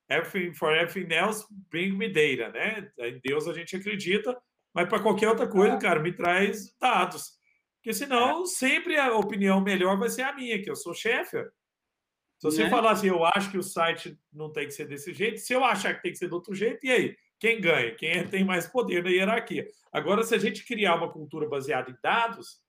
Everything, 0.09 0.53
for 0.53 0.73
everything 0.73 1.13
else, 1.13 1.45
bring 1.69 1.91
me 1.91 2.07
data, 2.07 2.49
né? 2.51 2.89
Em 2.97 3.19
Deus 3.21 3.47
a 3.47 3.53
gente 3.53 3.75
acredita, 3.75 4.37
mas 4.73 4.87
para 4.87 5.01
qualquer 5.01 5.27
outra 5.27 5.47
coisa, 5.47 5.75
é. 5.75 5.79
cara, 5.79 5.99
me 5.99 6.13
traz 6.13 6.73
dados. 6.79 7.37
Porque 7.75 7.93
senão 7.93 8.43
é. 8.43 8.45
sempre 8.45 8.97
a 8.97 9.13
opinião 9.15 9.59
melhor 9.59 9.97
vai 9.97 10.09
ser 10.09 10.21
a 10.21 10.33
minha, 10.33 10.61
que 10.61 10.69
eu 10.69 10.75
sou 10.77 10.93
chefe. 10.93 11.37
Se 12.39 12.43
você 12.43 12.63
né? 12.63 12.69
falar 12.69 12.91
assim, 12.91 13.07
eu 13.07 13.25
acho 13.25 13.51
que 13.51 13.57
o 13.57 13.63
site 13.63 14.17
não 14.31 14.51
tem 14.51 14.65
que 14.65 14.71
ser 14.71 14.87
desse 14.87 15.13
jeito, 15.13 15.39
se 15.39 15.51
eu 15.51 15.63
achar 15.63 15.95
que 15.95 16.03
tem 16.03 16.11
que 16.11 16.17
ser 16.17 16.27
do 16.27 16.35
outro 16.35 16.53
jeito, 16.53 16.85
e 16.85 16.91
aí? 16.91 17.17
Quem 17.39 17.59
ganha? 17.61 17.93
Quem 17.95 18.09
é, 18.09 18.23
tem 18.23 18.43
mais 18.43 18.65
poder 18.65 19.03
na 19.03 19.09
hierarquia? 19.09 19.67
Agora, 19.91 20.23
se 20.23 20.33
a 20.33 20.39
gente 20.39 20.65
criar 20.65 20.95
uma 20.95 21.11
cultura 21.11 21.47
baseada 21.47 21.91
em 21.91 21.97
dados, 22.01 22.59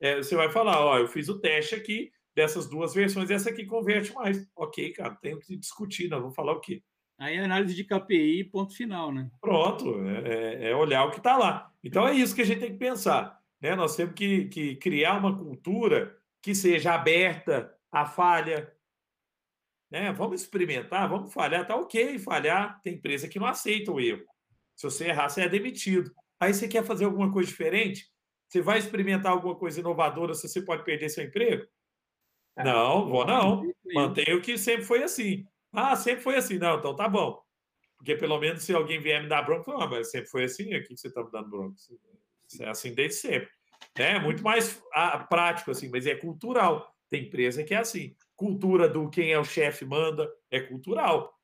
é, 0.00 0.16
você 0.16 0.34
vai 0.34 0.50
falar, 0.50 0.84
ó, 0.84 0.98
eu 0.98 1.06
fiz 1.06 1.28
o 1.28 1.38
teste 1.38 1.74
aqui 1.74 2.10
dessas 2.34 2.68
duas 2.68 2.94
versões, 2.94 3.30
essa 3.30 3.50
aqui 3.50 3.66
converte 3.66 4.12
mais. 4.14 4.48
Ok, 4.56 4.92
cara, 4.92 5.14
tem 5.16 5.38
que 5.38 5.56
discutir, 5.56 6.08
nós 6.08 6.20
vamos 6.20 6.34
falar 6.34 6.52
o 6.52 6.60
quê? 6.60 6.82
Aí 7.18 7.36
é 7.36 7.44
análise 7.44 7.74
de 7.74 7.84
KPI, 7.84 8.44
ponto 8.44 8.74
final, 8.74 9.12
né? 9.12 9.30
Pronto, 9.40 10.04
é, 10.04 10.64
é, 10.64 10.70
é 10.70 10.76
olhar 10.76 11.04
o 11.04 11.10
que 11.10 11.18
está 11.18 11.36
lá. 11.36 11.72
Então 11.84 12.06
é 12.06 12.14
isso 12.14 12.34
que 12.34 12.42
a 12.42 12.44
gente 12.44 12.60
tem 12.60 12.72
que 12.72 12.78
pensar. 12.78 13.40
Né? 13.60 13.76
Nós 13.76 13.94
temos 13.94 14.14
que, 14.14 14.46
que 14.46 14.76
criar 14.76 15.18
uma 15.18 15.36
cultura 15.36 16.16
que 16.42 16.54
seja 16.54 16.94
aberta 16.94 17.72
à 17.92 18.04
falha, 18.04 18.72
né? 19.88 20.10
Vamos 20.12 20.40
experimentar, 20.40 21.08
vamos 21.08 21.32
falhar, 21.32 21.66
tá 21.66 21.76
ok 21.76 22.18
falhar. 22.18 22.80
Tem 22.82 22.94
empresa 22.94 23.28
que 23.28 23.38
não 23.38 23.46
aceita 23.46 23.92
o 23.92 24.00
erro. 24.00 24.24
Se 24.74 24.84
você 24.84 25.08
errar, 25.08 25.28
você 25.28 25.42
é 25.42 25.48
demitido. 25.48 26.10
Aí 26.40 26.52
você 26.52 26.66
quer 26.66 26.82
fazer 26.82 27.04
alguma 27.04 27.30
coisa 27.30 27.48
diferente? 27.48 28.10
Você 28.48 28.60
vai 28.60 28.78
experimentar 28.78 29.30
alguma 29.30 29.54
coisa 29.54 29.78
inovadora 29.78 30.34
se 30.34 30.48
você 30.48 30.62
pode 30.62 30.82
perder 30.82 31.08
seu 31.08 31.24
emprego? 31.24 31.64
É, 32.56 32.64
não, 32.64 33.08
vou 33.08 33.26
não. 33.26 33.62
Mantenho 33.94 34.40
que 34.40 34.58
sempre 34.58 34.84
foi 34.84 35.02
assim. 35.02 35.46
Ah, 35.72 35.96
sempre 35.96 36.22
foi 36.22 36.36
assim. 36.36 36.58
Não, 36.58 36.78
então 36.78 36.94
tá 36.94 37.08
bom. 37.08 37.40
Porque 37.96 38.16
pelo 38.16 38.38
menos 38.38 38.62
se 38.62 38.74
alguém 38.74 39.00
vier 39.00 39.22
me 39.22 39.28
dar 39.28 39.42
bronca, 39.42 39.72
não, 39.72 39.88
mas 39.88 40.10
sempre 40.10 40.28
foi 40.28 40.44
assim, 40.44 40.74
aqui 40.74 40.96
você 40.96 41.08
está 41.08 41.22
me 41.22 41.30
dando 41.30 41.48
bronca. 41.48 41.76
É 42.60 42.68
assim 42.68 42.94
desde 42.94 43.16
sempre. 43.16 43.48
É 43.94 44.18
muito 44.18 44.42
mais 44.42 44.82
ah, 44.92 45.18
prático, 45.18 45.70
assim, 45.70 45.88
mas 45.88 46.06
é 46.06 46.14
cultural. 46.14 46.92
Tem 47.08 47.24
empresa 47.24 47.62
que 47.62 47.74
é 47.74 47.78
assim 47.78 48.16
cultura 48.42 48.88
do 48.88 49.08
quem 49.08 49.30
é 49.30 49.38
o 49.38 49.44
chefe 49.44 49.84
manda, 49.84 50.28
é 50.50 50.60
cultural. 50.60 51.38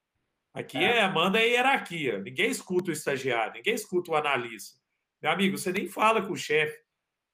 Aqui 0.52 0.78
é. 0.78 0.98
é 0.98 1.08
manda 1.08 1.38
é 1.38 1.48
hierarquia. 1.48 2.18
Ninguém 2.18 2.50
escuta 2.50 2.90
o 2.90 2.92
estagiário, 2.92 3.52
ninguém 3.52 3.74
escuta 3.74 4.10
o 4.10 4.16
analista. 4.16 4.80
Meu 5.22 5.30
amigo, 5.30 5.56
você 5.56 5.70
nem 5.70 5.86
fala 5.86 6.20
com 6.20 6.32
o 6.32 6.36
chefe. 6.36 6.76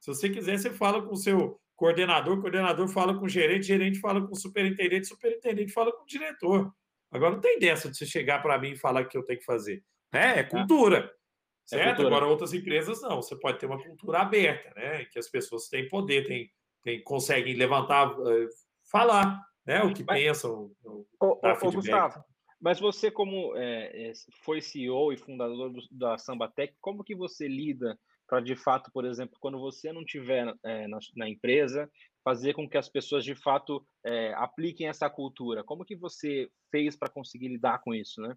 Se 0.01 0.09
você 0.09 0.29
quiser, 0.29 0.59
você 0.59 0.71
fala 0.71 1.01
com 1.01 1.15
o 1.15 1.17
seu 1.17 1.59
coordenador, 1.77 2.41
coordenador 2.41 2.89
fala 2.89 3.19
com 3.19 3.27
o 3.27 3.29
gerente, 3.29 3.67
gerente 3.67 4.01
fala 4.01 4.25
com 4.27 4.33
o 4.33 4.37
superintendente, 4.37 5.07
superintendente 5.07 5.73
fala 5.73 5.93
com 5.93 6.03
o 6.03 6.07
diretor. 6.07 6.73
Agora 7.11 7.35
não 7.35 7.41
tem 7.41 7.59
dessa 7.59 7.91
de 7.91 7.97
você 7.97 8.07
chegar 8.07 8.43
para 8.43 8.59
mim 8.59 8.73
e 8.73 8.77
falar 8.77 9.03
o 9.03 9.09
que 9.09 9.17
eu 9.17 9.25
tenho 9.25 9.39
que 9.39 9.45
fazer. 9.45 9.83
É, 10.13 10.41
é 10.41 10.45
cultura. 10.45 10.99
É 10.99 11.77
certo? 11.77 11.97
Cultura. 11.97 12.09
Agora, 12.09 12.27
outras 12.27 12.53
empresas 12.53 13.01
não. 13.03 13.23
Você 13.23 13.37
pode 13.37 13.59
ter 13.59 13.67
uma 13.67 13.83
cultura 13.83 14.21
aberta, 14.21 14.73
né? 14.75 15.05
Que 15.07 15.19
as 15.19 15.29
pessoas 15.29 15.69
têm 15.69 15.89
poder, 15.89 16.27
têm, 16.27 16.51
têm, 16.83 17.03
conseguem 17.03 17.55
levantar, 17.55 18.15
eh, 18.27 18.49
falar 18.91 19.41
né? 19.67 19.83
O 19.83 19.93
que 19.93 20.05
mas, 20.05 20.23
pensam. 20.23 20.71
O, 20.85 21.07
o, 21.21 21.73
Gustavo, 21.73 22.23
mas 22.61 22.79
você, 22.79 23.11
como 23.11 23.55
é, 23.57 24.13
foi 24.43 24.61
CEO 24.61 25.13
e 25.13 25.17
fundador 25.17 25.71
do, 25.71 25.81
da 25.91 26.19
Sambatec, 26.19 26.75
como 26.81 27.05
que 27.05 27.15
você 27.15 27.49
lida 27.49 27.99
para, 28.27 28.41
de 28.41 28.57
fato, 28.57 28.91
por 28.93 29.05
exemplo, 29.05 29.37
quando 29.41 29.59
você 29.59 29.93
não 29.93 30.05
tiver 30.05 30.53
é, 30.65 30.87
na, 30.89 30.99
na, 31.17 31.29
empresa, 31.29 31.91
fazer 32.23 32.55
com 32.55 32.69
que 32.69 32.79
as 32.79 32.89
pessoas, 32.89 33.25
de 33.25 33.35
fato, 33.35 33.87
é, 34.05 34.33
apliquem 34.35 34.89
essa 34.89 35.09
cultura? 35.11 35.63
Como 35.63 35.85
que 35.85 35.97
você 35.97 36.49
fez 36.71 36.97
para 36.97 37.11
conseguir 37.11 37.49
lidar 37.49 37.81
com 37.81 37.95
isso, 37.95 38.21
né? 38.21 38.35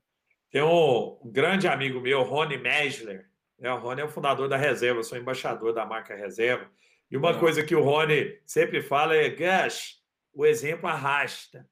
Tem 0.51 0.61
um 0.61 1.19
grande 1.25 1.67
amigo 1.67 1.99
meu, 1.99 2.23
Rony 2.23 2.57
Mesler. 2.57 3.29
Né? 3.59 3.71
O 3.71 3.79
Rony 3.79 4.01
é 4.01 4.05
o 4.05 4.09
fundador 4.09 4.47
da 4.47 4.57
Reserva, 4.57 5.03
sou 5.03 5.17
embaixador 5.17 5.73
da 5.73 5.85
marca 5.85 6.15
Reserva. 6.15 6.69
E 7.09 7.17
uma 7.17 7.31
é. 7.31 7.39
coisa 7.39 7.63
que 7.63 7.75
o 7.75 7.83
Rony 7.83 8.39
sempre 8.45 8.81
fala 8.81 9.15
é, 9.15 9.29
Gus, 9.29 10.01
o 10.33 10.45
exemplo 10.45 10.87
arrasta. 10.87 11.67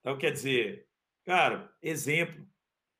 Então, 0.00 0.16
quer 0.16 0.32
dizer, 0.32 0.86
cara, 1.24 1.72
exemplo. 1.82 2.46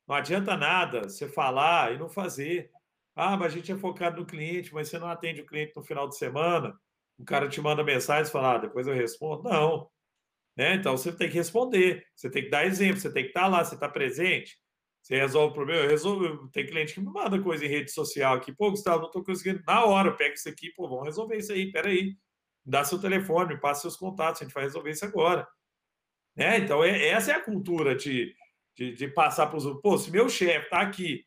Não 0.07 0.17
adianta 0.17 0.57
nada 0.57 1.03
você 1.03 1.29
falar 1.29 1.93
e 1.93 1.99
não 1.99 2.09
fazer. 2.09 2.71
Ah, 3.19 3.37
mas 3.37 3.53
a 3.53 3.57
gente 3.57 3.73
é 3.73 3.77
focado 3.77 4.21
no 4.21 4.27
cliente, 4.27 4.73
mas 4.73 4.89
você 4.89 4.99
não 4.99 5.09
atende 5.09 5.41
o 5.41 5.47
cliente 5.47 5.73
no 5.77 5.83
final 5.83 6.09
de 6.09 6.17
semana. 6.17 6.79
O 7.19 7.25
cara 7.25 7.49
te 7.49 7.61
manda 7.61 7.83
mensagem 7.83 8.29
e 8.29 8.33
fala, 8.33 8.55
ah, 8.55 8.59
depois 8.59 8.87
eu 8.87 8.95
respondo. 8.95 9.43
Não. 9.43 9.91
Né? 10.57 10.75
Então, 10.75 10.97
você 10.97 11.13
tem 11.13 11.29
que 11.29 11.35
responder. 11.35 12.07
Você 12.15 12.31
tem 12.31 12.45
que 12.45 12.51
dar 12.51 12.65
exemplo. 12.67 13.01
Você 13.01 13.13
tem 13.13 13.25
que 13.25 13.31
estar 13.31 13.49
lá. 13.49 13.65
Você 13.65 13.75
está 13.75 13.89
presente. 13.89 14.57
Você 15.03 15.17
resolve 15.17 15.53
o 15.53 15.55
problema. 15.55 15.83
Eu 15.83 15.91
resolvo. 15.91 16.49
Tem 16.51 16.67
cliente 16.67 16.95
que 16.95 17.01
me 17.01 17.07
manda 17.07 17.43
coisa 17.43 17.65
em 17.65 17.69
rede 17.69 17.91
social 17.91 18.35
aqui. 18.35 18.55
Pô, 18.55 18.71
Gustavo, 18.71 19.01
não 19.01 19.07
estou 19.07 19.25
conseguindo. 19.25 19.63
Na 19.67 19.85
hora, 19.85 20.13
pega 20.17 20.35
isso 20.35 20.49
aqui. 20.49 20.73
Pô, 20.75 20.89
vamos 20.89 21.07
resolver 21.07 21.37
isso 21.37 21.53
aí. 21.53 21.73
Peraí 21.73 22.17
dá 22.69 22.85
seu 22.85 23.01
telefone, 23.01 23.59
passa 23.59 23.83
seus 23.83 23.97
contatos, 23.97 24.43
a 24.43 24.45
gente 24.45 24.53
vai 24.53 24.65
resolver 24.65 24.91
isso 24.91 25.05
agora. 25.05 25.49
Né? 26.37 26.59
Então, 26.59 26.85
é, 26.85 27.09
essa 27.09 27.33
é 27.33 27.35
a 27.35 27.43
cultura 27.43 27.97
de, 27.97 28.35
de, 28.77 28.93
de 28.93 29.09
passar 29.09 29.47
para 29.47 29.57
os 29.57 29.65
outros. 29.65 29.83
Pô, 29.83 29.97
se 29.97 30.11
meu 30.11 30.29
chefe 30.29 30.67
está 30.67 30.83
aqui, 30.83 31.25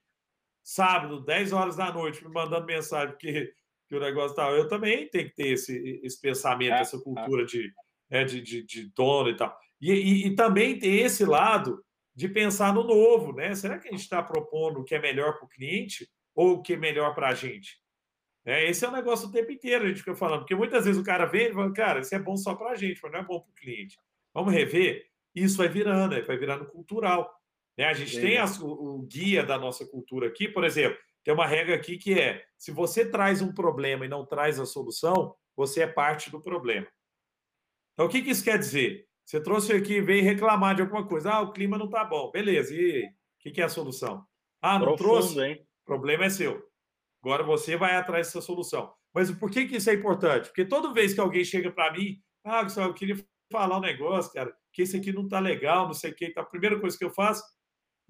sábado, 0.64 1.24
10 1.24 1.54
horas 1.54 1.76
da 1.76 1.92
noite, 1.92 2.24
me 2.24 2.32
mandando 2.32 2.66
mensagem 2.66 3.12
porque 3.12 3.54
que 3.92 3.96
o 3.98 4.00
negócio 4.00 4.34
tal, 4.34 4.56
eu 4.56 4.70
também 4.70 5.10
tenho 5.10 5.28
que 5.28 5.36
ter 5.36 5.50
esse, 5.50 6.00
esse 6.02 6.20
pensamento, 6.22 6.76
é, 6.76 6.80
essa 6.80 6.96
é. 6.96 7.02
cultura 7.02 7.42
é. 7.42 7.46
de, 7.46 7.74
né, 8.10 8.24
de, 8.24 8.42
de, 8.42 8.64
de, 8.64 8.90
dono 8.96 9.30
e 9.30 9.36
tal. 9.36 9.54
E, 9.82 9.92
e, 9.92 10.28
e, 10.28 10.36
também 10.36 10.80
ter 10.80 10.88
esse 10.88 11.26
lado 11.26 11.84
de 12.16 12.30
pensar 12.30 12.74
no 12.74 12.84
novo, 12.84 13.34
né? 13.34 13.54
Será 13.54 13.78
que 13.78 13.90
a 13.90 13.92
gente 13.92 14.04
está 14.04 14.24
propondo 14.24 14.80
o 14.80 14.84
que 14.86 14.96
é 14.96 15.02
melhor 15.02 15.38
para 15.38 15.46
o 15.46 15.50
cliente 15.50 16.10
ou 16.34 16.54
o 16.54 16.62
que 16.62 16.74
é 16.74 16.78
melhor 16.78 17.14
para 17.14 17.28
a 17.28 17.34
gente? 17.34 17.82
É, 18.46 18.70
esse 18.70 18.86
é 18.86 18.88
o 18.88 18.94
negócio 18.94 19.28
o 19.28 19.32
tempo 19.32 19.52
inteiro, 19.52 19.84
a 19.84 19.88
gente 19.90 20.00
fica 20.00 20.16
falando, 20.16 20.40
porque 20.40 20.56
muitas 20.56 20.86
vezes 20.86 21.00
o 21.00 21.04
cara 21.04 21.26
vem 21.26 21.50
e 21.50 21.54
fala, 21.54 21.74
cara, 21.74 22.00
isso 22.00 22.16
é 22.16 22.20
bom 22.20 22.38
só 22.38 22.56
para 22.56 22.72
a 22.72 22.76
gente, 22.76 23.00
mas 23.04 23.12
não 23.12 23.20
é 23.20 23.24
bom 23.24 23.42
para 23.42 23.52
o 23.52 23.56
cliente. 23.56 23.98
Vamos 24.34 24.54
rever? 24.54 25.06
Isso 25.36 25.58
vai 25.58 25.68
virando, 25.68 26.26
vai 26.26 26.38
virando 26.38 26.66
cultural. 26.66 27.30
Né? 27.78 27.86
A 27.86 27.94
gente 27.94 28.20
tem 28.20 28.38
as, 28.38 28.60
o, 28.60 28.68
o, 28.68 29.02
guia 29.04 29.44
da 29.44 29.58
nossa 29.58 29.86
cultura 29.86 30.28
aqui, 30.28 30.48
por 30.48 30.64
exemplo, 30.64 30.98
tem 31.24 31.34
uma 31.34 31.48
regra 31.48 31.76
aqui 31.76 31.98
que 31.98 32.20
é: 32.20 32.44
se 32.58 32.72
você 32.72 33.10
traz 33.10 33.42
um 33.42 33.54
problema 33.54 34.06
e 34.06 34.10
não 34.10 34.26
traz 34.26 34.60
a 34.60 34.66
solução, 34.66 35.36
você 35.56 35.82
é 35.82 35.88
parte 35.88 36.30
do 36.30 36.42
problema. 36.42 36.88
Então, 37.94 38.06
o 38.06 38.10
que, 38.10 38.22
que 38.22 38.32
isso 38.32 38.44
quer 38.44 38.58
dizer? 38.58 39.06
Você 39.26 39.42
trouxe 39.42 39.74
aqui 39.74 39.96
e 39.96 40.02
veio 40.02 40.24
reclamar 40.24 40.76
de 40.76 40.82
alguma 40.82 41.08
coisa. 41.08 41.32
Ah, 41.32 41.42
o 41.42 41.52
clima 41.52 41.78
não 41.78 41.86
está 41.86 42.04
bom. 42.04 42.32
Beleza, 42.32 42.74
e 42.74 43.06
o 43.06 43.10
que, 43.40 43.52
que 43.52 43.62
é 43.62 43.66
a 43.66 43.70
solução? 43.70 44.26
Ah, 44.62 44.80
não 44.80 44.88
Profundo, 44.96 45.10
trouxe? 45.10 45.42
Hein? 45.42 45.68
O 45.84 45.86
problema 45.86 46.26
é 46.26 46.30
seu. 46.30 46.62
Agora 47.24 47.44
você 47.44 47.78
vai 47.78 47.96
atrás 47.96 48.28
dessa 48.28 48.42
solução. 48.42 48.92
Mas 49.14 49.30
por 49.32 49.52
que, 49.52 49.68
que 49.68 49.78
isso 49.78 49.90
é 49.90 49.94
importante? 49.94 50.48
Porque 50.48 50.66
toda 50.66 50.94
vez 50.94 51.14
que 51.14 51.20
alguém 51.20 51.44
chega 51.44 51.72
para 51.72 51.94
mim, 51.94 52.20
ah, 52.46 52.66
eu 52.78 52.94
queria 52.94 53.16
falar 53.52 53.78
um 53.78 53.82
negócio, 53.82 54.32
cara, 54.32 54.52
que 54.74 54.82
esse 54.82 54.98
aqui 54.98 55.12
não 55.12 55.26
está 55.26 55.40
legal, 55.40 55.86
não 55.86 55.94
sei 55.94 56.12
o 56.12 56.16
que, 56.16 56.26
então 56.26 56.42
a 56.42 56.46
primeira 56.46 56.80
coisa 56.80 56.98
que 56.98 57.04
eu 57.04 57.12
faço, 57.12 57.44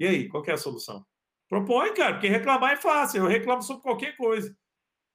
e 0.02 0.08
aí, 0.08 0.28
qual 0.28 0.44
é 0.48 0.52
a 0.52 0.58
solução? 0.58 1.06
Propõe, 1.48 1.94
cara, 1.94 2.14
porque 2.14 2.28
reclamar 2.28 2.74
é 2.74 2.76
fácil. 2.76 3.22
Eu 3.22 3.28
reclamo 3.28 3.62
sobre 3.62 3.84
qualquer 3.84 4.18
coisa. 4.18 4.52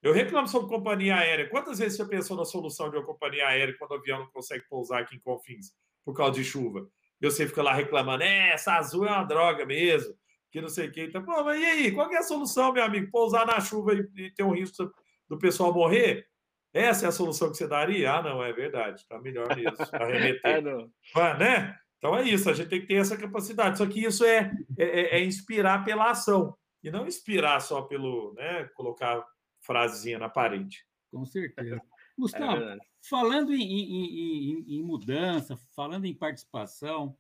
Eu 0.01 0.13
reclamo 0.13 0.47
sobre 0.47 0.69
companhia 0.69 1.17
aérea. 1.17 1.51
Quantas 1.51 1.81
vezes 1.81 1.97
você 1.97 2.07
pensou 2.07 2.37
na 2.37 2.45
solução 2.45 2.89
de 2.89 2.97
uma 2.97 3.05
companhia 3.05 3.49
aérea 3.49 3.77
quando 3.77 3.91
o 3.91 3.95
avião 3.95 4.21
não 4.21 4.31
consegue 4.31 4.65
pousar 4.69 5.01
aqui 5.01 5.17
em 5.17 5.19
Confins 5.19 5.73
por 6.05 6.15
causa 6.15 6.35
de 6.35 6.45
chuva? 6.45 6.89
E 7.21 7.29
você 7.29 7.49
fica 7.49 7.65
lá 7.65 7.75
reclamando, 7.75 8.23
é, 8.23 8.51
essa 8.51 8.75
azul 8.75 9.05
é 9.05 9.11
uma 9.11 9.25
droga 9.25 9.67
mesmo, 9.67 10.15
que 10.53 10.61
não 10.61 10.69
sei 10.69 10.87
o 10.87 10.93
quê. 10.93 11.07
Então, 11.07 11.25
pô, 11.25 11.43
mas 11.43 11.61
e 11.61 11.65
aí? 11.65 11.91
Qual 11.91 12.09
é 12.13 12.19
a 12.19 12.23
solução, 12.23 12.73
meu 12.73 12.85
amigo? 12.85 13.11
Pousar 13.11 13.45
na 13.45 13.59
chuva 13.59 13.93
e, 13.93 14.09
e 14.15 14.31
ter 14.31 14.45
um 14.45 14.55
risco 14.55 14.89
do 15.29 15.37
pessoal 15.37 15.75
morrer? 15.75 16.29
Essa 16.73 17.07
é 17.07 17.09
a 17.09 17.13
solução 17.13 17.51
que 17.51 17.57
você 17.57 17.67
daria? 17.67 18.13
Ah, 18.13 18.23
não, 18.23 18.41
é 18.41 18.53
verdade. 18.53 19.01
Está 19.01 19.19
melhor 19.19 19.49
mesmo. 19.57 19.75
Arremeter. 19.95 20.41
é, 20.45 20.61
não. 20.61 20.89
Mas, 21.13 21.39
né? 21.41 21.77
Então 21.99 22.17
é 22.17 22.23
isso, 22.23 22.49
a 22.51 22.53
gente 22.53 22.69
tem 22.69 22.81
que 22.81 22.87
ter 22.87 22.95
essa 22.95 23.17
capacidade. 23.17 23.79
Só 23.79 23.87
que 23.87 24.05
isso 24.05 24.25
é, 24.25 24.53
é, 24.79 24.85
é, 24.85 25.19
é 25.19 25.25
inspirar 25.25 25.85
pela 25.85 26.11
ação 26.11 26.57
e 26.83 26.91
não 26.91 27.07
inspirar 27.07 27.61
só 27.61 27.83
pelo, 27.83 28.35
né, 28.35 28.65
colocar 28.75 29.25
frasezinha 29.61 30.19
na 30.19 30.29
parede. 30.29 30.85
Com 31.11 31.25
certeza. 31.25 31.81
Gustavo, 32.19 32.63
é 32.63 32.79
falando 33.09 33.53
em, 33.53 33.63
em, 33.63 33.93
em, 33.93 34.79
em, 34.79 34.83
mudança, 34.83 35.57
falando 35.75 36.07
em 36.07 36.15
participação, 36.15 37.17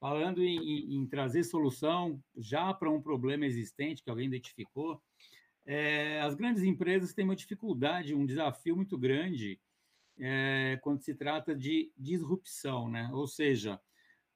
falando 0.00 0.42
em, 0.42 0.96
em 0.96 1.06
trazer 1.06 1.44
solução 1.44 2.22
já 2.36 2.72
para 2.72 2.90
um 2.90 3.00
problema 3.00 3.44
existente 3.44 4.02
que 4.02 4.10
alguém 4.10 4.26
identificou, 4.26 5.02
é, 5.66 6.20
as 6.20 6.34
grandes 6.34 6.62
empresas 6.62 7.12
têm 7.12 7.24
uma 7.24 7.36
dificuldade, 7.36 8.14
um 8.14 8.24
desafio 8.24 8.74
muito 8.74 8.96
grande 8.96 9.60
é, 10.18 10.78
quando 10.82 11.02
se 11.02 11.14
trata 11.14 11.54
de 11.54 11.92
disrupção, 11.96 12.88
né? 12.88 13.10
Ou 13.12 13.26
seja, 13.26 13.78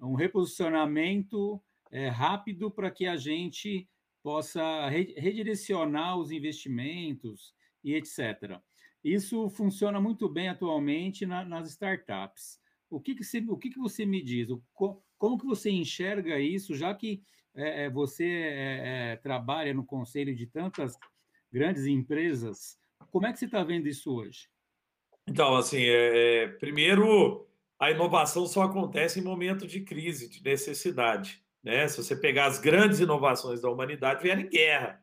um 0.02 0.14
reposicionamento 0.14 1.62
é, 1.90 2.08
rápido 2.08 2.70
para 2.70 2.90
que 2.90 3.06
a 3.06 3.16
gente 3.16 3.88
possa 4.22 4.88
redirecionar 4.88 6.16
os 6.18 6.30
investimentos 6.30 7.54
e 7.82 7.94
etc. 7.94 8.60
Isso 9.02 9.48
funciona 9.50 10.00
muito 10.00 10.28
bem 10.28 10.48
atualmente 10.48 11.26
na, 11.26 11.44
nas 11.44 11.68
startups. 11.70 12.60
O 12.88 13.00
que, 13.00 13.14
que, 13.14 13.24
você, 13.24 13.38
o 13.48 13.56
que, 13.56 13.70
que 13.70 13.78
você 13.78 14.06
me 14.06 14.22
diz? 14.22 14.50
O, 14.50 14.62
como 15.18 15.38
que 15.38 15.46
você 15.46 15.70
enxerga 15.70 16.38
isso, 16.38 16.74
já 16.74 16.94
que 16.94 17.22
é, 17.54 17.90
você 17.90 18.24
é, 18.24 19.16
trabalha 19.16 19.74
no 19.74 19.84
conselho 19.84 20.34
de 20.34 20.46
tantas 20.46 20.96
grandes 21.50 21.86
empresas? 21.86 22.78
Como 23.10 23.26
é 23.26 23.32
que 23.32 23.38
você 23.38 23.46
está 23.46 23.64
vendo 23.64 23.88
isso 23.88 24.14
hoje? 24.14 24.48
Então, 25.26 25.56
assim, 25.56 25.82
é, 25.84 26.48
primeiro, 26.60 27.46
a 27.82 27.90
inovação 27.90 28.46
só 28.46 28.62
acontece 28.62 29.18
em 29.18 29.24
momento 29.24 29.66
de 29.66 29.80
crise, 29.80 30.28
de 30.28 30.40
necessidade. 30.40 31.42
Né? 31.64 31.88
Se 31.88 31.96
você 31.96 32.14
pegar 32.14 32.46
as 32.46 32.60
grandes 32.60 33.00
inovações 33.00 33.60
da 33.60 33.68
humanidade, 33.68 34.22
vieram 34.22 34.42
em 34.42 34.48
guerra. 34.48 35.00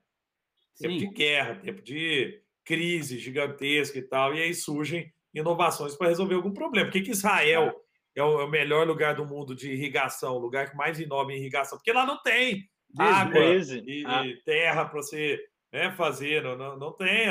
Tempo 0.79 0.93
Sim. 0.93 0.99
de 0.99 1.07
guerra, 1.07 1.55
tempo 1.55 1.81
de 1.81 2.41
crise 2.63 3.19
gigantesca 3.19 3.99
e 3.99 4.01
tal, 4.01 4.33
e 4.33 4.41
aí 4.41 4.53
surgem 4.53 5.11
inovações 5.33 5.93
para 5.97 6.07
resolver 6.07 6.35
algum 6.35 6.53
problema. 6.53 6.85
Por 6.85 6.93
que, 6.93 7.01
que 7.01 7.11
Israel 7.11 7.83
é 8.15 8.23
o, 8.23 8.39
é 8.39 8.45
o 8.45 8.49
melhor 8.49 8.87
lugar 8.87 9.13
do 9.13 9.25
mundo 9.25 9.53
de 9.53 9.73
irrigação, 9.73 10.37
o 10.37 10.39
lugar 10.39 10.71
que 10.71 10.77
mais 10.77 11.01
inova 11.01 11.33
em 11.33 11.35
irrigação? 11.35 11.77
Porque 11.77 11.91
lá 11.91 12.05
não 12.05 12.21
tem 12.21 12.63
água 12.97 13.41
e, 13.41 14.05
ah. 14.07 14.25
e 14.25 14.37
terra 14.43 14.85
para 14.85 15.01
você 15.01 15.37
né, 15.73 15.91
fazer, 15.91 16.41
não, 16.43 16.57
não, 16.57 16.77
não 16.77 16.93
tem, 16.93 17.27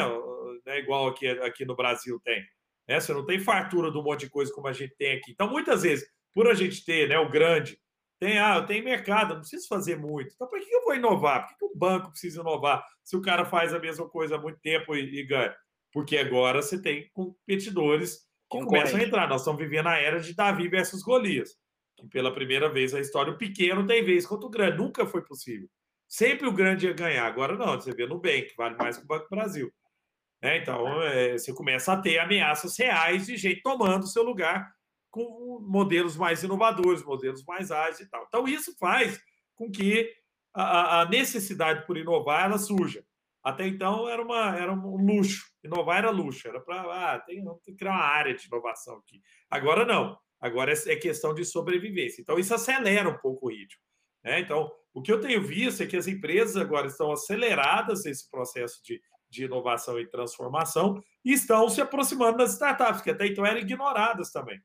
né, 0.66 0.78
igual 0.78 1.07
aqui, 1.07 1.26
aqui 1.26 1.64
no 1.64 1.74
Brasil 1.74 2.20
tem. 2.22 2.44
Né? 2.89 2.99
Você 2.99 3.12
não 3.12 3.24
tem 3.24 3.39
fartura 3.39 3.91
um 3.91 4.03
monte 4.03 4.20
de 4.20 4.30
coisa 4.30 4.53
como 4.53 4.66
a 4.66 4.72
gente 4.72 4.97
tem 4.97 5.16
aqui. 5.16 5.32
Então, 5.32 5.51
muitas 5.51 5.82
vezes, 5.82 6.09
por 6.34 6.49
a 6.49 6.55
gente 6.55 6.84
ter 6.84 7.09
né, 7.09 7.18
o 7.18 7.28
grande, 7.28 7.78
tem, 8.18 8.39
ah, 8.39 8.62
tem 8.62 8.82
mercado, 8.82 9.34
não 9.34 9.41
preciso 9.41 9.68
fazer 9.68 9.97
muito. 9.97 10.32
Então, 10.34 10.49
por 10.49 10.59
que 10.59 10.74
eu 10.74 10.82
vou 10.82 10.95
inovar? 10.95 11.47
Por 11.47 11.57
que 11.57 11.64
o 11.64 11.76
banco 11.76 12.11
precisa 12.11 12.41
inovar 12.41 12.84
se 13.05 13.16
o 13.16 13.22
cara 13.22 13.45
faz 13.45 13.72
a 13.72 13.78
mesma 13.78 14.09
coisa 14.09 14.36
há 14.36 14.41
muito 14.41 14.59
tempo 14.61 14.97
e, 14.97 15.20
e 15.20 15.24
ganha? 15.24 15.55
Porque 15.93 16.16
agora 16.16 16.61
você 16.61 16.80
tem 16.80 17.09
competidores 17.12 18.26
que 18.51 18.59
começam 18.59 18.99
a 18.99 19.03
entrar. 19.03 19.28
Nós 19.28 19.43
estamos 19.43 19.61
vivendo 19.61 19.86
a 19.86 19.97
era 19.97 20.20
de 20.20 20.34
Davi 20.34 20.68
versus 20.68 21.03
Golias. 21.03 21.51
Que 21.97 22.09
pela 22.09 22.32
primeira 22.32 22.68
vez 22.68 22.93
na 22.93 23.01
história, 23.01 23.32
o 23.32 23.39
pequeno 23.39 23.86
tem 23.86 24.05
vez 24.05 24.26
contra 24.26 24.47
o 24.47 24.51
grande. 24.51 24.78
Nunca 24.78 25.07
foi 25.07 25.22
possível. 25.22 25.68
Sempre 26.09 26.49
o 26.49 26.53
grande 26.53 26.86
ia 26.86 26.93
ganhar. 26.93 27.26
Agora 27.26 27.57
não, 27.57 27.74
você 27.74 27.93
vê 27.93 28.07
no 28.07 28.18
bem, 28.18 28.47
que 28.47 28.55
vale 28.57 28.76
mais 28.76 28.97
que 28.97 29.05
o 29.05 29.07
Banco 29.07 29.28
Brasil. 29.30 29.72
É, 30.41 30.59
então, 30.59 31.03
é, 31.03 31.36
você 31.36 31.53
começa 31.53 31.93
a 31.93 32.01
ter 32.01 32.18
ameaças 32.18 32.78
reais 32.78 33.26
de 33.26 33.36
gente 33.36 33.62
tomando 33.62 34.07
seu 34.07 34.22
lugar 34.22 34.72
com 35.11 35.59
modelos 35.61 36.16
mais 36.16 36.43
inovadores, 36.43 37.03
modelos 37.03 37.45
mais 37.45 37.70
ágeis 37.70 38.01
e 38.01 38.11
tal. 38.11 38.24
Então, 38.28 38.47
isso 38.47 38.76
faz 38.78 39.20
com 39.57 39.70
que 39.70 40.12
a, 40.55 41.01
a 41.01 41.09
necessidade 41.09 41.86
por 41.86 41.97
inovar 41.97 42.45
ela 42.45 42.59
surja. 42.59 43.05
Até 43.43 43.66
então, 43.66 44.09
era, 44.09 44.22
uma, 44.22 44.57
era 44.57 44.72
um 44.72 44.97
luxo. 44.97 45.45
Inovar 45.64 45.99
era 45.99 46.11
luxo. 46.11 46.47
Era 46.47 46.61
para, 46.61 46.82
ah, 46.82 47.18
tem, 47.20 47.43
tem 47.43 47.74
que 47.74 47.76
criar 47.76 47.93
uma 47.93 48.05
área 48.05 48.34
de 48.34 48.47
inovação 48.47 48.97
aqui. 48.97 49.20
Agora, 49.51 49.84
não. 49.84 50.16
Agora 50.41 50.72
é, 50.72 50.93
é 50.93 50.97
questão 50.97 51.34
de 51.34 51.45
sobrevivência. 51.45 52.20
Então, 52.20 52.39
isso 52.39 52.55
acelera 52.55 53.09
um 53.09 53.18
pouco 53.18 53.47
o 53.47 53.51
ritmo. 53.51 53.80
Né? 54.22 54.41
Então, 54.41 54.70
o 54.93 55.03
que 55.03 55.12
eu 55.12 55.20
tenho 55.20 55.43
visto 55.43 55.82
é 55.82 55.86
que 55.86 55.97
as 55.97 56.07
empresas 56.07 56.57
agora 56.57 56.86
estão 56.86 57.11
aceleradas 57.11 58.05
nesse 58.05 58.28
processo 58.30 58.80
de 58.84 59.01
de 59.29 59.45
inovação 59.45 59.99
e 59.99 60.07
transformação 60.07 61.03
e 61.24 61.33
estão 61.33 61.68
se 61.68 61.81
aproximando 61.81 62.39
das 62.39 62.53
startups, 62.53 63.03
que 63.03 63.11
até 63.11 63.26
então 63.26 63.45
eram 63.45 63.61
ignoradas 63.61 64.31
também. 64.31 64.61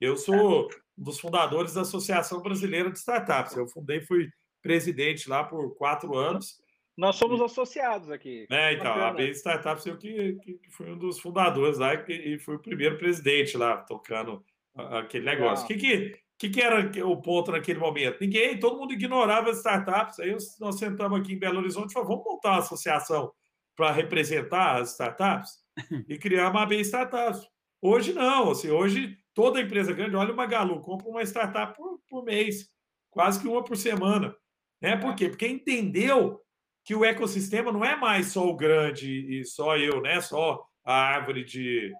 Eu 0.00 0.16
sou 0.16 0.64
um 0.64 0.68
dos 0.96 1.20
fundadores 1.20 1.74
da 1.74 1.82
Associação 1.82 2.40
Brasileira 2.40 2.90
de 2.90 2.98
Startups. 2.98 3.54
Eu 3.54 3.68
fundei, 3.68 4.00
fui 4.00 4.30
presidente 4.62 5.28
lá 5.28 5.44
por 5.44 5.76
quatro 5.76 6.16
anos. 6.16 6.58
Nós 6.96 7.16
somos 7.16 7.40
associados 7.40 8.10
aqui. 8.10 8.46
É, 8.50 8.72
então, 8.72 8.92
a 8.92 9.12
B 9.12 9.30
Startups, 9.30 9.86
eu 9.86 9.96
que, 9.96 10.34
que, 10.42 10.54
que, 10.54 10.70
fui 10.70 10.90
um 10.90 10.98
dos 10.98 11.18
fundadores 11.18 11.78
lá 11.78 11.94
e 12.08 12.38
fui 12.38 12.56
o 12.56 12.62
primeiro 12.62 12.98
presidente 12.98 13.56
lá, 13.56 13.76
tocando 13.78 14.42
aquele 14.74 15.24
negócio. 15.24 15.64
O 15.64 15.68
que, 15.68 15.76
que, 15.76 16.18
que, 16.38 16.50
que 16.50 16.60
era 16.60 17.06
o 17.06 17.20
ponto 17.20 17.52
naquele 17.52 17.78
momento? 17.78 18.18
Ninguém, 18.20 18.58
todo 18.58 18.78
mundo 18.78 18.92
ignorava 18.92 19.50
as 19.50 19.58
startups. 19.58 20.18
Aí 20.18 20.34
nós 20.58 20.78
sentamos 20.78 21.20
aqui 21.20 21.34
em 21.34 21.38
Belo 21.38 21.58
Horizonte 21.58 21.90
e 21.90 21.92
falamos, 21.92 22.14
vamos 22.14 22.24
montar 22.24 22.50
uma 22.52 22.58
associação 22.58 23.32
para 23.80 23.92
representar 23.92 24.78
as 24.78 24.90
startups 24.90 25.52
e 26.06 26.18
criar 26.18 26.50
uma 26.50 26.66
bem 26.66 26.82
startups. 26.82 27.40
Hoje 27.80 28.12
não, 28.12 28.50
assim, 28.50 28.68
hoje 28.68 29.16
toda 29.32 29.58
empresa 29.58 29.94
grande, 29.94 30.14
olha 30.16 30.34
o 30.34 30.36
Magalu, 30.36 30.82
compra 30.82 31.08
uma 31.08 31.22
startup 31.22 31.74
por, 31.74 31.98
por 32.06 32.22
mês, 32.22 32.68
quase 33.08 33.40
que 33.40 33.48
uma 33.48 33.64
por 33.64 33.78
semana. 33.78 34.36
Né? 34.82 34.98
Por 34.98 35.14
quê? 35.14 35.30
Porque 35.30 35.48
entendeu 35.48 36.42
que 36.84 36.94
o 36.94 37.06
ecossistema 37.06 37.72
não 37.72 37.82
é 37.82 37.96
mais 37.96 38.26
só 38.26 38.46
o 38.46 38.54
grande 38.54 39.40
e 39.40 39.46
só 39.46 39.78
eu, 39.78 40.02
né? 40.02 40.20
Só 40.20 40.62
a 40.84 40.92
árvore 40.92 41.42
de, 41.42 41.90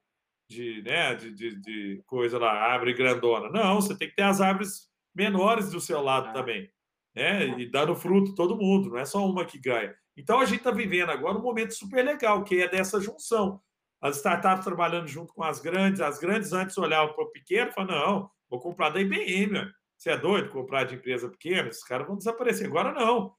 de, 0.50 0.82
né? 0.82 1.14
de, 1.14 1.32
de, 1.32 1.60
de 1.62 2.02
coisa 2.04 2.38
lá, 2.38 2.52
árvore 2.52 2.92
grandona. 2.92 3.48
Não, 3.48 3.80
você 3.80 3.96
tem 3.96 4.06
que 4.06 4.16
ter 4.16 4.24
as 4.24 4.42
árvores 4.42 4.90
menores 5.14 5.70
do 5.70 5.80
seu 5.80 6.02
lado 6.02 6.30
também. 6.34 6.70
Né? 7.14 7.58
E 7.58 7.70
dando 7.70 7.96
fruto 7.96 8.34
todo 8.34 8.58
mundo, 8.58 8.90
não 8.90 8.98
é 8.98 9.06
só 9.06 9.26
uma 9.26 9.46
que 9.46 9.58
ganha. 9.58 9.94
Então, 10.16 10.40
a 10.40 10.44
gente 10.44 10.58
está 10.58 10.70
vivendo 10.70 11.10
agora 11.10 11.38
um 11.38 11.42
momento 11.42 11.74
super 11.74 12.04
legal, 12.04 12.44
que 12.44 12.60
é 12.60 12.68
dessa 12.68 13.00
junção. 13.00 13.60
As 14.00 14.16
startups 14.16 14.64
trabalhando 14.64 15.06
junto 15.06 15.32
com 15.34 15.42
as 15.42 15.60
grandes, 15.60 16.00
as 16.00 16.18
grandes 16.18 16.52
antes 16.52 16.76
olhavam 16.78 17.14
para 17.14 17.24
o 17.24 17.30
pequeno 17.30 17.70
e 17.70 17.72
falavam, 17.72 17.96
não, 17.96 18.30
vou 18.48 18.60
comprar 18.60 18.90
da 18.90 19.00
IBM, 19.00 19.70
você 20.00 20.10
é 20.10 20.16
doido 20.16 20.48
comprar 20.48 20.84
de 20.84 20.94
empresa 20.94 21.28
pequena? 21.28 21.68
Esses 21.68 21.84
caras 21.84 22.06
vão 22.06 22.16
desaparecer. 22.16 22.66
Agora 22.66 22.90
não. 22.90 23.34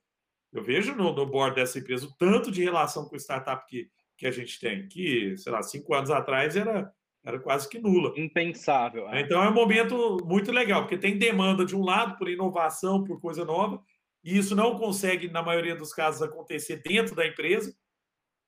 Eu 0.53 0.63
vejo 0.63 0.93
no, 0.93 1.11
no 1.11 1.26
board 1.26 1.55
dessa 1.55 1.80
empresa 1.80 2.05
o 2.05 2.13
tanto 2.19 2.51
de 2.51 2.63
relação 2.63 3.09
com 3.09 3.15
startup 3.15 3.65
que, 3.67 3.89
que 4.15 4.28
a 4.28 4.32
gente 4.32 4.59
tem, 4.59 4.88
que, 4.88 5.36
sei 5.38 5.51
lá, 5.51 5.63
cinco 5.63 5.95
anos 5.95 6.11
atrás 6.11 6.55
era, 6.55 6.93
era 7.24 7.39
quase 7.39 7.67
que 7.67 7.80
nula. 7.80 8.13
Impensável. 8.15 9.09
É. 9.09 9.22
Então 9.22 9.41
é 9.41 9.49
um 9.49 9.53
momento 9.53 10.17
muito 10.24 10.51
legal, 10.51 10.82
porque 10.82 10.99
tem 10.99 11.17
demanda 11.17 11.65
de 11.65 11.76
um 11.76 11.84
lado 11.84 12.15
por 12.15 12.30
inovação, 12.30 13.03
por 13.03 13.19
coisa 13.19 13.43
nova, 13.43 13.82
e 14.24 14.38
isso 14.38 14.55
não 14.55 14.78
consegue, 14.78 15.30
na 15.30 15.41
maioria 15.41 15.76
dos 15.76 15.93
casos, 15.93 16.22
acontecer 16.22 16.78
dentro 16.78 17.15
da 17.15 17.26
empresa. 17.26 17.76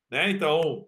Né? 0.09 0.29
Então, 0.29 0.87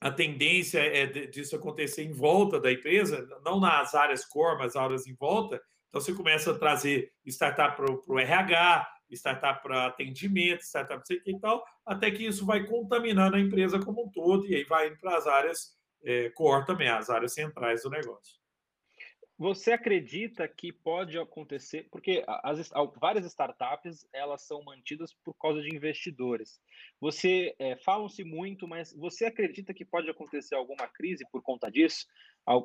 a 0.00 0.10
tendência 0.10 0.78
é 0.78 1.06
disso 1.06 1.56
acontecer 1.56 2.02
em 2.02 2.12
volta 2.12 2.60
da 2.60 2.70
empresa, 2.70 3.26
não 3.44 3.58
nas 3.58 3.94
áreas 3.94 4.24
core, 4.24 4.58
mas 4.58 4.76
áreas 4.76 5.06
em 5.06 5.14
volta. 5.14 5.60
Então, 5.88 6.00
você 6.00 6.12
começa 6.12 6.52
a 6.52 6.58
trazer 6.58 7.12
startup 7.24 7.76
para 7.76 8.14
o 8.14 8.18
RH, 8.18 8.88
startup 9.10 9.62
para 9.62 9.86
atendimento, 9.86 10.62
startup 10.62 11.02
para 11.06 11.16
e 11.24 11.40
tal, 11.40 11.64
até 11.84 12.10
que 12.10 12.26
isso 12.26 12.44
vai 12.44 12.64
contaminando 12.64 13.36
a 13.36 13.40
empresa 13.40 13.78
como 13.78 14.04
um 14.04 14.10
todo, 14.10 14.46
e 14.46 14.54
aí 14.54 14.64
vai 14.64 14.88
indo 14.88 14.98
para 14.98 15.16
as 15.16 15.26
áreas 15.26 15.76
é, 16.04 16.30
core 16.30 16.64
também, 16.66 16.88
as 16.88 17.08
áreas 17.10 17.32
centrais 17.32 17.82
do 17.82 17.90
negócio. 17.90 18.36
Você 19.38 19.72
acredita 19.72 20.48
que 20.48 20.72
pode 20.72 21.18
acontecer, 21.18 21.86
porque 21.90 22.24
as, 22.26 22.70
várias 22.98 23.26
startups 23.26 24.06
elas 24.10 24.46
são 24.46 24.62
mantidas 24.64 25.12
por 25.22 25.34
causa 25.34 25.60
de 25.60 25.74
investidores. 25.74 26.58
Você 27.00 27.54
é, 27.58 27.76
falam-se 27.76 28.24
muito, 28.24 28.66
mas 28.66 28.94
você 28.94 29.26
acredita 29.26 29.74
que 29.74 29.84
pode 29.84 30.08
acontecer 30.08 30.54
alguma 30.54 30.88
crise 30.88 31.26
por 31.30 31.42
conta 31.42 31.70
disso? 31.70 32.06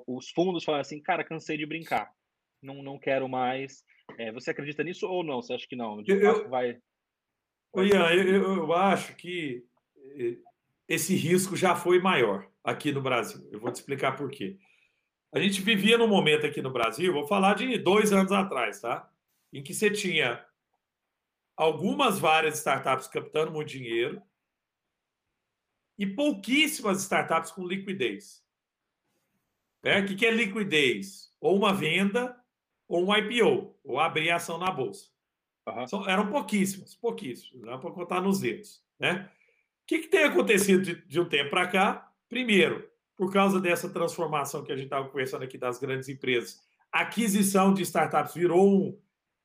Os 0.07 0.29
fundos 0.29 0.63
falam 0.63 0.79
assim, 0.79 1.01
cara, 1.01 1.25
cansei 1.25 1.57
de 1.57 1.65
brincar, 1.65 2.09
não, 2.61 2.81
não 2.81 2.97
quero 2.97 3.27
mais. 3.27 3.83
É, 4.17 4.31
você 4.31 4.51
acredita 4.51 4.83
nisso 4.83 5.07
ou 5.07 5.23
não? 5.23 5.41
Você 5.41 5.53
acha 5.53 5.67
que 5.67 5.75
não? 5.75 6.01
eu, 6.07 6.49
vai. 6.49 6.79
Ian, 7.75 8.13
eu, 8.13 8.43
eu 8.43 8.73
acho 8.73 9.15
que 9.15 9.65
eh, 10.17 10.37
esse 10.87 11.15
risco 11.15 11.55
já 11.55 11.75
foi 11.75 11.99
maior 11.99 12.49
aqui 12.63 12.91
no 12.91 13.01
Brasil. 13.01 13.47
Eu 13.51 13.59
vou 13.59 13.71
te 13.71 13.75
explicar 13.75 14.15
por 14.15 14.29
quê. 14.29 14.57
A 15.31 15.39
gente 15.39 15.61
vivia 15.61 15.97
num 15.97 16.07
momento 16.07 16.45
aqui 16.45 16.61
no 16.61 16.71
Brasil, 16.71 17.13
vou 17.13 17.25
falar 17.25 17.55
de 17.55 17.77
dois 17.77 18.11
anos 18.11 18.31
atrás, 18.31 18.81
tá? 18.81 19.09
Em 19.53 19.63
que 19.63 19.73
você 19.73 19.89
tinha 19.89 20.45
algumas 21.55 22.19
várias 22.19 22.57
startups 22.57 23.07
captando 23.07 23.51
muito 23.51 23.69
dinheiro 23.69 24.21
e 25.97 26.05
pouquíssimas 26.05 27.01
startups 27.01 27.51
com 27.51 27.65
liquidez. 27.65 28.43
É, 29.83 29.99
o 29.99 30.05
que 30.05 30.25
é 30.25 30.31
liquidez? 30.31 31.33
Ou 31.39 31.57
uma 31.57 31.73
venda, 31.73 32.37
ou 32.87 33.07
um 33.07 33.15
IPO, 33.15 33.75
ou 33.83 33.99
abrir 33.99 34.31
ação 34.31 34.57
na 34.57 34.69
bolsa. 34.69 35.09
Uhum. 35.65 35.87
São, 35.87 36.09
eram 36.09 36.29
pouquíssimos, 36.29 36.95
pouquíssimos, 36.95 37.65
dá 37.65 37.77
para 37.77 37.91
contar 37.91 38.21
nos 38.21 38.41
dedos. 38.41 38.83
Né? 38.99 39.29
O 39.83 39.87
que, 39.87 39.99
que 39.99 40.07
tem 40.07 40.23
acontecido 40.23 40.83
de, 40.83 40.95
de 41.07 41.19
um 41.19 41.29
tempo 41.29 41.49
para 41.51 41.67
cá? 41.67 42.13
Primeiro, 42.27 42.90
por 43.21 43.31
causa 43.31 43.61
dessa 43.61 43.87
transformação 43.87 44.63
que 44.63 44.71
a 44.71 44.75
gente 44.75 44.85
estava 44.85 45.07
conversando 45.07 45.43
aqui 45.43 45.55
das 45.55 45.77
grandes 45.77 46.09
empresas, 46.09 46.59
a 46.91 47.01
aquisição 47.01 47.71
de 47.71 47.83
startups 47.83 48.33
virou 48.33 48.67
um, 48.67 48.99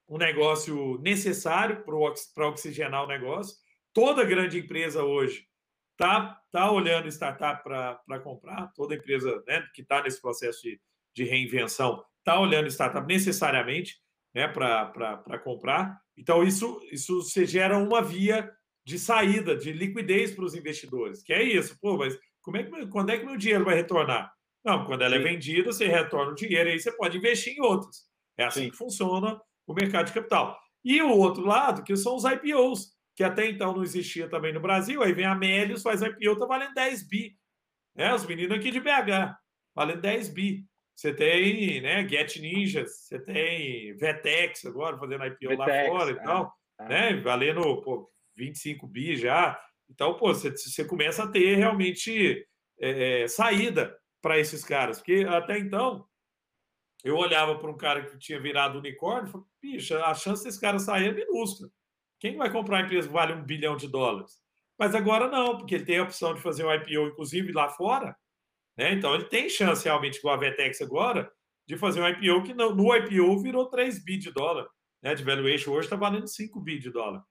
um 0.09 0.17
negócio 0.17 0.99
necessário 1.03 1.85
para 1.85 2.49
oxigenar 2.49 3.05
o 3.05 3.07
negócio. 3.07 3.55
Toda 3.93 4.25
grande 4.25 4.59
empresa 4.59 5.05
hoje 5.05 5.47
está 5.93 6.41
tá 6.51 6.73
olhando 6.73 7.09
startup 7.09 7.63
para 7.63 8.19
comprar, 8.21 8.73
toda 8.75 8.95
empresa 8.95 9.45
né, 9.47 9.63
que 9.75 9.83
está 9.83 10.03
nesse 10.03 10.23
processo 10.23 10.63
de, 10.63 10.81
de 11.15 11.25
reinvenção 11.25 12.03
está 12.21 12.41
olhando 12.41 12.69
startup 12.69 13.07
necessariamente 13.07 13.97
né, 14.35 14.49
para 14.49 15.39
comprar. 15.45 16.01
Então, 16.17 16.43
isso, 16.43 16.81
isso 16.91 17.21
se 17.21 17.45
gera 17.45 17.77
uma 17.77 18.01
via 18.01 18.51
de 18.87 18.99
saída, 18.99 19.55
de 19.55 19.71
liquidez 19.71 20.31
para 20.31 20.47
os 20.47 20.55
investidores, 20.55 21.23
que 21.23 21.35
é 21.35 21.43
isso. 21.43 21.79
Pô, 21.79 21.99
mas 21.99 22.19
como 22.47 22.59
é 22.59 22.63
que, 22.63 22.87
quando 22.87 23.11
é 23.11 23.19
que 23.19 23.27
meu 23.27 23.37
dinheiro 23.37 23.65
vai 23.65 23.75
retornar? 23.75 24.33
Não, 24.65 24.85
quando 24.85 25.03
ela 25.03 25.17
é 25.17 25.19
Sim. 25.19 25.25
é 25.25 25.29
vendida, 25.29 25.73
você 25.73 25.89
retorna 25.89 26.31
o 26.31 26.35
dinheiro 26.37 26.69
e 26.69 26.73
aí 26.75 26.79
você 26.79 26.93
pode 26.97 27.19
investir 27.19 27.59
em 27.59 27.61
outros. 27.61 28.05
É 28.39 28.45
assim 28.45 28.65
Sim. 28.65 28.71
que 28.71 28.77
funciona 28.77 29.41
o 29.67 29.75
mercado 29.75 30.07
de 30.07 30.13
capital. 30.13 30.57
E 30.85 31.03
o 31.03 31.11
outro 31.11 31.45
lado, 31.45 31.83
que 31.83 31.97
são 31.97 32.15
os 32.15 32.23
IPOs, 32.25 32.93
que 33.17 33.25
até 33.25 33.49
então 33.49 33.75
não 33.75 33.83
existia 33.83 34.29
também 34.29 34.53
no 34.53 34.61
Brasil. 34.61 35.03
Aí 35.03 35.13
vem 35.13 35.25
a 35.25 35.35
Melius, 35.35 35.83
faz 35.83 36.03
IPO, 36.03 36.39
tá 36.39 36.47
valendo 36.47 36.73
10 36.73 37.09
bi. 37.09 37.37
É, 37.97 38.15
os 38.15 38.25
meninos 38.25 38.57
aqui 38.57 38.71
de 38.71 38.79
BH, 38.79 39.35
valendo 39.75 40.03
10 40.03 40.29
bi. 40.29 40.65
Você 40.95 41.13
tem 41.13 41.81
né, 41.81 42.09
Get 42.09 42.37
Ninjas, 42.37 43.09
você 43.09 43.19
tem 43.19 43.93
Vetex 43.97 44.65
agora 44.67 44.97
fazendo 44.97 45.27
IPO 45.27 45.49
Vetex, 45.49 45.59
lá 45.59 45.87
fora 45.87 46.11
e 46.13 46.15
é, 46.15 46.23
tal, 46.23 46.55
é. 46.79 46.89
né? 46.89 47.21
Valendo 47.23 47.83
pô, 47.83 48.09
25 48.37 48.87
bi 48.87 49.17
já. 49.17 49.61
Então, 49.91 50.15
pô, 50.15 50.33
você, 50.35 50.85
começa 50.85 51.25
a 51.25 51.29
ter 51.29 51.57
realmente 51.57 52.47
é, 52.81 53.23
é 53.23 53.29
saída 53.29 53.97
para 54.21 54.39
esses 54.39 54.65
caras. 54.65 54.99
Porque 54.99 55.27
até 55.29 55.59
então, 55.59 56.07
eu 57.05 57.17
olhava 57.17 57.59
para 57.59 57.71
um 57.71 57.77
cara 57.77 58.05
que 58.05 58.19
tinha 58.19 58.41
virado 58.41 58.79
unicórnio 58.79 59.29
e 59.29 59.33
falei, 59.33 59.47
bicha, 59.63 60.05
a 60.05 60.15
chance 60.15 60.45
desse 60.45 60.61
cara 60.61 60.79
sair 60.79 61.09
é 61.09 61.13
minúscula. 61.13 61.71
Quem 62.19 62.37
vai 62.37 62.51
comprar 62.51 62.79
uma 62.79 62.85
empresa 62.85 63.07
que 63.07 63.15
vale 63.15 63.33
um 63.33 63.45
bilhão 63.45 63.77
de 63.77 63.89
dólares? 63.89 64.41
Mas 64.79 64.95
agora 64.95 65.29
não, 65.29 65.57
porque 65.57 65.75
ele 65.77 65.85
tem 65.85 65.99
a 65.99 66.03
opção 66.03 66.35
de 66.35 66.41
fazer 66.41 66.65
um 66.65 66.73
IPO, 66.73 67.09
inclusive 67.09 67.53
lá 67.53 67.69
fora. 67.69 68.17
Né? 68.77 68.93
Então 68.93 69.15
ele 69.15 69.25
tem 69.25 69.49
chance 69.49 69.85
realmente 69.85 70.21
com 70.21 70.29
a 70.29 70.37
Vetex 70.37 70.81
agora 70.83 71.31
de 71.67 71.77
fazer 71.77 72.01
um 72.01 72.09
IPO 72.09 72.43
que 72.45 72.55
no 72.55 72.95
IPO 72.95 73.43
virou 73.43 73.67
3 73.67 74.05
bi 74.05 74.19
de 74.19 74.31
dólar. 74.31 74.69
Né? 75.03 75.15
De 75.15 75.25
valuation 75.25 75.73
hoje 75.73 75.87
está 75.87 75.97
valendo 75.97 76.29
5 76.29 76.61
bi 76.61 76.79
de 76.79 76.91
dólar 76.91 77.23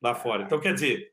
lá 0.00 0.14
fora. 0.14 0.44
Então, 0.44 0.60
quer 0.60 0.74
dizer, 0.74 1.12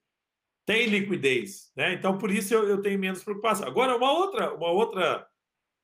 tem 0.66 0.88
liquidez. 0.88 1.72
Né? 1.76 1.94
Então, 1.94 2.18
por 2.18 2.32
isso 2.32 2.54
eu, 2.54 2.68
eu 2.68 2.82
tenho 2.82 3.00
menos 3.00 3.24
preocupação. 3.24 3.68
Agora, 3.68 3.96
uma 3.96 4.12
outra, 4.12 4.54
uma 4.54 4.70
outra 4.70 5.26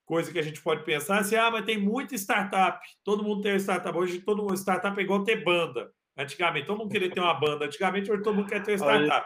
coisa 0.05 0.32
que 0.32 0.39
a 0.39 0.41
gente 0.41 0.61
pode 0.61 0.84
pensar 0.84 1.17
é 1.17 1.19
assim, 1.19 1.36
ah, 1.36 1.51
mas 1.51 1.65
tem 1.65 1.77
muita 1.77 2.15
startup. 2.15 2.86
Todo 3.03 3.23
mundo 3.23 3.41
tem 3.41 3.55
startup. 3.57 3.97
Hoje, 3.97 4.19
todo 4.19 4.41
mundo, 4.41 4.55
startup 4.55 4.99
é 4.99 5.03
igual 5.03 5.23
ter 5.23 5.43
banda. 5.43 5.91
Antigamente, 6.17 6.67
todo 6.67 6.79
mundo 6.79 6.91
queria 6.91 7.11
ter 7.11 7.19
uma 7.19 7.34
banda. 7.34 7.65
Antigamente, 7.65 8.11
hoje 8.11 8.23
todo 8.23 8.36
mundo 8.36 8.49
quer 8.49 8.63
ter 8.63 8.73
startup. 8.73 9.25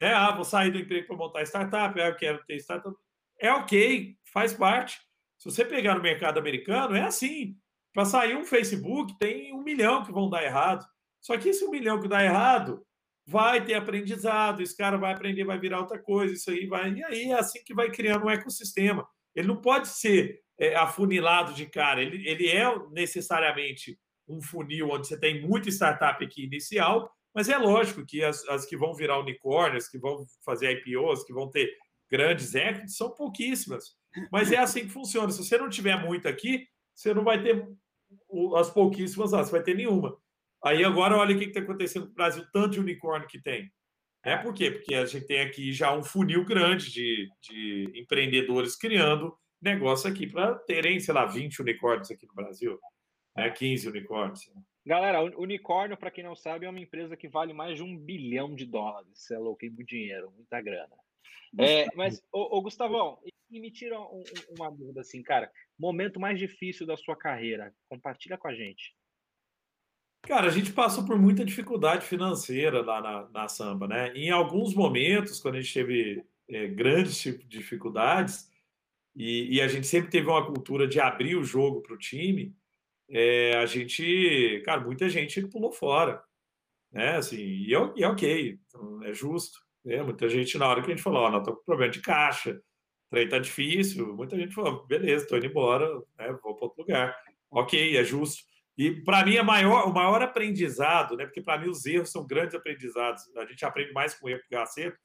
É, 0.00 0.12
ah, 0.12 0.30
vou 0.30 0.44
sair 0.44 0.70
do 0.70 0.78
emprego 0.78 1.08
para 1.08 1.16
montar 1.16 1.42
startup, 1.42 2.00
ah, 2.00 2.08
eu 2.08 2.16
quero 2.16 2.44
ter 2.44 2.56
startup. 2.56 2.94
É 3.40 3.52
ok, 3.52 4.16
faz 4.32 4.52
parte. 4.52 5.00
Se 5.38 5.50
você 5.50 5.64
pegar 5.64 5.94
no 5.94 6.02
mercado 6.02 6.38
americano, 6.38 6.94
é 6.94 7.02
assim. 7.02 7.56
Para 7.92 8.04
sair 8.04 8.36
um 8.36 8.44
Facebook, 8.44 9.16
tem 9.18 9.52
um 9.52 9.62
milhão 9.62 10.04
que 10.04 10.12
vão 10.12 10.28
dar 10.28 10.44
errado. 10.44 10.86
Só 11.20 11.36
que 11.36 11.48
esse 11.48 11.64
um 11.64 11.70
milhão 11.70 12.00
que 12.00 12.06
dá 12.06 12.22
errado 12.22 12.84
vai 13.28 13.62
ter 13.62 13.74
aprendizado, 13.74 14.62
esse 14.62 14.74
cara 14.74 14.96
vai 14.96 15.12
aprender, 15.12 15.44
vai 15.44 15.58
virar 15.58 15.80
outra 15.80 15.98
coisa, 15.98 16.32
isso 16.32 16.50
aí 16.50 16.66
vai. 16.66 16.90
E 16.94 17.04
aí 17.04 17.24
é 17.24 17.38
assim 17.38 17.62
que 17.62 17.74
vai 17.74 17.90
criando 17.90 18.24
um 18.24 18.30
ecossistema. 18.30 19.06
Ele 19.36 19.46
não 19.46 19.60
pode 19.60 19.88
ser 19.88 20.40
é, 20.58 20.74
afunilado 20.74 21.52
de 21.52 21.66
cara, 21.66 22.00
ele, 22.00 22.26
ele 22.26 22.48
é 22.48 22.64
necessariamente 22.90 23.98
um 24.26 24.40
funil 24.40 24.88
onde 24.88 25.08
você 25.08 25.20
tem 25.20 25.42
muita 25.42 25.68
startup 25.68 26.24
aqui 26.24 26.44
inicial, 26.44 27.12
mas 27.34 27.50
é 27.50 27.58
lógico 27.58 28.04
que 28.06 28.24
as, 28.24 28.48
as 28.48 28.64
que 28.64 28.78
vão 28.78 28.94
virar 28.94 29.20
unicórnios, 29.20 29.88
que 29.88 29.98
vão 29.98 30.24
fazer 30.42 30.72
IPOs, 30.78 31.22
que 31.24 31.32
vão 31.32 31.50
ter 31.50 31.70
grandes 32.10 32.54
equities, 32.54 32.96
são 32.96 33.10
pouquíssimas. 33.10 33.94
Mas 34.32 34.50
é 34.50 34.56
assim 34.56 34.80
que 34.80 34.88
funciona. 34.88 35.30
Se 35.30 35.44
você 35.44 35.58
não 35.58 35.68
tiver 35.68 36.02
muito 36.02 36.26
aqui, 36.26 36.66
você 36.94 37.12
não 37.12 37.24
vai 37.24 37.42
ter 37.42 37.62
as 38.56 38.70
pouquíssimas 38.70 39.32
lá, 39.32 39.44
você 39.44 39.52
vai 39.52 39.62
ter 39.62 39.74
nenhuma. 39.74 40.16
Aí 40.64 40.84
agora 40.84 41.16
olha 41.16 41.34
o 41.34 41.38
que 41.38 41.46
está 41.46 41.60
acontecendo 41.60 42.06
no 42.06 42.14
Brasil, 42.14 42.44
tanto 42.52 42.70
de 42.70 42.80
unicórnio 42.80 43.28
que 43.28 43.40
tem. 43.40 43.70
É 44.24 44.36
por 44.36 44.52
quê? 44.52 44.70
Porque 44.70 44.94
a 44.94 45.04
gente 45.06 45.26
tem 45.26 45.40
aqui 45.40 45.72
já 45.72 45.96
um 45.96 46.02
funil 46.02 46.44
grande 46.44 46.90
de, 46.90 47.28
de 47.40 47.92
empreendedores 47.94 48.76
criando 48.76 49.36
negócio 49.62 50.10
aqui 50.10 50.26
para 50.26 50.54
terem, 50.54 50.98
sei 51.00 51.14
lá, 51.14 51.24
20 51.24 51.62
unicórnios 51.62 52.10
aqui 52.10 52.26
no 52.26 52.34
Brasil 52.34 52.78
né? 53.38 53.50
15 53.50 53.88
unicórnios. 53.88 54.50
Galera, 54.84 55.22
unicórnio, 55.22 55.96
para 55.96 56.10
quem 56.10 56.24
não 56.24 56.34
sabe, 56.34 56.66
é 56.66 56.70
uma 56.70 56.80
empresa 56.80 57.16
que 57.16 57.28
vale 57.28 57.52
mais 57.52 57.76
de 57.76 57.82
um 57.82 57.96
bilhão 57.96 58.54
de 58.54 58.66
dólares. 58.66 59.10
Isso 59.18 59.34
é 59.34 59.38
louco, 59.38 59.64
muito 59.66 59.84
dinheiro, 59.84 60.32
muita 60.32 60.60
grana. 60.60 60.96
É, 61.58 61.86
mas, 61.94 62.20
ô, 62.32 62.58
ô, 62.58 62.62
Gustavão, 62.62 63.18
e 63.50 63.60
me 63.60 63.70
tira 63.70 63.98
um, 63.98 64.22
uma 64.58 64.70
dúvida 64.70 65.00
assim, 65.00 65.22
cara. 65.22 65.50
Momento 65.78 66.20
mais 66.20 66.38
difícil 66.38 66.86
da 66.86 66.96
sua 66.96 67.16
carreira. 67.16 67.72
Compartilha 67.88 68.36
com 68.36 68.48
a 68.48 68.54
gente. 68.54 68.94
Cara, 70.28 70.48
a 70.48 70.50
gente 70.50 70.74
passou 70.74 71.06
por 71.06 71.18
muita 71.18 71.42
dificuldade 71.42 72.04
financeira 72.04 72.82
lá 72.82 73.00
na, 73.00 73.28
na 73.30 73.48
Samba, 73.48 73.88
né? 73.88 74.12
Em 74.14 74.28
alguns 74.30 74.74
momentos, 74.74 75.40
quando 75.40 75.54
a 75.54 75.60
gente 75.62 75.72
teve 75.72 76.22
é, 76.46 76.66
grandes 76.68 77.18
tipos 77.18 77.48
de 77.48 77.56
dificuldades, 77.58 78.46
e, 79.16 79.56
e, 79.56 79.62
a 79.62 79.66
gente 79.66 79.86
sempre 79.86 80.10
teve 80.10 80.28
uma 80.28 80.44
cultura 80.44 80.86
de 80.86 81.00
abrir 81.00 81.34
o 81.34 81.42
jogo 81.42 81.80
para 81.80 81.94
o 81.94 81.98
time, 81.98 82.54
é, 83.08 83.56
a 83.56 83.64
gente, 83.64 84.62
cara, 84.66 84.82
muita 84.82 85.08
gente 85.08 85.40
pulou 85.46 85.72
fora, 85.72 86.22
né? 86.92 87.16
Assim, 87.16 87.38
e 87.38 87.74
é, 87.74 87.92
e 87.96 88.04
é 88.04 88.08
ok, 88.08 88.58
então 88.66 89.02
é 89.04 89.14
justo. 89.14 89.60
Né? 89.82 90.02
Muita 90.02 90.28
gente, 90.28 90.58
na 90.58 90.68
hora 90.68 90.82
que 90.82 90.88
a 90.88 90.94
gente 90.94 91.02
falou, 91.02 91.22
ó, 91.22 91.30
não, 91.30 91.42
tô 91.42 91.56
com 91.56 91.64
problema 91.64 91.90
de 91.90 92.02
caixa, 92.02 92.52
o 92.52 93.10
trem 93.10 93.28
tá 93.30 93.38
difícil, 93.38 94.14
muita 94.14 94.36
gente 94.36 94.54
falou, 94.54 94.86
beleza, 94.86 95.26
tô 95.26 95.38
indo 95.38 95.46
embora, 95.46 95.88
né? 96.18 96.38
Vou 96.42 96.54
para 96.54 96.66
outro 96.66 96.82
lugar. 96.82 97.16
Ok, 97.50 97.96
é 97.96 98.04
justo. 98.04 98.47
E 98.78 98.92
para 99.02 99.24
mim, 99.24 99.36
a 99.36 99.42
maior, 99.42 99.88
o 99.88 99.92
maior 99.92 100.22
aprendizado, 100.22 101.16
né? 101.16 101.26
Porque 101.26 101.42
para 101.42 101.60
mim 101.60 101.68
os 101.68 101.84
erros 101.84 102.10
são 102.10 102.24
grandes 102.24 102.54
aprendizados, 102.54 103.24
a 103.36 103.44
gente 103.44 103.64
aprende 103.64 103.92
mais 103.92 104.14
com 104.14 104.28
erro 104.28 104.40
que 104.40 104.54
com 104.54 104.62
acerto, 104.62 104.96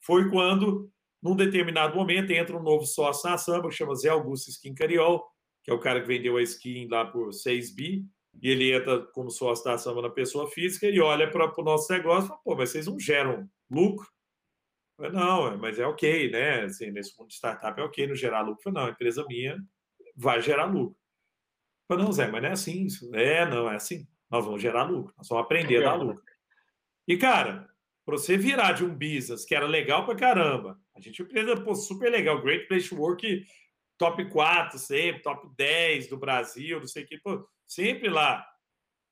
foi 0.00 0.30
quando, 0.30 0.90
num 1.22 1.34
determinado 1.34 1.96
momento, 1.96 2.30
entra 2.30 2.56
um 2.56 2.62
novo 2.62 2.84
sócio 2.84 3.30
na 3.30 3.38
samba, 3.38 3.68
que 3.68 3.74
chama 3.74 3.94
Zé 3.94 4.10
Augusto 4.10 4.50
Skin 4.50 4.74
Cariol, 4.74 5.24
que 5.64 5.70
é 5.70 5.74
o 5.74 5.80
cara 5.80 6.00
que 6.00 6.06
vendeu 6.06 6.36
a 6.36 6.42
skin 6.42 6.88
lá 6.88 7.06
por 7.06 7.32
6 7.32 7.74
bi, 7.74 8.04
e 8.40 8.50
ele 8.50 8.72
entra 8.72 9.00
como 9.12 9.30
sócio 9.30 9.64
da 9.64 9.76
Samba 9.76 10.02
na 10.02 10.10
pessoa 10.10 10.48
física 10.48 10.86
e 10.86 11.00
olha 11.00 11.30
para 11.30 11.52
o 11.54 11.64
nosso 11.64 11.92
negócio 11.92 12.26
e 12.26 12.28
fala, 12.28 12.40
pô, 12.42 12.56
mas 12.56 12.70
vocês 12.70 12.86
não 12.86 12.98
geram 12.98 13.48
lucro? 13.70 14.06
Falei, 14.96 15.12
não, 15.12 15.58
mas 15.58 15.78
é 15.78 15.86
ok, 15.86 16.30
né? 16.30 16.62
Assim, 16.62 16.90
nesse 16.90 17.18
mundo 17.18 17.28
de 17.28 17.34
startup 17.34 17.78
é 17.80 17.84
ok 17.84 18.06
não 18.06 18.14
gerar 18.14 18.40
lucro. 18.42 18.62
Falei, 18.62 18.80
não, 18.80 18.88
a 18.88 18.92
empresa 18.92 19.24
minha 19.28 19.58
vai 20.16 20.40
gerar 20.40 20.64
lucro. 20.64 20.96
Falei, 21.88 22.04
não, 22.04 22.12
Zé, 22.12 22.28
mas 22.28 22.42
não 22.42 22.48
é 22.48 22.52
assim. 22.52 22.84
Isso. 22.84 23.14
É, 23.14 23.48
não, 23.48 23.70
é 23.70 23.76
assim. 23.76 24.06
Nós 24.30 24.44
vamos 24.44 24.62
gerar 24.62 24.84
lucro, 24.84 25.12
nós 25.16 25.28
vamos 25.28 25.44
aprender 25.44 25.84
a 25.84 25.90
dar 25.90 25.94
lucro. 25.94 26.22
E, 27.06 27.16
cara, 27.16 27.68
para 28.04 28.16
você 28.16 28.36
virar 28.36 28.72
de 28.72 28.84
um 28.84 28.94
business 28.94 29.44
que 29.44 29.54
era 29.54 29.66
legal 29.66 30.06
para 30.06 30.16
caramba, 30.16 30.80
a 30.94 31.00
gente 31.00 31.20
é 31.20 31.24
uma 31.24 31.30
empresa 31.30 31.60
pô, 31.60 31.74
super 31.74 32.10
legal, 32.10 32.40
Great 32.40 32.66
Place 32.66 32.88
to 32.88 32.96
Work, 32.96 33.44
top 33.98 34.24
4 34.30 34.78
sempre, 34.78 35.22
top 35.22 35.48
10 35.56 36.08
do 36.08 36.16
Brasil, 36.16 36.80
não 36.80 36.86
sei 36.86 37.04
o 37.04 37.06
que, 37.06 37.18
pô, 37.18 37.46
sempre 37.66 38.08
lá. 38.08 38.44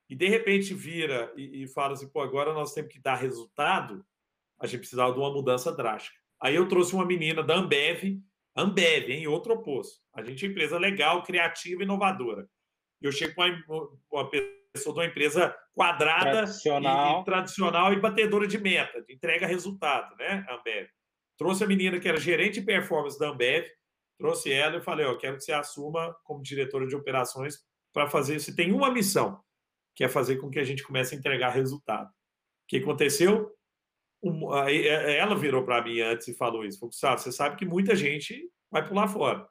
E 0.08 0.16
de 0.16 0.26
repente 0.26 0.74
vira 0.74 1.32
e, 1.36 1.62
e 1.62 1.68
fala 1.68 1.92
assim, 1.92 2.08
pô, 2.08 2.20
agora 2.20 2.52
nós 2.52 2.74
temos 2.74 2.92
que 2.92 3.00
dar 3.00 3.14
resultado, 3.14 4.04
a 4.60 4.66
gente 4.66 4.80
precisava 4.80 5.12
de 5.12 5.18
uma 5.18 5.32
mudança 5.32 5.70
drástica. 5.70 6.18
Aí 6.40 6.54
eu 6.54 6.66
trouxe 6.66 6.94
uma 6.94 7.06
menina 7.06 7.42
da 7.42 7.54
Ambev, 7.54 8.20
Ambev, 8.56 9.10
em 9.10 9.26
outro 9.26 9.54
oposto. 9.54 10.00
A 10.12 10.22
gente 10.22 10.44
é 10.44 10.48
uma 10.48 10.52
empresa 10.52 10.78
legal, 10.78 11.22
criativa, 11.22 11.82
inovadora. 11.82 12.48
Eu 13.00 13.12
chego 13.12 13.34
com 13.34 13.42
uma, 13.42 13.88
uma 14.10 14.30
Começou 14.72 14.92
de 14.92 15.00
uma 15.00 15.06
empresa 15.06 15.56
quadrada 15.74 16.30
tradicional. 16.30 17.18
E, 17.18 17.20
e, 17.20 17.24
tradicional 17.24 17.92
e 17.92 18.00
batedora 18.00 18.46
de 18.46 18.56
meta, 18.56 19.02
de 19.02 19.14
entrega 19.14 19.46
resultado, 19.46 20.14
né? 20.16 20.46
Ambev. 20.48 20.88
Trouxe 21.36 21.64
a 21.64 21.66
menina 21.66 21.98
que 21.98 22.08
era 22.08 22.20
gerente 22.20 22.60
de 22.60 22.66
performance 22.66 23.18
da 23.18 23.30
Ambev, 23.30 23.66
trouxe 24.16 24.52
ela 24.52 24.76
e 24.76 24.82
falei: 24.82 25.06
Ó, 25.06 25.16
quero 25.16 25.36
que 25.36 25.42
você 25.42 25.52
assuma 25.52 26.14
como 26.22 26.42
diretora 26.42 26.86
de 26.86 26.94
operações 26.94 27.56
para 27.92 28.08
fazer. 28.08 28.38
Você 28.38 28.54
tem 28.54 28.72
uma 28.72 28.92
missão, 28.92 29.40
que 29.96 30.04
é 30.04 30.08
fazer 30.08 30.36
com 30.36 30.48
que 30.48 30.60
a 30.60 30.64
gente 30.64 30.84
comece 30.84 31.16
a 31.16 31.18
entregar 31.18 31.50
resultado. 31.50 32.06
O 32.08 32.68
que 32.68 32.76
aconteceu? 32.76 33.50
É, 34.68 35.16
ela 35.16 35.34
virou 35.34 35.64
para 35.64 35.82
mim 35.82 36.00
antes 36.00 36.28
e 36.28 36.36
falou 36.36 36.64
isso. 36.64 36.78
Falou, 36.78 37.18
você 37.18 37.32
sabe 37.32 37.56
que 37.56 37.64
muita 37.64 37.96
gente 37.96 38.48
vai 38.70 38.86
pular 38.86 39.08
fora. 39.08 39.48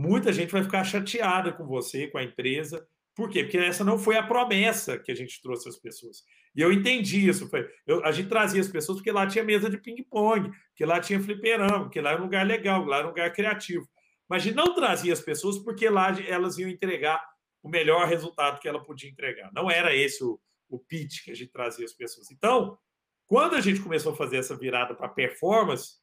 Muita 0.00 0.32
gente 0.32 0.50
vai 0.50 0.62
ficar 0.62 0.82
chateada 0.82 1.52
com 1.52 1.66
você, 1.66 2.06
com 2.06 2.16
a 2.16 2.24
empresa. 2.24 2.88
Por 3.14 3.28
quê? 3.28 3.42
Porque 3.42 3.58
essa 3.58 3.84
não 3.84 3.98
foi 3.98 4.16
a 4.16 4.22
promessa 4.22 4.98
que 4.98 5.12
a 5.12 5.14
gente 5.14 5.42
trouxe 5.42 5.68
às 5.68 5.76
pessoas. 5.76 6.24
E 6.56 6.62
eu 6.62 6.72
entendi 6.72 7.28
isso. 7.28 7.50
Foi, 7.50 7.68
eu, 7.86 8.02
a 8.02 8.10
gente 8.10 8.30
trazia 8.30 8.62
as 8.62 8.68
pessoas 8.68 8.96
porque 8.96 9.12
lá 9.12 9.26
tinha 9.26 9.44
mesa 9.44 9.68
de 9.68 9.76
ping-pong, 9.76 10.50
porque 10.68 10.86
lá 10.86 11.00
tinha 11.00 11.20
fliperama, 11.20 11.82
porque 11.82 12.00
lá 12.00 12.12
era 12.12 12.20
um 12.20 12.24
lugar 12.24 12.46
legal, 12.46 12.82
lá 12.86 12.96
era 12.96 13.06
um 13.06 13.10
lugar 13.10 13.30
criativo. 13.34 13.86
Mas 14.26 14.42
a 14.42 14.46
gente 14.46 14.56
não 14.56 14.74
trazia 14.74 15.12
as 15.12 15.20
pessoas 15.20 15.58
porque 15.58 15.86
lá 15.90 16.16
elas 16.26 16.56
iam 16.56 16.70
entregar 16.70 17.22
o 17.62 17.68
melhor 17.68 18.08
resultado 18.08 18.58
que 18.58 18.66
ela 18.66 18.82
podia 18.82 19.10
entregar. 19.10 19.50
Não 19.52 19.70
era 19.70 19.94
esse 19.94 20.24
o, 20.24 20.40
o 20.70 20.78
pitch 20.78 21.24
que 21.24 21.30
a 21.30 21.34
gente 21.34 21.52
trazia 21.52 21.84
as 21.84 21.92
pessoas. 21.92 22.30
Então, 22.30 22.78
quando 23.26 23.54
a 23.54 23.60
gente 23.60 23.82
começou 23.82 24.14
a 24.14 24.16
fazer 24.16 24.38
essa 24.38 24.56
virada 24.56 24.94
para 24.94 25.10
performance, 25.10 25.98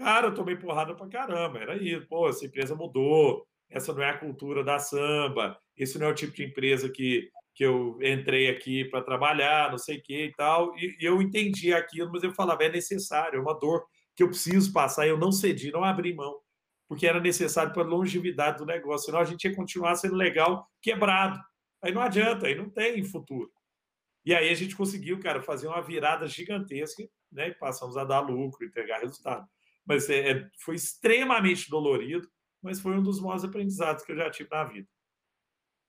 cara, 0.00 0.28
eu 0.28 0.34
tomei 0.34 0.56
porrada 0.56 0.94
para 0.94 1.08
caramba. 1.08 1.58
Era 1.58 1.76
isso. 1.76 2.06
Pô, 2.08 2.28
essa 2.28 2.46
empresa 2.46 2.74
mudou. 2.74 3.46
Essa 3.68 3.92
não 3.92 4.02
é 4.02 4.10
a 4.10 4.18
cultura 4.18 4.64
da 4.64 4.78
samba. 4.78 5.58
Esse 5.76 5.98
não 5.98 6.08
é 6.08 6.10
o 6.10 6.14
tipo 6.14 6.34
de 6.34 6.44
empresa 6.44 6.88
que, 6.88 7.30
que 7.54 7.64
eu 7.64 7.98
entrei 8.02 8.48
aqui 8.48 8.84
para 8.86 9.02
trabalhar, 9.02 9.70
não 9.70 9.78
sei 9.78 9.98
o 9.98 10.02
que 10.02 10.24
e 10.26 10.32
tal. 10.32 10.76
E, 10.76 10.96
e, 11.00 11.04
eu 11.04 11.20
entendi 11.22 11.72
aquilo, 11.72 12.10
mas 12.12 12.22
eu 12.22 12.32
falava, 12.32 12.64
é 12.64 12.68
necessário, 12.70 13.38
é 13.38 13.40
uma 13.40 13.58
dor 13.58 13.84
que 14.16 14.22
eu 14.22 14.28
preciso 14.28 14.72
passar. 14.72 15.06
E 15.06 15.10
eu 15.10 15.18
não 15.18 15.30
cedi, 15.30 15.70
não 15.70 15.84
abri 15.84 16.14
mão, 16.14 16.40
porque 16.88 17.06
era 17.06 17.20
necessário 17.20 17.72
para 17.72 17.82
a 17.82 17.86
longevidade 17.86 18.58
do 18.58 18.66
negócio. 18.66 19.06
Senão 19.06 19.20
a 19.20 19.24
gente 19.24 19.44
ia 19.44 19.54
continuar 19.54 19.94
sendo 19.96 20.16
legal 20.16 20.66
quebrado. 20.82 21.38
Aí 21.82 21.92
não 21.92 22.02
adianta, 22.02 22.46
aí 22.46 22.54
não 22.54 22.68
tem 22.68 23.04
futuro. 23.04 23.50
E 24.24 24.34
aí 24.34 24.50
a 24.50 24.54
gente 24.54 24.76
conseguiu, 24.76 25.18
cara, 25.20 25.40
fazer 25.42 25.66
uma 25.68 25.80
virada 25.80 26.26
gigantesca, 26.26 27.08
né? 27.32 27.48
E 27.48 27.54
passamos 27.54 27.96
a 27.96 28.04
dar 28.04 28.20
lucro, 28.20 28.66
entregar 28.66 29.00
resultado. 29.00 29.46
Mas 29.86 30.08
é, 30.08 30.30
é, 30.30 30.50
foi 30.58 30.76
extremamente 30.76 31.68
dolorido, 31.68 32.28
mas 32.62 32.80
foi 32.80 32.96
um 32.98 33.02
dos 33.02 33.20
maiores 33.20 33.44
aprendizados 33.44 34.04
que 34.04 34.12
eu 34.12 34.16
já 34.16 34.30
tive 34.30 34.48
na 34.50 34.64
vida. 34.64 34.88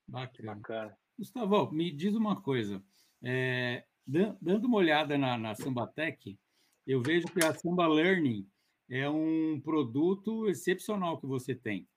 Bacana. 0.07 0.55
Bacana. 0.55 0.97
Gustavo, 1.17 1.71
me 1.71 1.91
diz 1.91 2.15
uma 2.15 2.41
coisa. 2.41 2.83
É, 3.23 3.85
dando 4.05 4.65
uma 4.65 4.77
olhada 4.77 5.17
na, 5.17 5.37
na 5.37 5.53
Sambatec, 5.53 6.39
eu 6.87 7.01
vejo 7.01 7.27
que 7.27 7.45
a 7.45 7.53
Samba 7.53 7.87
Learning 7.87 8.47
é 8.89 9.09
um 9.09 9.61
produto 9.61 10.47
excepcional 10.47 11.19
que 11.19 11.27
você 11.27 11.53
tem. 11.53 11.87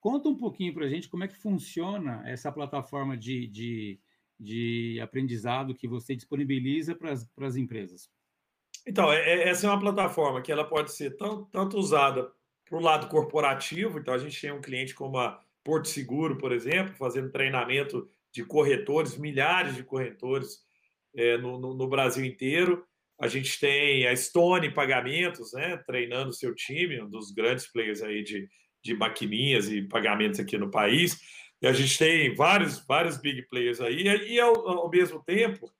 Conta 0.00 0.28
um 0.28 0.36
pouquinho 0.36 0.72
para 0.72 0.86
a 0.86 0.88
gente 0.88 1.08
como 1.08 1.24
é 1.24 1.28
que 1.28 1.36
funciona 1.36 2.22
essa 2.24 2.52
plataforma 2.52 3.16
de, 3.16 3.48
de 3.48 4.00
de 4.38 5.00
aprendizado 5.00 5.74
que 5.74 5.88
você 5.88 6.14
disponibiliza 6.14 6.94
para 6.94 7.12
as 7.12 7.56
empresas? 7.56 8.08
Então, 8.86 9.12
é, 9.12 9.18
é, 9.18 9.48
essa 9.48 9.66
é 9.66 9.70
uma 9.70 9.80
plataforma 9.80 10.42
que 10.42 10.52
ela 10.52 10.64
pode 10.64 10.92
ser 10.92 11.16
tanto, 11.16 11.46
tanto 11.50 11.78
usada 11.78 12.30
para 12.64 12.78
o 12.78 12.82
lado 12.82 13.08
corporativo, 13.08 13.98
então 13.98 14.12
a 14.12 14.18
gente 14.18 14.40
tem 14.40 14.52
um 14.52 14.60
cliente 14.60 14.94
como 14.94 15.18
a 15.18 15.40
Porto 15.64 15.88
Seguro, 15.88 16.36
por 16.36 16.52
exemplo, 16.52 16.94
fazendo 16.96 17.30
treinamento 17.30 18.08
de 18.32 18.44
corretores, 18.44 19.16
milhares 19.16 19.74
de 19.74 19.82
corretores 19.82 20.60
é, 21.14 21.38
no, 21.38 21.58
no, 21.58 21.74
no, 21.74 21.88
Brasil 21.88 22.24
inteiro. 22.24 22.84
A 23.18 23.26
gente 23.26 23.58
tem 23.58 24.06
a 24.06 24.14
Stone 24.14 24.72
Pagamentos, 24.72 25.52
né, 25.52 25.76
treinando 25.86 26.32
seu 26.32 26.54
time, 26.54 27.00
um 27.00 27.08
dos 27.08 27.32
grandes 27.32 27.66
players 27.66 28.02
aí 28.02 28.22
de, 28.22 28.48
de 28.82 28.94
maquininhas 28.94 29.68
e 29.68 29.82
pagamentos 29.82 30.38
aqui 30.38 30.56
no 30.56 30.70
país. 30.70 31.18
E 31.60 31.66
a 31.66 31.72
gente 31.72 31.98
tem 31.98 32.34
vários, 32.34 32.84
vários 32.86 33.16
big 33.16 33.42
players 33.48 33.80
aí, 33.80 34.02
e 34.02 34.38
ao, 34.38 34.68
ao 34.68 34.90
mesmo 34.90 35.22
tempo, 35.24 35.70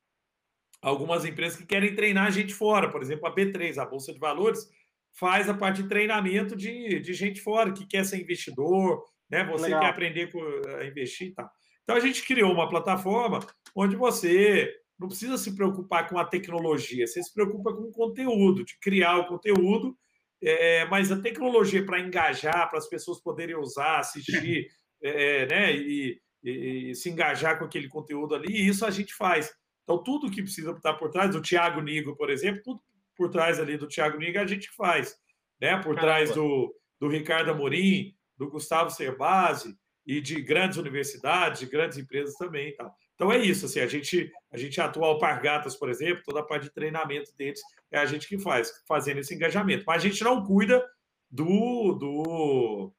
algumas 0.81 1.25
empresas 1.25 1.59
que 1.59 1.67
querem 1.67 1.95
treinar 1.95 2.27
a 2.27 2.31
gente 2.31 2.55
fora. 2.55 2.91
Por 2.91 3.03
exemplo, 3.03 3.27
a 3.27 3.35
B3, 3.35 3.79
a 3.79 3.87
Bolsa 3.87 4.13
de 4.13 4.19
Valores, 4.19 4.69
faz 5.13 5.49
a 5.49 5.55
parte 5.55 5.83
de 5.83 5.89
treinamento 5.89 6.55
de, 6.55 7.01
de 7.01 7.13
gente 7.13 7.41
fora, 7.41 7.73
que 7.73 7.87
quer 7.87 8.05
ser 8.05 8.21
investidor, 8.21 9.03
né? 9.31 9.45
Você 9.45 9.65
Legal. 9.65 9.81
quer 9.81 9.89
aprender 9.89 10.31
a 10.79 10.85
investir 10.85 11.29
e 11.29 11.35
tal. 11.35 11.51
Então 11.83 11.97
a 11.97 12.01
gente 12.01 12.25
criou 12.27 12.53
uma 12.53 12.69
plataforma 12.69 13.41
onde 13.75 13.97
você 13.97 14.73
não 14.99 15.09
precisa 15.09 15.39
se 15.39 15.55
preocupar 15.55 16.09
com 16.09 16.19
a 16.19 16.25
tecnologia, 16.25 17.07
você 17.07 17.23
se 17.23 17.33
preocupa 17.33 17.73
com 17.73 17.85
o 17.85 17.93
conteúdo, 17.93 18.65
de 18.65 18.77
criar 18.81 19.19
o 19.19 19.27
conteúdo, 19.27 19.97
é, 20.43 20.85
mas 20.87 21.13
a 21.13 21.21
tecnologia 21.21 21.85
para 21.85 22.01
engajar, 22.01 22.69
para 22.69 22.79
as 22.79 22.89
pessoas 22.89 23.21
poderem 23.23 23.57
usar, 23.57 24.01
assistir, 24.01 24.67
é, 25.03 25.47
né, 25.51 25.73
e, 25.73 26.21
e, 26.43 26.95
se 26.95 27.11
engajar 27.11 27.59
com 27.59 27.65
aquele 27.65 27.89
conteúdo 27.89 28.35
ali, 28.35 28.53
e 28.53 28.69
isso 28.69 28.85
a 28.85 28.91
gente 28.91 29.15
faz. 29.15 29.51
Então, 29.89 30.03
tudo 30.03 30.31
que 30.31 30.43
precisa 30.43 30.73
estar 30.73 30.93
por 30.93 31.09
trás, 31.09 31.31
do 31.31 31.41
Tiago 31.41 31.81
Nigo, 31.81 32.15
por 32.15 32.29
exemplo, 32.29 32.61
tudo 32.63 32.83
por 33.17 33.31
trás 33.31 33.59
ali 33.59 33.79
do 33.79 33.89
Tiago 33.89 34.19
Nigo 34.19 34.39
a 34.39 34.47
gente 34.47 34.71
faz. 34.73 35.19
Né? 35.59 35.77
Por 35.77 35.95
Caramba. 35.95 36.01
trás 36.03 36.35
do, 36.35 36.77
do 37.01 37.09
Ricardo 37.09 37.53
Amorim, 37.53 38.15
do 38.37 38.51
Gustavo 38.51 38.91
Cerbasi 38.91 39.75
e 40.07 40.21
de 40.21 40.43
grandes 40.43 40.77
universidades, 40.77 41.61
de 41.61 41.67
grandes 41.67 41.97
empresas 41.97 42.35
também. 42.35 42.77
Tá? 42.77 42.93
Então 43.15 43.33
é 43.33 43.39
isso, 43.39 43.65
assim, 43.65 43.81
a 43.81 43.87
gente, 43.87 44.31
a 44.53 44.59
gente 44.59 44.79
atua 44.79 45.07
Alpargatas, 45.07 45.75
por 45.75 45.89
exemplo, 45.89 46.23
toda 46.23 46.41
a 46.41 46.45
parte 46.45 46.65
de 46.65 46.75
treinamento 46.75 47.35
deles 47.35 47.63
é 47.91 47.99
a 47.99 48.05
gente 48.05 48.29
que 48.29 48.39
faz, 48.39 48.85
fazendo 48.87 49.21
esse 49.21 49.35
engajamento. 49.35 49.85
Mas 49.87 50.05
a 50.05 50.07
gente 50.07 50.23
não 50.23 50.45
cuida 50.45 50.87
do, 51.31 51.95
do, 51.95 52.93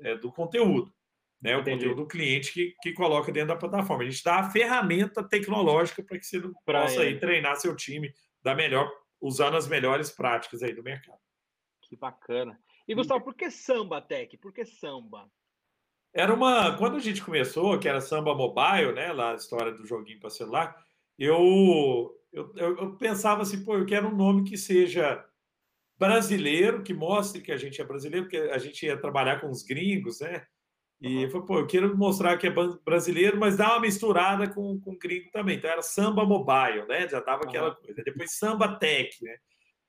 é, 0.00 0.16
do 0.16 0.32
conteúdo 0.32 0.92
né, 1.42 1.56
o 1.56 1.64
conteúdo 1.64 1.96
do 1.96 2.06
cliente 2.06 2.52
que, 2.52 2.74
que 2.80 2.92
coloca 2.92 3.32
dentro 3.32 3.48
da 3.48 3.56
plataforma. 3.56 4.04
A 4.04 4.08
gente 4.08 4.22
dá 4.22 4.36
a 4.36 4.50
ferramenta 4.50 5.28
tecnológica 5.28 6.02
para 6.02 6.16
que 6.16 6.24
você 6.24 6.40
pra 6.64 6.82
possa 6.82 7.02
aí 7.02 7.18
treinar 7.18 7.56
seu 7.56 7.74
time 7.74 8.14
da 8.40 8.54
melhor, 8.54 8.88
usando 9.20 9.56
as 9.56 9.66
melhores 9.66 10.10
práticas 10.10 10.62
aí 10.62 10.72
do 10.72 10.84
mercado. 10.84 11.18
Que 11.82 11.96
bacana. 11.96 12.56
E 12.86 12.94
Gustavo, 12.94 13.24
por 13.24 13.34
que 13.34 13.50
samba 13.50 14.00
tech? 14.00 14.36
Por 14.38 14.52
que 14.52 14.64
samba? 14.64 15.28
Era 16.14 16.32
uma. 16.32 16.76
Quando 16.76 16.96
a 16.96 17.00
gente 17.00 17.22
começou, 17.22 17.78
que 17.78 17.88
era 17.88 18.00
samba 18.00 18.34
mobile, 18.34 18.92
né? 18.92 19.12
Lá 19.12 19.32
a 19.32 19.36
história 19.36 19.72
do 19.72 19.84
joguinho 19.84 20.20
para 20.20 20.30
celular, 20.30 20.76
eu, 21.18 22.14
eu, 22.32 22.52
eu 22.56 22.96
pensava 22.96 23.42
assim, 23.42 23.64
pô, 23.64 23.76
eu 23.76 23.86
quero 23.86 24.08
um 24.08 24.16
nome 24.16 24.44
que 24.44 24.56
seja 24.56 25.24
brasileiro, 25.98 26.82
que 26.82 26.92
mostre 26.92 27.40
que 27.40 27.52
a 27.52 27.56
gente 27.56 27.80
é 27.80 27.84
brasileiro, 27.84 28.26
porque 28.26 28.36
a 28.36 28.58
gente 28.58 28.84
ia 28.84 28.96
trabalhar 28.96 29.40
com 29.40 29.48
os 29.48 29.62
gringos, 29.62 30.20
né? 30.20 30.46
E 31.02 31.28
foi, 31.30 31.44
pô, 31.44 31.58
eu 31.58 31.66
quero 31.66 31.96
mostrar 31.96 32.38
que 32.38 32.46
é 32.46 32.54
brasileiro, 32.84 33.36
mas 33.36 33.56
dá 33.56 33.72
uma 33.72 33.80
misturada 33.80 34.48
com, 34.48 34.78
com 34.80 34.96
gringo 34.96 35.32
também. 35.32 35.56
Então 35.56 35.68
era 35.68 35.82
samba 35.82 36.24
mobile, 36.24 36.86
né? 36.86 37.08
Já 37.08 37.18
dava 37.18 37.42
aquela 37.42 37.70
uhum. 37.70 37.74
coisa. 37.74 38.02
Depois 38.04 38.38
samba 38.38 38.78
tech, 38.78 39.22
né? 39.24 39.36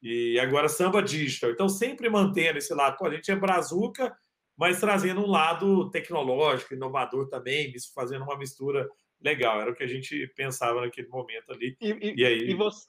E 0.02 0.40
agora 0.40 0.68
samba 0.68 1.04
digital. 1.04 1.52
Então 1.52 1.70
sempre 1.70 2.10
mantendo 2.10 2.58
esse 2.58 2.74
lado. 2.74 2.98
Pô, 2.98 3.06
a 3.06 3.14
gente 3.14 3.30
é 3.30 3.36
brazuca, 3.36 4.12
mas 4.58 4.80
trazendo 4.80 5.22
um 5.22 5.30
lado 5.30 5.92
tecnológico, 5.92 6.74
inovador 6.74 7.30
também, 7.30 7.72
fazendo 7.94 8.24
uma 8.24 8.38
mistura 8.38 8.90
legal. 9.22 9.62
Era 9.62 9.70
o 9.70 9.76
que 9.76 9.84
a 9.84 9.88
gente 9.88 10.28
pensava 10.36 10.82
naquele 10.82 11.10
momento 11.10 11.52
ali. 11.54 11.78
E, 11.80 11.92
e, 11.92 12.22
e 12.22 12.26
aí... 12.26 12.50
E 12.50 12.56
você, 12.56 12.88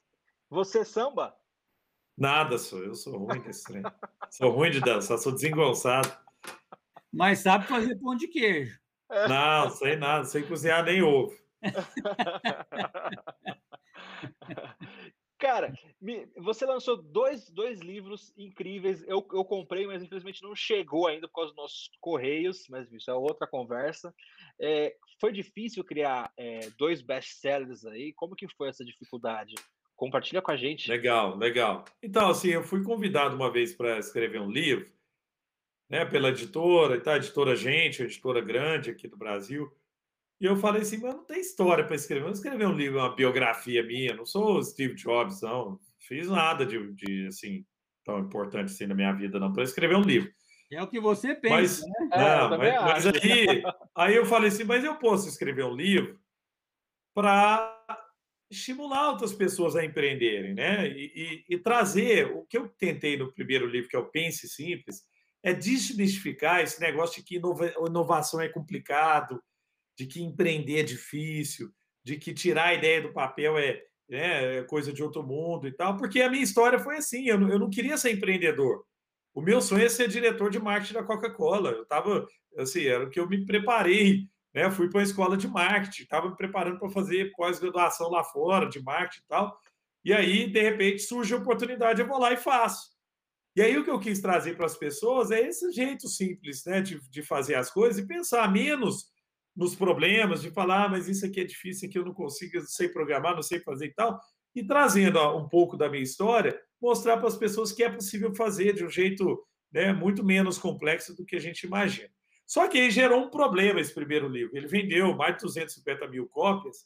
você 0.49 0.83
samba? 0.83 1.37
Nada, 2.17 2.57
sou. 2.57 2.83
Eu 2.83 2.95
sou 2.95 3.19
ruim 3.19 3.41
desse 3.43 3.65
trem. 3.65 3.83
sou 4.31 4.51
ruim 4.51 4.71
de 4.71 4.81
dançar, 4.81 5.19
sou 5.19 5.33
desengonçado. 5.33 6.24
Mas 7.15 7.41
sabe 7.41 7.67
fazer 7.67 7.97
pão 7.97 8.17
de 8.17 8.29
queijo. 8.29 8.79
Não, 9.29 9.69
sei 9.71 9.97
nada, 9.97 10.25
sei 10.25 10.43
cozinhar 10.43 10.83
nem 10.85 11.03
ovo. 11.03 11.35
Cara, 15.39 15.75
você 16.39 16.65
lançou 16.65 16.97
dois, 16.97 17.51
dois 17.51 17.81
livros 17.81 18.33
incríveis. 18.37 19.03
Eu, 19.03 19.27
eu 19.33 19.45
comprei, 19.45 19.87
mas 19.87 20.03
infelizmente 20.03 20.43
não 20.43 20.57
chegou 20.57 21.07
ainda 21.07 21.29
por 21.29 21.35
causa 21.35 21.51
dos 21.51 21.57
nossos 21.57 21.91
correios, 22.01 22.67
mas 22.71 22.91
isso 22.91 23.11
é 23.11 23.15
outra 23.15 23.47
conversa. 23.47 24.15
É, 24.59 24.97
foi 25.21 25.33
difícil 25.33 25.85
criar 25.85 26.33
é, 26.37 26.71
dois 26.79 27.03
best-sellers 27.03 27.85
aí? 27.85 28.15
Como 28.15 28.35
que 28.35 28.49
foi 28.57 28.71
essa 28.71 28.83
dificuldade? 28.85 29.55
Compartilha 29.95 30.41
com 30.41 30.51
a 30.51 30.57
gente. 30.57 30.89
Legal, 30.89 31.37
legal. 31.37 31.85
Então, 32.03 32.31
assim, 32.31 32.49
eu 32.49 32.63
fui 32.63 32.83
convidado 32.83 33.37
uma 33.37 33.53
vez 33.53 33.75
para 33.75 33.99
escrever 33.99 34.41
um 34.41 34.51
livro 34.51 34.91
né, 35.89 36.05
pela 36.05 36.31
editora, 36.31 37.01
tá? 37.01 37.17
editora 37.17 37.55
Gente, 37.55 38.03
editora 38.03 38.41
grande 38.41 38.91
aqui 38.91 39.09
do 39.09 39.17
Brasil. 39.17 39.71
E 40.41 40.47
eu 40.47 40.57
falei 40.57 40.83
assim, 40.83 40.99
mas 40.99 41.15
não 41.15 41.25
tem 41.25 41.41
história 41.41 41.85
para 41.85 41.97
escrever. 41.97 42.23
Eu 42.23 42.27
não 42.27 42.35
escrever 42.35 42.67
um 42.67 42.75
livro, 42.75 42.99
uma 42.99 43.15
biografia 43.15 43.83
minha, 43.83 44.15
não 44.15 44.27
sou 44.27 44.63
Steve 44.63 44.95
Jobs, 44.95 45.43
não. 45.43 45.79
Fiz 46.01 46.29
nada 46.29 46.67
de, 46.67 46.93
de 46.93 47.27
assim, 47.29 47.65
tão 48.05 48.19
importante 48.19 48.67
assim 48.67 48.87
na 48.87 48.95
minha 48.95 49.13
vida, 49.13 49.39
não, 49.39 49.53
para 49.53 49.63
escrever 49.63 49.97
um 49.97 50.03
livro. 50.03 50.31
É 50.73 50.83
o 50.83 50.89
que 50.89 50.99
você 50.99 51.35
pensa, 51.35 51.55
mas, 51.55 52.11
né? 52.11 52.17
Não, 52.17 52.63
é, 52.63 52.79
mas, 52.81 53.05
mas, 53.05 53.07
aí, 53.07 53.63
aí 53.95 54.17
eu 54.17 54.27
falei 54.27 54.49
assim, 54.49 54.65
mas 54.65 54.83
eu 54.83 54.97
posso 54.97 55.29
escrever 55.29 55.65
um 55.65 55.75
livro 55.75 56.19
para 57.15 57.73
estimular 58.51 59.11
outras 59.11 59.33
pessoas 59.33 59.77
a 59.77 59.85
empreenderem, 59.85 60.55
né? 60.55 60.89
E, 60.89 61.45
e, 61.49 61.55
e, 61.55 61.59
trazer 61.59 62.27
o 62.27 62.45
que 62.45 62.59
eu 62.59 62.69
tentei 62.69 63.17
no 63.17 63.33
primeiro 63.33 63.67
livro, 63.67 63.89
que 63.89 63.97
é 63.97 63.99
o 63.99 64.11
Pense 64.11 64.49
Simples, 64.49 65.05
é 65.45 65.53
desmistificar 65.53 66.61
esse 66.61 66.81
negócio 66.81 67.17
de 67.17 67.23
que 67.23 67.37
inovação 67.87 68.41
é 68.41 68.49
complicado, 68.49 69.41
de 69.97 70.07
que 70.07 70.23
empreender 70.23 70.81
é 70.81 70.83
difícil, 70.83 71.71
de 72.03 72.17
que 72.17 72.35
tirar 72.35 72.69
a 72.69 72.75
ideia 72.75 73.03
do 73.03 73.13
papel 73.13 73.57
é, 73.57 73.81
né, 74.09 74.59
é 74.59 74.63
coisa 74.65 74.93
de 74.93 75.03
outro 75.03 75.23
mundo 75.23 75.69
e 75.69 75.73
tal, 75.73 75.97
porque 75.97 76.21
a 76.21 76.31
minha 76.31 76.43
história 76.43 76.79
foi 76.79 76.97
assim, 76.97 77.29
eu 77.29 77.39
não, 77.39 77.49
eu 77.49 77.59
não 77.59 77.71
queria 77.71 77.97
ser 77.97 78.13
empreendedor. 78.13 78.85
O 79.33 79.41
meu 79.41 79.61
sonho 79.61 79.85
é 79.85 79.89
ser 79.89 80.09
diretor 80.09 80.51
de 80.51 80.59
marketing 80.59 80.95
da 80.95 81.03
Coca-Cola. 81.03 81.71
Eu 81.71 81.83
estava, 81.83 82.27
assim, 82.57 82.87
era 82.87 83.05
o 83.05 83.11
que 83.11 83.19
eu 83.19 83.29
me 83.29 83.45
preparei 83.45 84.29
né? 84.55 84.71
Fui 84.71 84.89
para 84.89 85.01
a 85.01 85.05
escola 85.05 85.37
de 85.37 85.49
marketing, 85.49 86.05
estava 86.05 86.31
me 86.31 86.37
preparando 86.37 86.79
para 86.79 86.89
fazer 86.89 87.33
pós-graduação 87.33 88.09
lá 88.09 88.23
fora 88.23 88.69
de 88.69 88.81
marketing 88.81 89.25
e 89.25 89.29
tal. 89.29 89.61
E 90.05 90.13
aí, 90.13 90.49
de 90.49 90.63
repente, 90.63 91.01
surge 91.01 91.35
a 91.35 91.39
oportunidade, 91.39 92.01
eu 92.01 92.07
vou 92.07 92.19
lá 92.19 92.33
e 92.33 92.37
faço. 92.37 92.94
E 93.57 93.63
aí, 93.63 93.77
o 93.79 93.85
que 93.85 93.91
eu 93.91 94.01
quis 94.01 94.21
trazer 94.21 94.57
para 94.57 94.67
as 94.67 94.77
pessoas 94.77 95.31
é 95.31 95.41
esse 95.41 95.71
jeito 95.73 96.09
simples 96.09 96.65
né, 96.65 96.81
de, 96.81 97.01
de 97.09 97.23
fazer 97.23 97.55
as 97.55 97.71
coisas 97.71 98.03
e 98.03 98.07
pensar 98.07 98.51
menos 98.51 99.13
nos 99.57 99.77
problemas, 99.77 100.43
de 100.43 100.51
falar, 100.51 100.85
ah, 100.85 100.89
mas 100.89 101.09
isso 101.09 101.25
aqui 101.25 101.41
é 101.41 101.45
difícil, 101.45 101.89
aqui 101.89 101.97
eu 101.97 102.05
não 102.05 102.13
consigo, 102.13 102.59
não 102.59 102.67
sei 102.67 102.89
programar, 102.89 103.35
não 103.35 103.43
sei 103.43 103.61
fazer 103.61 103.87
e 103.87 103.95
tal. 103.95 104.19
E 104.55 104.65
trazendo 104.65 105.21
um 105.37 105.49
pouco 105.49 105.77
da 105.77 105.89
minha 105.89 106.03
história, 106.03 106.61
mostrar 106.81 107.17
para 107.17 107.29
as 107.29 107.37
pessoas 107.37 107.71
que 107.71 107.85
é 107.85 107.91
possível 107.91 108.35
fazer 108.35 108.75
de 108.75 108.85
um 108.85 108.91
jeito 108.91 109.41
né, 109.73 109.93
muito 109.93 110.25
menos 110.25 110.59
complexo 110.59 111.15
do 111.15 111.25
que 111.25 111.37
a 111.37 111.41
gente 111.41 111.65
imagina. 111.65 112.11
Só 112.47 112.69
que 112.69 112.79
aí 112.79 112.91
gerou 112.91 113.25
um 113.25 113.31
problema 113.31 113.81
esse 113.81 113.95
primeiro 113.95 114.29
livro. 114.29 114.57
Ele 114.57 114.67
vendeu 114.67 115.15
mais 115.15 115.37
de 115.37 115.43
250 115.43 116.07
mil 116.09 116.29
cópias 116.29 116.85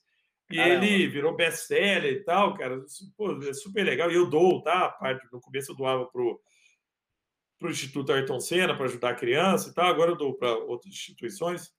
e 0.51 0.57
Caramba. 0.57 0.85
ele 0.85 1.09
virou 1.09 1.35
best-seller 1.35 2.12
e 2.12 2.25
tal, 2.25 2.57
cara. 2.57 2.81
Pô, 3.16 3.33
é 3.43 3.53
super 3.53 3.85
legal. 3.85 4.11
E 4.11 4.14
eu 4.14 4.31
dou, 4.31 4.62
tá? 4.62 4.97
No 5.33 5.41
começo 5.41 5.73
eu 5.73 5.77
doava 5.77 6.07
pro, 6.07 6.41
pro 7.59 7.71
Instituto 7.71 8.13
Ayrton 8.13 8.41
Senna 8.41 8.77
para 8.77 8.87
ajudar 8.87 9.11
a 9.11 9.15
criança 9.15 9.71
e 9.71 9.75
tal. 9.75 9.87
Agora 9.87 10.13
eu 10.13 10.17
dou 10.17 10.35
para 10.35 10.57
outras 10.57 10.93
instituições. 10.93 11.73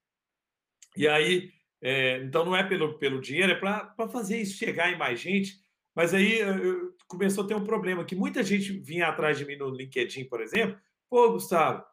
E 0.95 1.07
aí, 1.07 1.51
é, 1.81 2.17
então 2.23 2.45
não 2.45 2.55
é 2.55 2.63
pelo, 2.63 2.97
pelo 2.97 3.21
dinheiro, 3.21 3.53
é 3.53 3.55
para 3.55 4.09
fazer 4.09 4.41
isso 4.41 4.57
chegar 4.57 4.91
em 4.91 4.97
mais 4.97 5.19
gente. 5.19 5.53
Mas 5.95 6.13
aí 6.13 6.39
eu, 6.39 6.93
começou 7.07 7.43
a 7.43 7.47
ter 7.47 7.55
um 7.55 7.63
problema, 7.63 8.05
que 8.05 8.15
muita 8.15 8.43
gente 8.43 8.73
vinha 8.73 9.07
atrás 9.07 9.37
de 9.37 9.45
mim 9.45 9.55
no 9.55 9.69
LinkedIn, 9.69 10.25
por 10.25 10.41
exemplo. 10.41 10.77
Pô, 11.09 11.31
Gustavo, 11.31 11.83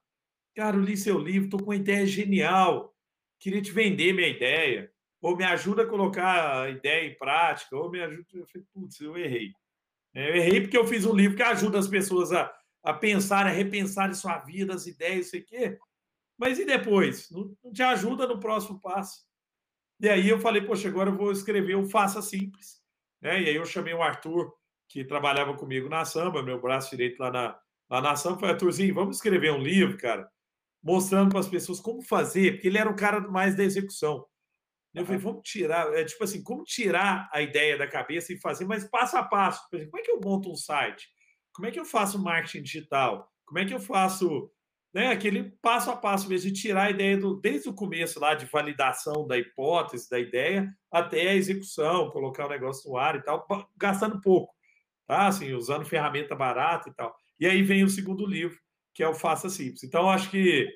Cara, 0.56 0.74
eu 0.78 0.80
li 0.80 0.96
seu 0.96 1.18
livro, 1.18 1.44
estou 1.44 1.60
com 1.60 1.66
uma 1.66 1.76
ideia 1.76 2.06
genial. 2.06 2.96
Queria 3.38 3.60
te 3.60 3.70
vender 3.70 4.14
minha 4.14 4.26
ideia. 4.26 4.90
Ou 5.20 5.36
me 5.36 5.44
ajuda 5.44 5.82
a 5.82 5.86
colocar 5.86 6.62
a 6.62 6.70
ideia 6.70 7.06
em 7.06 7.14
prática, 7.14 7.76
ou 7.76 7.90
me 7.90 8.00
ajuda. 8.00 8.26
Eu 8.32 8.46
falei, 8.46 8.66
putz, 8.72 9.00
eu 9.00 9.18
errei. 9.18 9.52
É, 10.14 10.30
eu 10.30 10.36
errei 10.36 10.62
porque 10.62 10.78
eu 10.78 10.86
fiz 10.86 11.04
um 11.04 11.14
livro 11.14 11.36
que 11.36 11.42
ajuda 11.42 11.78
as 11.78 11.86
pessoas 11.86 12.32
a, 12.32 12.50
a 12.86 12.94
pensar, 12.94 13.46
a 13.46 13.50
repensar 13.50 14.10
em 14.10 14.14
sua 14.14 14.38
vida, 14.38 14.74
as 14.74 14.86
ideias, 14.86 15.26
isso 15.26 15.36
aqui. 15.36 15.76
Mas 16.38 16.58
e 16.58 16.64
depois? 16.64 17.30
Não, 17.30 17.56
não 17.62 17.72
te 17.72 17.82
ajuda 17.82 18.26
no 18.26 18.40
próximo 18.40 18.80
passo. 18.80 19.24
E 20.00 20.08
aí 20.08 20.28
eu 20.28 20.38
falei, 20.38 20.62
poxa, 20.62 20.88
agora 20.88 21.10
eu 21.10 21.16
vou 21.16 21.32
escrever 21.32 21.74
o 21.74 21.86
Faça 21.86 22.22
Simples. 22.22 22.82
Né? 23.20 23.42
E 23.42 23.48
aí 23.48 23.56
eu 23.56 23.64
chamei 23.64 23.94
o 23.94 24.02
Arthur, 24.02 24.52
que 24.88 25.04
trabalhava 25.04 25.54
comigo 25.56 25.88
na 25.88 26.04
samba, 26.04 26.42
meu 26.42 26.60
braço 26.60 26.90
direito 26.90 27.18
lá 27.18 27.30
na, 27.30 27.58
lá 27.90 28.00
na 28.00 28.16
samba. 28.16 28.38
Falei, 28.38 28.54
Arthurzinho, 28.54 28.94
vamos 28.94 29.16
escrever 29.16 29.52
um 29.52 29.58
livro, 29.58 29.96
cara 29.96 30.30
mostrando 30.86 31.30
para 31.30 31.40
as 31.40 31.48
pessoas 31.48 31.80
como 31.80 32.00
fazer, 32.00 32.52
porque 32.52 32.68
ele 32.68 32.78
era 32.78 32.88
o 32.88 32.94
cara 32.94 33.20
mais 33.20 33.56
da 33.56 33.64
execução. 33.64 34.24
Eu 34.94 35.04
falei, 35.04 35.20
vamos 35.20 35.42
tirar, 35.42 35.92
é 35.92 36.04
tipo 36.04 36.22
assim, 36.22 36.42
como 36.44 36.62
tirar 36.62 37.28
a 37.32 37.42
ideia 37.42 37.76
da 37.76 37.88
cabeça 37.88 38.32
e 38.32 38.38
fazer, 38.38 38.64
mas 38.66 38.84
passo 38.84 39.16
a 39.16 39.24
passo. 39.24 39.68
Como 39.68 39.98
é 39.98 40.02
que 40.02 40.10
eu 40.12 40.20
monto 40.20 40.48
um 40.48 40.54
site? 40.54 41.08
Como 41.56 41.66
é 41.66 41.70
que 41.70 41.80
eu 41.80 41.86
faço 41.86 42.22
marketing 42.22 42.62
digital? 42.62 43.32
Como 43.46 43.58
é 43.58 43.64
que 43.64 43.72
eu 43.72 43.80
faço 43.80 44.50
né, 44.96 45.08
aquele 45.08 45.50
passo 45.62 45.90
a 45.90 45.96
passo 45.96 46.28
mesmo 46.28 46.50
de 46.50 46.60
tirar 46.60 46.84
a 46.84 46.90
ideia 46.90 47.16
do, 47.16 47.40
desde 47.40 47.68
o 47.68 47.74
começo 47.74 48.20
lá 48.20 48.34
de 48.34 48.46
validação 48.46 49.26
da 49.26 49.38
hipótese, 49.38 50.08
da 50.08 50.18
ideia, 50.18 50.70
até 50.90 51.28
a 51.28 51.34
execução, 51.34 52.10
colocar 52.10 52.46
o 52.46 52.48
negócio 52.50 52.90
no 52.90 52.96
ar 52.96 53.16
e 53.16 53.22
tal, 53.22 53.46
gastando 53.76 54.20
pouco, 54.20 54.54
tá? 55.06 55.26
Assim, 55.26 55.52
usando 55.54 55.86
ferramenta 55.86 56.34
barata 56.34 56.90
e 56.90 56.94
tal. 56.94 57.14
E 57.40 57.46
aí 57.46 57.62
vem 57.62 57.84
o 57.84 57.90
segundo 57.90 58.26
livro, 58.26 58.58
que 58.94 59.02
é 59.02 59.08
o 59.08 59.14
Faça 59.14 59.48
Simples. 59.48 59.82
Então, 59.82 60.10
acho 60.10 60.30
que, 60.30 60.66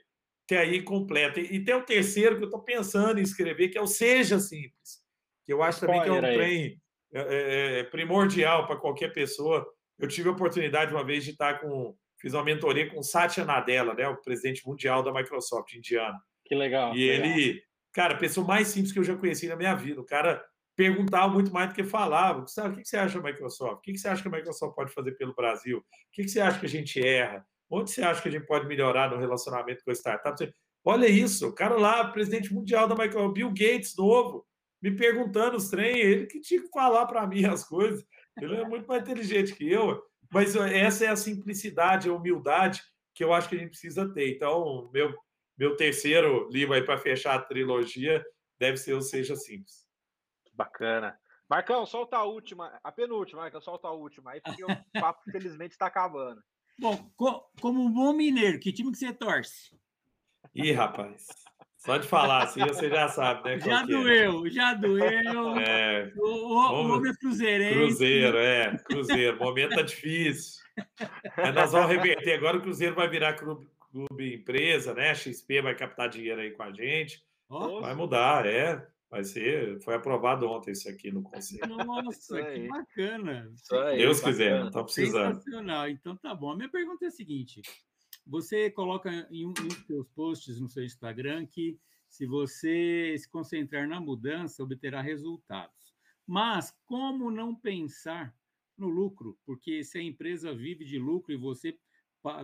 que 0.47 0.55
aí 0.55 0.83
completa. 0.83 1.41
E 1.41 1.63
tem 1.63 1.75
o 1.75 1.85
terceiro 1.85 2.37
que 2.37 2.43
eu 2.43 2.49
estou 2.49 2.63
pensando 2.63 3.21
em 3.21 3.23
escrever, 3.23 3.69
que 3.69 3.79
é 3.79 3.83
o 3.83 3.87
Seja 3.87 4.39
Simples, 4.39 5.01
que 5.45 5.53
eu 5.53 5.63
acho 5.63 5.81
também 5.81 6.03
que 6.03 6.09
é 6.09 6.13
um 6.13 6.21
trem 6.21 6.81
é, 7.13 7.21
é, 7.21 7.81
é 7.81 7.85
primordial 7.85 8.67
para 8.67 8.77
qualquer 8.77 9.13
pessoa. 9.13 9.67
Eu 10.01 10.09
tive 10.09 10.29
a 10.29 10.33
oportunidade 10.33 10.93
uma 10.93 11.05
vez 11.05 11.25
de 11.25 11.31
estar 11.31 11.61
com. 11.61 11.95
Fiz 12.19 12.35
uma 12.35 12.45
mentoria 12.45 12.91
com 12.91 12.99
o 13.01 13.03
Satya 13.03 13.45
Nadella, 13.45 13.95
né, 13.95 14.07
o 14.07 14.21
presidente 14.21 14.67
mundial 14.67 15.03
da 15.03 15.13
Microsoft 15.13 15.73
indiano. 15.73 16.19
Que 16.45 16.55
legal. 16.55 16.93
E 16.93 16.97
que 16.97 17.03
ele, 17.03 17.35
legal. 17.35 17.63
cara, 17.93 18.15
a 18.15 18.19
pessoa 18.19 18.47
mais 18.47 18.69
simples 18.69 18.93
que 18.93 18.99
eu 18.99 19.05
já 19.05 19.17
conheci 19.17 19.49
na 19.49 19.57
minha 19.57 19.75
vida. 19.75 20.01
O 20.01 20.05
cara 20.05 20.45
perguntava 20.77 21.29
muito 21.33 21.53
mais 21.53 21.71
do 21.71 21.75
que 21.75 21.85
falava. 21.85 22.47
Sabe, 22.47 22.75
o 22.75 22.83
que 22.83 22.89
você 22.89 22.97
acha 22.97 23.21
da 23.21 23.31
Microsoft? 23.31 23.79
O 23.79 23.81
que 23.81 23.97
você 23.97 24.09
acha 24.09 24.23
que 24.23 24.29
a 24.29 24.31
Microsoft 24.31 24.75
pode 24.75 24.93
fazer 24.93 25.13
pelo 25.13 25.35
Brasil? 25.35 25.79
O 25.79 25.85
que 26.13 26.29
você 26.29 26.41
acha 26.41 26.59
que 26.59 26.67
a 26.67 26.69
gente 26.69 27.01
erra? 27.01 27.45
Onde 27.71 27.91
você 27.91 28.03
acha 28.03 28.21
que 28.21 28.29
a 28.29 28.33
gente 28.33 28.47
pode 28.47 28.67
melhorar 28.67 29.11
no 29.11 29.19
relacionamento 29.19 29.83
com 29.85 29.91
a 29.91 29.95
startup? 29.95 30.53
Olha 30.85 31.07
isso, 31.07 31.49
o 31.49 31.55
cara 31.55 31.77
lá, 31.77 32.11
presidente 32.11 32.53
mundial 32.53 32.89
da 32.89 32.97
Microsoft, 32.97 33.35
Bill 33.35 33.51
Gates, 33.51 33.95
novo, 33.97 34.47
me 34.83 34.91
perguntando 34.91 35.57
os 35.57 35.69
trem, 35.69 35.99
ele 35.99 36.27
que 36.27 36.41
tinha 36.41 36.63
que 36.63 36.69
falar 36.69 37.07
para 37.07 37.27
mim 37.27 37.45
as 37.45 37.63
coisas. 37.65 38.03
Ele 38.39 38.57
é 38.57 38.65
muito 38.65 38.87
mais 38.87 39.03
inteligente 39.03 39.55
que 39.55 39.71
eu. 39.71 40.03
Mas 40.33 40.55
essa 40.55 41.05
é 41.05 41.09
a 41.09 41.17
simplicidade, 41.17 42.09
a 42.09 42.15
humildade 42.15 42.83
que 43.15 43.25
eu 43.25 43.33
acho 43.33 43.49
que 43.49 43.57
a 43.57 43.59
gente 43.59 43.71
precisa 43.71 44.13
ter. 44.13 44.35
Então, 44.35 44.91
meu, 44.93 45.15
meu 45.59 45.77
terceiro 45.77 46.49
livro 46.51 46.75
aí 46.75 46.83
para 46.83 46.99
fechar 46.99 47.35
a 47.35 47.43
trilogia 47.43 48.25
deve 48.59 48.77
ser 48.77 48.95
o 48.95 49.03
Seja 49.03 49.35
Simples. 49.35 49.87
Bacana. 50.55 51.19
Marcão, 51.49 51.85
solta 51.85 52.17
a 52.17 52.25
última, 52.25 52.79
a 52.85 52.93
penúltima, 52.93 53.43
Marcão, 53.43 53.61
solta 53.61 53.89
a 53.89 53.93
última, 53.93 54.31
aí 54.31 54.41
porque 54.41 54.65
o 54.65 54.69
papo, 55.01 55.21
felizmente, 55.33 55.73
está 55.73 55.87
acabando. 55.87 56.41
Bom, 56.79 57.11
co 57.17 57.51
como 57.61 57.83
um 57.83 57.93
bom 57.93 58.13
mineiro, 58.13 58.61
que 58.61 58.73
time 58.73 58.93
que 58.93 58.99
você 58.99 59.13
torce? 59.13 59.77
Ih, 60.55 60.73
rapaz. 60.73 61.27
Só 61.81 61.97
de 61.97 62.07
falar 62.07 62.43
assim, 62.43 62.61
você 62.61 62.91
já 62.91 63.09
sabe, 63.09 63.43
né? 63.43 63.59
Já 63.59 63.81
é. 63.81 63.87
doeu, 63.87 64.47
é. 64.47 64.51
já 64.51 64.75
doeu. 64.75 65.01
É. 65.67 66.13
O, 66.17 66.29
o, 66.29 66.81
o 66.83 66.89
nome 66.89 67.09
é 67.09 67.15
Cruzeirense. 67.15 67.75
Cruzeiro, 67.75 68.37
é. 68.37 68.77
Cruzeiro. 68.85 69.37
O 69.39 69.45
momento 69.45 69.75
tá 69.75 69.83
difícil. 69.83 70.63
Mas 71.37 71.55
nós 71.55 71.73
vamos 71.73 71.89
reverter. 71.91 72.35
Agora 72.35 72.59
o 72.59 72.61
Cruzeiro 72.61 72.95
vai 72.95 73.09
virar 73.09 73.33
clube, 73.33 73.67
clube 73.91 74.35
empresa, 74.35 74.93
né? 74.93 75.11
A 75.11 75.15
XP 75.15 75.63
vai 75.63 75.75
captar 75.75 76.11
dinheiro 76.11 76.43
aí 76.43 76.51
com 76.51 76.63
a 76.63 76.71
gente. 76.71 77.25
Oh, 77.49 77.81
vai 77.81 77.95
mudar, 77.95 78.45
é. 78.45 78.87
Vai 79.11 79.25
ser, 79.25 79.81
foi 79.81 79.95
aprovado 79.95 80.49
ontem 80.49 80.71
isso 80.71 80.89
aqui 80.89 81.11
no 81.11 81.23
conselho. 81.23 81.67
Nossa, 81.67 82.41
que 82.45 82.69
bacana. 82.69 83.51
Aí, 83.87 83.99
Deus 83.99 84.19
bacana. 84.19 84.33
quiser, 84.33 84.65
não 84.65 84.71
tá 84.71 84.85
precisando. 84.85 85.35
Sensacional. 85.35 85.89
Então 85.89 86.17
tá 86.17 86.35
bom. 86.35 86.53
A 86.53 86.57
minha 86.57 86.69
pergunta 86.69 87.07
é 87.07 87.09
a 87.09 87.11
seguinte: 87.11 87.63
você 88.31 88.71
coloca 88.71 89.11
em 89.29 89.45
um 89.45 89.53
dos 89.53 89.75
seus 89.87 90.09
posts 90.11 90.61
no 90.61 90.69
seu 90.69 90.85
Instagram 90.85 91.47
que 91.47 91.77
se 92.09 92.27
você 92.27 93.17
se 93.19 93.29
concentrar 93.29 93.89
na 93.89 94.01
mudança, 94.01 94.63
obterá 94.63 95.01
resultados. 95.01 95.93
Mas 96.25 96.73
como 96.87 97.29
não 97.29 97.55
pensar 97.55 98.33
no 98.79 98.89
lucro? 98.89 99.37
Porque 99.45 99.83
se 99.83 99.99
a 99.99 100.03
empresa 100.03 100.55
vive 100.55 100.85
de 100.85 100.97
lucro 100.97 101.33
e 101.33 101.37
você 101.37 101.77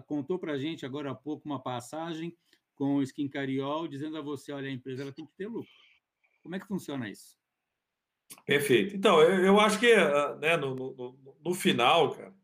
contou 0.06 0.40
para 0.40 0.54
a 0.54 0.58
gente 0.58 0.84
agora 0.84 1.12
há 1.12 1.14
pouco 1.14 1.46
uma 1.46 1.62
passagem 1.62 2.36
com 2.74 2.96
o 2.96 3.02
Skin 3.02 3.28
Cariol 3.28 3.86
dizendo 3.86 4.18
a 4.18 4.22
você, 4.22 4.50
olha, 4.50 4.68
a 4.68 4.72
empresa 4.72 5.02
ela 5.02 5.12
tem 5.12 5.24
que 5.24 5.36
ter 5.36 5.46
lucro. 5.46 5.70
Como 6.42 6.56
é 6.56 6.58
que 6.58 6.66
funciona 6.66 7.08
isso? 7.08 7.38
Perfeito. 8.44 8.96
Então, 8.96 9.20
eu, 9.22 9.44
eu 9.44 9.60
acho 9.60 9.78
que 9.78 9.92
ah, 9.92 10.36
né, 10.36 10.56
no, 10.56 10.74
no, 10.74 11.36
no, 11.44 11.54
final, 11.54 12.12
cara, 12.12 12.34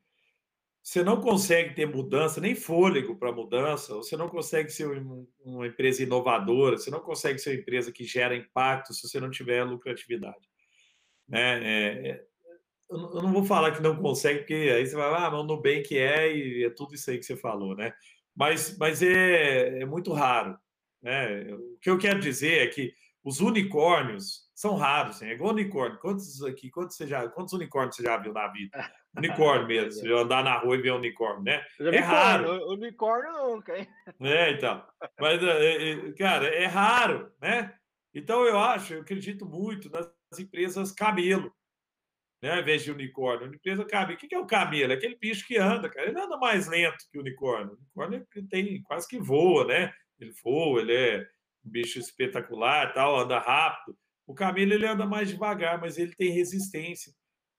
você 0.83 1.05
não 1.05 1.21
consegue 1.21 1.75
ter 1.75 1.87
mudança, 1.87 2.41
nem 2.41 2.55
fôlego 2.55 3.17
para 3.17 3.31
mudança, 3.31 3.95
você 3.95 4.17
não 4.17 4.29
consegue 4.29 4.69
ser 4.69 4.89
uma 5.45 5.67
empresa 5.67 6.03
inovadora, 6.03 6.77
você 6.77 6.91
não 6.91 7.01
consegue 7.01 7.39
ser 7.39 7.51
uma 7.51 7.61
empresa 7.61 7.93
que 7.93 8.05
gera 8.05 8.35
impacto 8.35 8.93
se 8.93 9.09
você 9.09 9.21
não 9.21 9.31
tiver 9.31 9.63
lucratividade. 9.63 10.49
Né? 11.29 11.65
É, 11.65 12.09
é, 12.09 12.25
eu 12.91 13.23
não 13.23 13.33
vou 13.33 13.45
falar 13.45 13.73
que 13.73 13.81
não 13.83 13.97
consegue, 13.97 14.41
porque 14.41 14.55
aí 14.55 14.85
você 14.85 14.97
vai, 14.97 15.07
ah, 15.07 15.31
mas 15.31 15.41
o 15.41 15.45
Nubank 15.45 15.97
é, 15.97 16.37
e 16.37 16.65
é 16.65 16.71
tudo 16.71 16.95
isso 16.95 17.11
aí 17.11 17.19
que 17.19 17.25
você 17.25 17.37
falou, 17.37 17.77
né? 17.77 17.95
Mas, 18.35 18.77
mas 18.77 19.03
é, 19.03 19.83
é 19.83 19.87
muito 19.87 20.13
raro. 20.13 20.59
Né? 21.01 21.53
O 21.55 21.79
que 21.81 21.91
eu 21.91 21.99
quero 21.99 22.21
dizer 22.21 22.67
é 22.67 22.67
que 22.67 22.93
os 23.25 23.41
unicórnios 23.41 24.51
são 24.55 24.75
raros, 24.75 25.17
assim, 25.17 25.27
é 25.27 25.33
igual 25.33 25.53
unicórnio. 25.53 25.99
Quantos 26.01 26.43
aqui, 26.43 26.71
quantos, 26.71 26.97
você 26.97 27.07
já, 27.07 27.29
quantos 27.29 27.53
unicórnios 27.53 27.97
você 27.97 28.03
já 28.03 28.17
viu 28.17 28.33
na 28.33 28.49
vida? 28.49 28.73
Unicórnio 29.17 29.67
mesmo, 29.67 29.93
você 30.01 30.13
andar 30.13 30.43
na 30.43 30.59
rua 30.59 30.77
e 30.77 30.83
ver 30.83 30.93
um 30.93 30.97
unicórnio, 30.97 31.43
né? 31.43 31.65
É 31.79 31.99
raro. 31.99 32.73
Unicórnio 32.73 33.33
nunca, 33.33 33.77
hein? 33.79 33.87
É, 34.21 34.51
então. 34.53 34.85
Mas, 35.21 35.43
é, 35.43 35.91
é, 35.91 36.13
cara, 36.13 36.47
é 36.47 36.67
raro, 36.67 37.31
né? 37.41 37.75
Então 38.15 38.45
eu 38.45 38.59
acho, 38.59 38.95
eu 38.95 39.01
acredito 39.01 39.47
muito 39.47 39.91
nas 39.91 40.11
empresas 40.39 40.93
camelo, 40.93 41.53
né? 42.43 42.53
ao 42.53 42.61
invés 42.61 42.85
de 42.85 42.91
unicórnio. 42.91 43.55
Empresa 43.55 43.85
camelo. 43.85 44.15
O 44.15 44.17
que 44.19 44.35
é 44.35 44.39
o 44.39 44.47
camelo? 44.47 44.93
É 44.93 44.97
aquele 44.97 45.17
bicho 45.17 45.47
que 45.47 45.57
anda, 45.57 45.89
cara. 45.89 46.09
Ele 46.09 46.21
anda 46.21 46.37
mais 46.37 46.69
lento 46.69 47.07
que 47.11 47.19
o 47.19 47.23
unicórnio. 47.23 47.73
O 47.95 48.03
unicórnio 48.03 48.27
tem, 48.51 48.83
quase 48.83 49.09
que 49.09 49.19
voa, 49.19 49.67
né? 49.67 49.93
Ele 50.19 50.33
voa, 50.43 50.81
ele 50.81 50.95
é 50.95 51.29
um 51.65 51.71
bicho 51.71 51.99
espetacular, 51.99 52.93
tal, 52.93 53.19
anda 53.19 53.39
rápido. 53.39 53.97
O 54.27 54.35
camelo 54.35 54.73
ele 54.75 54.87
anda 54.87 55.07
mais 55.07 55.29
devagar, 55.29 55.81
mas 55.81 55.99
ele 55.99 56.15
tem 56.15 56.31
resistência. 56.31 57.13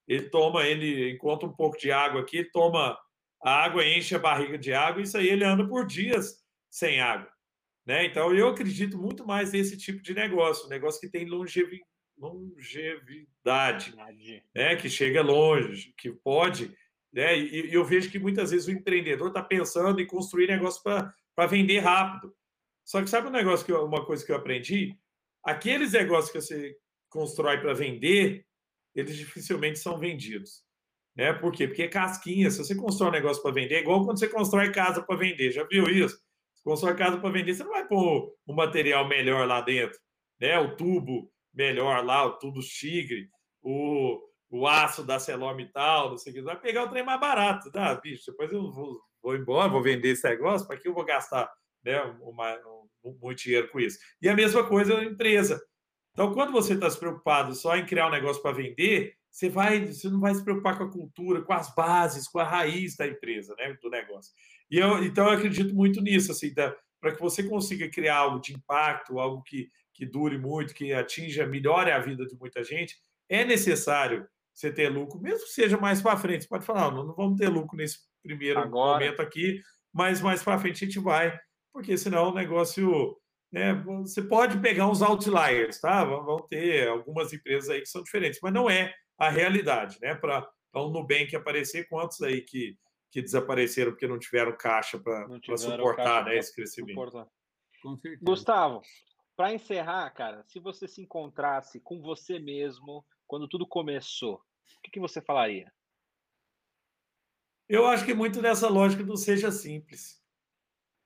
Ele 0.08 0.30
toma, 0.30 0.66
ele 0.66 1.12
encontra 1.12 1.48
um 1.48 1.54
pouco 1.54 1.78
de 1.78 1.92
água 1.92 2.22
aqui, 2.22 2.44
toma 2.44 2.98
a 3.42 3.64
água, 3.64 3.86
enche 3.86 4.16
a 4.16 4.20
barriga 4.20 4.58
de 4.58 4.74
água, 4.74 5.02
isso 5.02 5.18
aí 5.18 5.28
ele 5.28 5.44
anda 5.44 5.68
por 5.68 5.86
dias 5.86 6.44
sem 6.70 7.02
água. 7.02 7.32
Né? 7.86 8.06
Então, 8.06 8.34
eu 8.34 8.48
acredito 8.48 8.98
muito 8.98 9.26
mais 9.26 9.52
nesse 9.52 9.78
tipo 9.78 10.02
de 10.02 10.14
negócio, 10.14 10.66
um 10.66 10.70
negócio 10.70 11.02
que 11.02 11.10
tem 11.10 11.26
longevi, 11.26 11.82
longevidade, 12.18 13.94
né? 14.56 14.76
que 14.76 14.90
chega 14.90 15.22
longe, 15.22 15.94
que 15.98 16.12
pode. 16.12 16.74
Né? 17.12 17.38
E, 17.38 17.70
e 17.70 17.74
eu 17.74 17.84
vejo 17.84 18.10
que 18.10 18.18
muitas 18.18 18.52
vezes 18.52 18.68
o 18.68 18.72
empreendedor 18.72 19.28
está 19.28 19.44
pensando 19.44 20.00
em 20.00 20.08
construir 20.08 20.48
negócio 20.48 20.82
para 20.84 21.48
vender 21.48 21.80
rápido. 21.80 22.34
Só 22.86 23.02
que 23.02 23.10
sabe 23.10 23.28
um 23.28 23.32
negócio 23.32 23.66
que 23.66 23.72
eu, 23.72 23.86
uma 23.86 24.06
coisa 24.06 24.26
que 24.26 24.32
eu 24.32 24.36
aprendi? 24.36 24.98
Aqueles 25.44 25.92
negócios 25.92 26.32
que 26.32 26.42
você 26.42 26.78
constrói 27.10 27.60
para 27.60 27.74
vender, 27.74 28.46
eles 28.96 29.16
dificilmente 29.16 29.80
são 29.80 29.98
vendidos. 29.98 30.64
Né? 31.16 31.34
Por 31.34 31.52
quê? 31.52 31.68
Porque 31.68 31.84
é 31.84 31.88
casquinha. 31.88 32.50
Se 32.50 32.58
você 32.58 32.76
constrói 32.76 33.10
um 33.10 33.14
negócio 33.14 33.42
para 33.42 33.52
vender, 33.52 33.76
é 33.76 33.80
igual 33.82 34.04
quando 34.04 34.20
você 34.20 34.28
constrói 34.28 34.72
casa 34.72 35.02
para 35.02 35.16
vender. 35.16 35.52
Já 35.52 35.64
viu 35.66 35.88
isso? 35.88 36.18
Você 36.54 36.64
constrói 36.64 36.96
casa 36.96 37.18
para 37.18 37.30
vender, 37.30 37.54
você 37.54 37.64
não 37.64 37.72
vai 37.72 37.88
pôr 37.88 38.34
um 38.48 38.54
material 38.54 39.08
melhor 39.08 39.48
lá 39.48 39.62
dentro. 39.62 40.00
Né? 40.40 40.58
O 40.60 40.76
tubo 40.76 41.32
melhor 41.54 42.04
lá, 42.04 42.26
o 42.26 42.38
tubo 42.40 42.60
tigre, 42.62 43.30
o, 43.62 44.20
o 44.50 44.68
aço 44.68 45.04
da 45.04 45.18
tal, 45.72 46.12
não 46.12 46.18
sei 46.18 46.32
o 46.32 46.36
que. 46.36 46.42
Vai 46.42 46.60
pegar 46.60 46.84
o 46.84 46.90
trem 46.90 47.04
mais 47.04 47.20
barato. 47.20 47.72
Tá, 47.72 47.94
bicho, 47.96 48.32
depois 48.32 48.52
eu 48.52 48.72
vou, 48.72 49.00
vou 49.22 49.36
embora, 49.36 49.70
vou 49.70 49.84
vender 49.84 50.10
esse 50.10 50.28
negócio, 50.28 50.68
para 50.68 50.78
que 50.78 50.88
eu 50.88 50.94
vou 50.94 51.06
gastar 51.06 51.52
né, 51.84 52.02
uma, 52.22 52.56
um, 53.04 53.18
muito 53.22 53.44
dinheiro 53.44 53.70
com 53.70 53.80
isso? 53.80 54.00
E 54.22 54.28
a 54.28 54.36
mesma 54.36 54.68
coisa 54.68 54.96
na 54.96 55.04
empresa. 55.04 55.62
Então, 56.14 56.32
quando 56.32 56.52
você 56.52 56.74
está 56.74 56.90
se 56.90 56.98
preocupado 56.98 57.56
só 57.56 57.76
em 57.76 57.86
criar 57.86 58.08
um 58.08 58.12
negócio 58.12 58.42
para 58.42 58.56
vender, 58.56 59.16
você 59.30 59.50
vai, 59.50 59.88
você 59.88 60.10
não 60.10 60.20
vai 60.20 60.34
se 60.36 60.44
preocupar 60.44 60.78
com 60.78 60.84
a 60.84 60.92
cultura, 60.92 61.42
com 61.42 61.54
as 61.54 61.74
bases, 61.74 62.28
com 62.28 62.38
a 62.38 62.44
raiz 62.44 62.96
da 62.96 63.08
empresa, 63.08 63.56
né, 63.58 63.76
do 63.82 63.90
negócio. 63.90 64.32
E 64.70 64.78
eu, 64.78 65.04
então, 65.04 65.26
eu 65.26 65.32
acredito 65.32 65.74
muito 65.74 66.02
nisso, 66.02 66.32
assim, 66.32 66.54
para 66.54 67.16
que 67.16 67.20
você 67.20 67.44
consiga 67.44 67.90
criar 67.90 68.18
algo 68.18 68.40
de 68.40 68.54
impacto, 68.54 69.20
algo 69.20 69.42
que, 69.42 69.68
que 69.92 70.06
dure 70.06 70.38
muito, 70.38 70.76
que 70.76 70.94
atinja, 70.94 71.48
melhore 71.48 71.92
a 71.92 72.00
vida 72.00 72.26
de 72.28 72.38
muita 72.38 72.64
gente, 72.64 72.96
é 73.28 73.44
necessário 73.44 74.28
você 74.54 74.72
ter 74.72 74.90
lucro, 74.90 75.20
mesmo 75.20 75.46
que 75.46 75.52
seja 75.52 75.78
mais 75.78 76.00
para 76.00 76.16
frente. 76.16 76.44
Você 76.44 76.48
pode 76.50 76.66
falar, 76.66 76.92
não, 76.92 77.04
não 77.04 77.16
vamos 77.16 77.40
ter 77.40 77.50
lucro 77.50 77.76
nesse 77.76 77.98
primeiro 78.22 78.60
Agora. 78.60 79.00
momento 79.00 79.20
aqui, 79.20 79.62
mas 79.92 80.22
mais 80.22 80.44
para 80.44 80.60
frente 80.60 80.84
a 80.84 80.88
gente 80.88 81.00
vai, 81.00 81.36
porque 81.74 81.98
senão 81.98 82.30
o 82.30 82.34
negócio 82.36 83.18
né, 83.54 83.72
você 84.02 84.20
pode 84.20 84.60
pegar 84.60 84.90
uns 84.90 85.04
outliers, 85.04 85.80
tá? 85.80 86.04
Vão 86.04 86.40
ter 86.40 86.88
algumas 86.88 87.32
empresas 87.32 87.70
aí 87.70 87.82
que 87.82 87.86
são 87.86 88.02
diferentes, 88.02 88.40
mas 88.42 88.52
não 88.52 88.68
é 88.68 88.92
a 89.16 89.30
realidade, 89.30 90.00
né? 90.02 90.16
Para 90.16 90.50
um 90.76 90.90
Nubank 90.90 91.36
aparecer, 91.36 91.88
quantos 91.88 92.20
aí 92.24 92.42
que, 92.42 92.76
que 93.12 93.22
desapareceram 93.22 93.92
porque 93.92 94.08
não 94.08 94.18
tiveram 94.18 94.58
caixa 94.58 94.98
para 94.98 95.28
suportar 95.56 96.26
né, 96.26 96.36
esse 96.36 96.52
crescimento? 96.56 96.96
Suportar. 96.96 97.28
Gustavo, 98.24 98.82
para 99.36 99.54
encerrar, 99.54 100.10
cara, 100.16 100.44
se 100.46 100.60
você 100.60 100.88
se 100.88 101.04
encontrasse 101.04 101.80
com 101.80 102.02
você 102.02 102.40
mesmo 102.40 103.06
quando 103.28 103.48
tudo 103.48 103.68
começou, 103.68 104.38
o 104.38 104.82
que, 104.82 104.90
que 104.90 105.00
você 105.00 105.22
falaria? 105.22 105.72
Eu 107.70 107.86
acho 107.86 108.04
que 108.04 108.16
muito 108.16 108.42
nessa 108.42 108.68
lógica 108.68 109.04
do 109.04 109.16
seja 109.16 109.52
simples. 109.52 110.23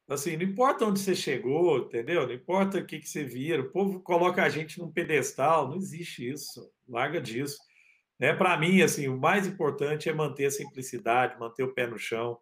Assim, 0.08 0.38
não 0.38 0.44
importa 0.44 0.86
onde 0.86 1.00
você 1.02 1.14
chegou, 1.14 1.80
entendeu? 1.80 2.26
Não 2.26 2.34
importa 2.34 2.78
o 2.78 2.86
que, 2.86 3.00
que 3.00 3.10
você 3.10 3.26
vira, 3.26 3.62
o 3.62 3.72
povo 3.72 4.00
coloca 4.00 4.42
a 4.42 4.48
gente 4.48 4.80
num 4.80 4.90
pedestal, 4.90 5.68
não 5.68 5.76
existe 5.76 6.30
isso, 6.30 6.72
larga 6.88 7.20
disso. 7.20 7.58
Né? 8.18 8.34
Para 8.34 8.58
mim, 8.58 8.82
assim, 8.82 9.10
o 9.10 9.18
mais 9.18 9.46
importante 9.46 10.08
é 10.08 10.14
manter 10.14 10.46
a 10.46 10.52
simplicidade, 10.52 11.38
manter 11.38 11.64
o 11.64 11.74
pé 11.74 11.88
no 11.88 11.98
chão, 11.98 12.40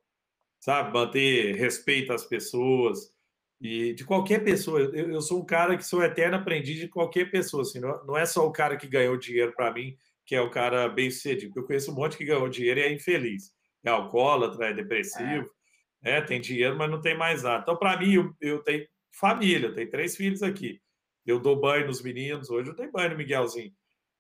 sabe? 0.59 0.93
Manter 0.93 1.55
respeito 1.55 2.13
às 2.13 2.23
pessoas 2.23 3.11
e 3.59 3.93
de 3.93 4.05
qualquer 4.05 4.43
pessoa. 4.43 4.79
Eu, 4.81 5.11
eu 5.13 5.21
sou 5.21 5.41
um 5.41 5.45
cara 5.45 5.75
que 5.75 5.83
sou 5.83 6.03
eterno 6.03 6.37
aprendiz 6.37 6.79
de 6.79 6.87
qualquer 6.87 7.31
pessoa, 7.31 7.63
assim, 7.63 7.79
não, 7.79 8.05
não 8.05 8.17
é 8.17 8.27
só 8.27 8.45
o 8.45 8.51
cara 8.51 8.77
que 8.77 8.87
ganhou 8.87 9.17
dinheiro 9.17 9.53
para 9.55 9.73
mim, 9.73 9.97
que 10.23 10.35
é 10.35 10.41
o 10.41 10.51
cara 10.51 10.87
bem 10.87 11.09
sucedido, 11.09 11.53
eu 11.55 11.65
conheço 11.65 11.91
um 11.91 11.95
monte 11.95 12.17
que 12.17 12.25
ganhou 12.25 12.47
dinheiro 12.47 12.79
e 12.79 12.83
é 12.83 12.93
infeliz, 12.93 13.51
é 13.83 13.89
alcoólatra, 13.89 14.67
é 14.67 14.73
depressivo. 14.73 15.49
É 15.49 15.64
né? 16.05 16.21
tem 16.21 16.39
dinheiro, 16.39 16.77
mas 16.77 16.89
não 16.89 17.01
tem 17.01 17.17
mais 17.17 17.41
nada. 17.43 17.63
Então, 17.63 17.75
para 17.75 17.97
mim, 17.97 18.13
eu, 18.13 18.33
eu, 18.39 18.63
tenho 18.63 18.87
família, 19.11 19.67
eu 19.67 19.73
tenho 19.73 19.89
três 19.89 20.15
filhos 20.15 20.43
aqui. 20.43 20.79
Eu 21.25 21.39
dou 21.39 21.59
banho 21.59 21.87
nos 21.87 22.03
meninos, 22.03 22.49
hoje 22.51 22.69
eu 22.69 22.75
dei 22.75 22.89
banho 22.91 23.09
no 23.09 23.17
Miguelzinho. 23.17 23.73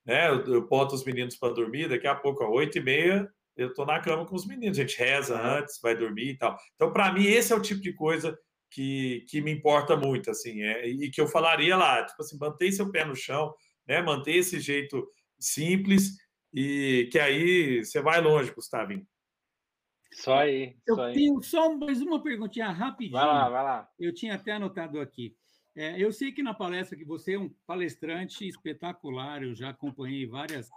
Né? 0.03 0.27
Eu, 0.29 0.43
eu 0.45 0.67
boto 0.67 0.95
os 0.95 1.05
meninos 1.05 1.35
para 1.35 1.53
dormir, 1.53 1.87
daqui 1.87 2.07
a 2.07 2.15
pouco, 2.15 2.43
às 2.43 2.49
oito 2.49 2.79
e 2.79 2.81
meia, 2.81 3.29
eu 3.55 3.67
estou 3.67 3.85
na 3.85 3.99
cama 3.99 4.25
com 4.25 4.35
os 4.35 4.47
meninos. 4.47 4.79
A 4.79 4.81
gente 4.81 4.97
reza 4.97 5.39
antes, 5.39 5.79
vai 5.79 5.95
dormir 5.95 6.31
e 6.31 6.37
tal. 6.37 6.57
Então, 6.73 6.91
para 6.91 7.13
mim, 7.13 7.25
esse 7.25 7.53
é 7.53 7.55
o 7.55 7.61
tipo 7.61 7.81
de 7.81 7.93
coisa 7.93 8.37
que, 8.71 9.23
que 9.29 9.39
me 9.39 9.51
importa 9.51 9.95
muito, 9.95 10.29
assim, 10.31 10.61
é, 10.63 10.87
e 10.87 11.09
que 11.09 11.21
eu 11.21 11.27
falaria 11.27 11.77
lá, 11.77 12.03
tipo 12.03 12.21
assim, 12.21 12.37
manter 12.37 12.71
seu 12.71 12.91
pé 12.91 13.05
no 13.05 13.15
chão, 13.15 13.53
né? 13.87 14.01
Manter 14.01 14.35
esse 14.35 14.59
jeito 14.59 15.07
simples 15.39 16.11
e 16.53 17.07
que 17.11 17.19
aí 17.19 17.85
você 17.85 18.01
vai 18.01 18.19
longe, 18.21 18.51
Gustavinho. 18.51 19.05
Só 20.15 20.39
aí. 20.39 20.77
Eu 20.87 20.95
só 20.95 21.03
aí. 21.03 21.13
tenho 21.13 21.43
só 21.43 21.75
mais 21.75 22.01
uma 22.01 22.23
perguntinha 22.23 22.71
rapidinho. 22.71 23.19
Vai 23.19 23.25
lá, 23.25 23.49
vai 23.49 23.63
lá. 23.63 23.89
Eu 23.99 24.13
tinha 24.13 24.35
até 24.35 24.53
anotado 24.53 24.99
aqui. 24.99 25.35
É, 25.75 26.01
eu 26.01 26.11
sei 26.13 26.31
que 26.31 26.41
na 26.41 26.53
palestra 26.53 26.97
que 26.97 27.03
você 27.03 27.33
é 27.33 27.39
um 27.39 27.49
palestrante 27.67 28.47
espetacular, 28.47 29.43
eu 29.43 29.53
já 29.53 29.69
acompanhei 29.69 30.25
várias 30.25 30.69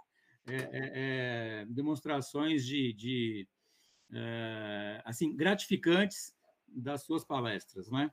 é, 0.45 0.55
é, 0.55 0.69
é 0.73 1.65
demonstrações 1.69 2.65
de, 2.65 2.91
de 2.91 3.47
é, 4.13 5.01
assim 5.05 5.33
gratificantes 5.35 6.35
das 6.67 7.03
suas 7.03 7.23
palestras, 7.23 7.89
né? 7.89 8.11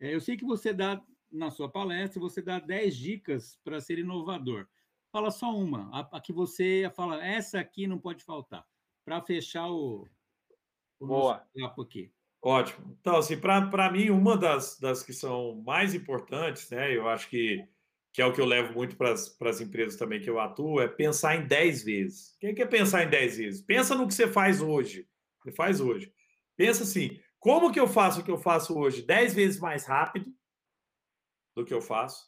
É, 0.00 0.12
eu 0.12 0.20
sei 0.20 0.36
que 0.36 0.44
você 0.44 0.72
dá 0.72 1.00
na 1.30 1.50
sua 1.50 1.68
palestra 1.68 2.20
você 2.20 2.42
dá 2.42 2.58
10 2.58 2.96
dicas 2.96 3.58
para 3.62 3.80
ser 3.80 3.98
inovador. 3.98 4.66
Fala 5.12 5.30
só 5.30 5.56
uma, 5.56 5.88
a, 5.92 6.16
a 6.16 6.20
que 6.20 6.32
você 6.32 6.90
fala, 6.96 7.24
essa 7.24 7.60
aqui 7.60 7.86
não 7.86 7.98
pode 7.98 8.24
faltar, 8.24 8.66
para 9.04 9.20
fechar 9.20 9.68
o, 9.68 10.08
o 10.98 11.06
Boa. 11.06 11.46
papo 11.58 11.82
aqui. 11.82 12.12
Ótimo. 12.42 12.96
Então, 13.00 13.16
assim, 13.16 13.38
para 13.38 13.90
mim, 13.90 14.10
uma 14.10 14.36
das, 14.36 14.78
das 14.78 15.02
que 15.02 15.14
são 15.14 15.62
mais 15.64 15.94
importantes, 15.94 16.68
né, 16.68 16.94
eu 16.94 17.08
acho 17.08 17.28
que, 17.30 17.66
que 18.12 18.20
é 18.20 18.26
o 18.26 18.32
que 18.34 18.40
eu 18.40 18.44
levo 18.44 18.74
muito 18.74 18.96
para 18.96 19.12
as 19.12 19.60
empresas 19.62 19.98
também 19.98 20.20
que 20.20 20.28
eu 20.28 20.38
atuo, 20.38 20.80
é 20.80 20.86
pensar 20.86 21.36
em 21.36 21.46
10 21.46 21.82
vezes. 21.84 22.34
O 22.34 22.54
que 22.54 22.62
é 22.62 22.66
pensar 22.66 23.02
em 23.02 23.08
10 23.08 23.38
vezes? 23.38 23.62
Pensa 23.62 23.94
no 23.94 24.06
que 24.06 24.12
você 24.12 24.28
faz 24.28 24.60
hoje. 24.60 25.08
Você 25.42 25.52
faz 25.52 25.80
hoje. 25.80 26.12
Pensa 26.54 26.82
assim, 26.82 27.18
como 27.38 27.72
que 27.72 27.80
eu 27.80 27.88
faço 27.88 28.20
o 28.20 28.24
que 28.24 28.30
eu 28.30 28.38
faço 28.38 28.78
hoje 28.78 29.02
10 29.02 29.34
vezes 29.34 29.58
mais 29.58 29.86
rápido 29.86 30.30
do 31.56 31.64
que 31.64 31.72
eu 31.72 31.80
faço? 31.80 32.26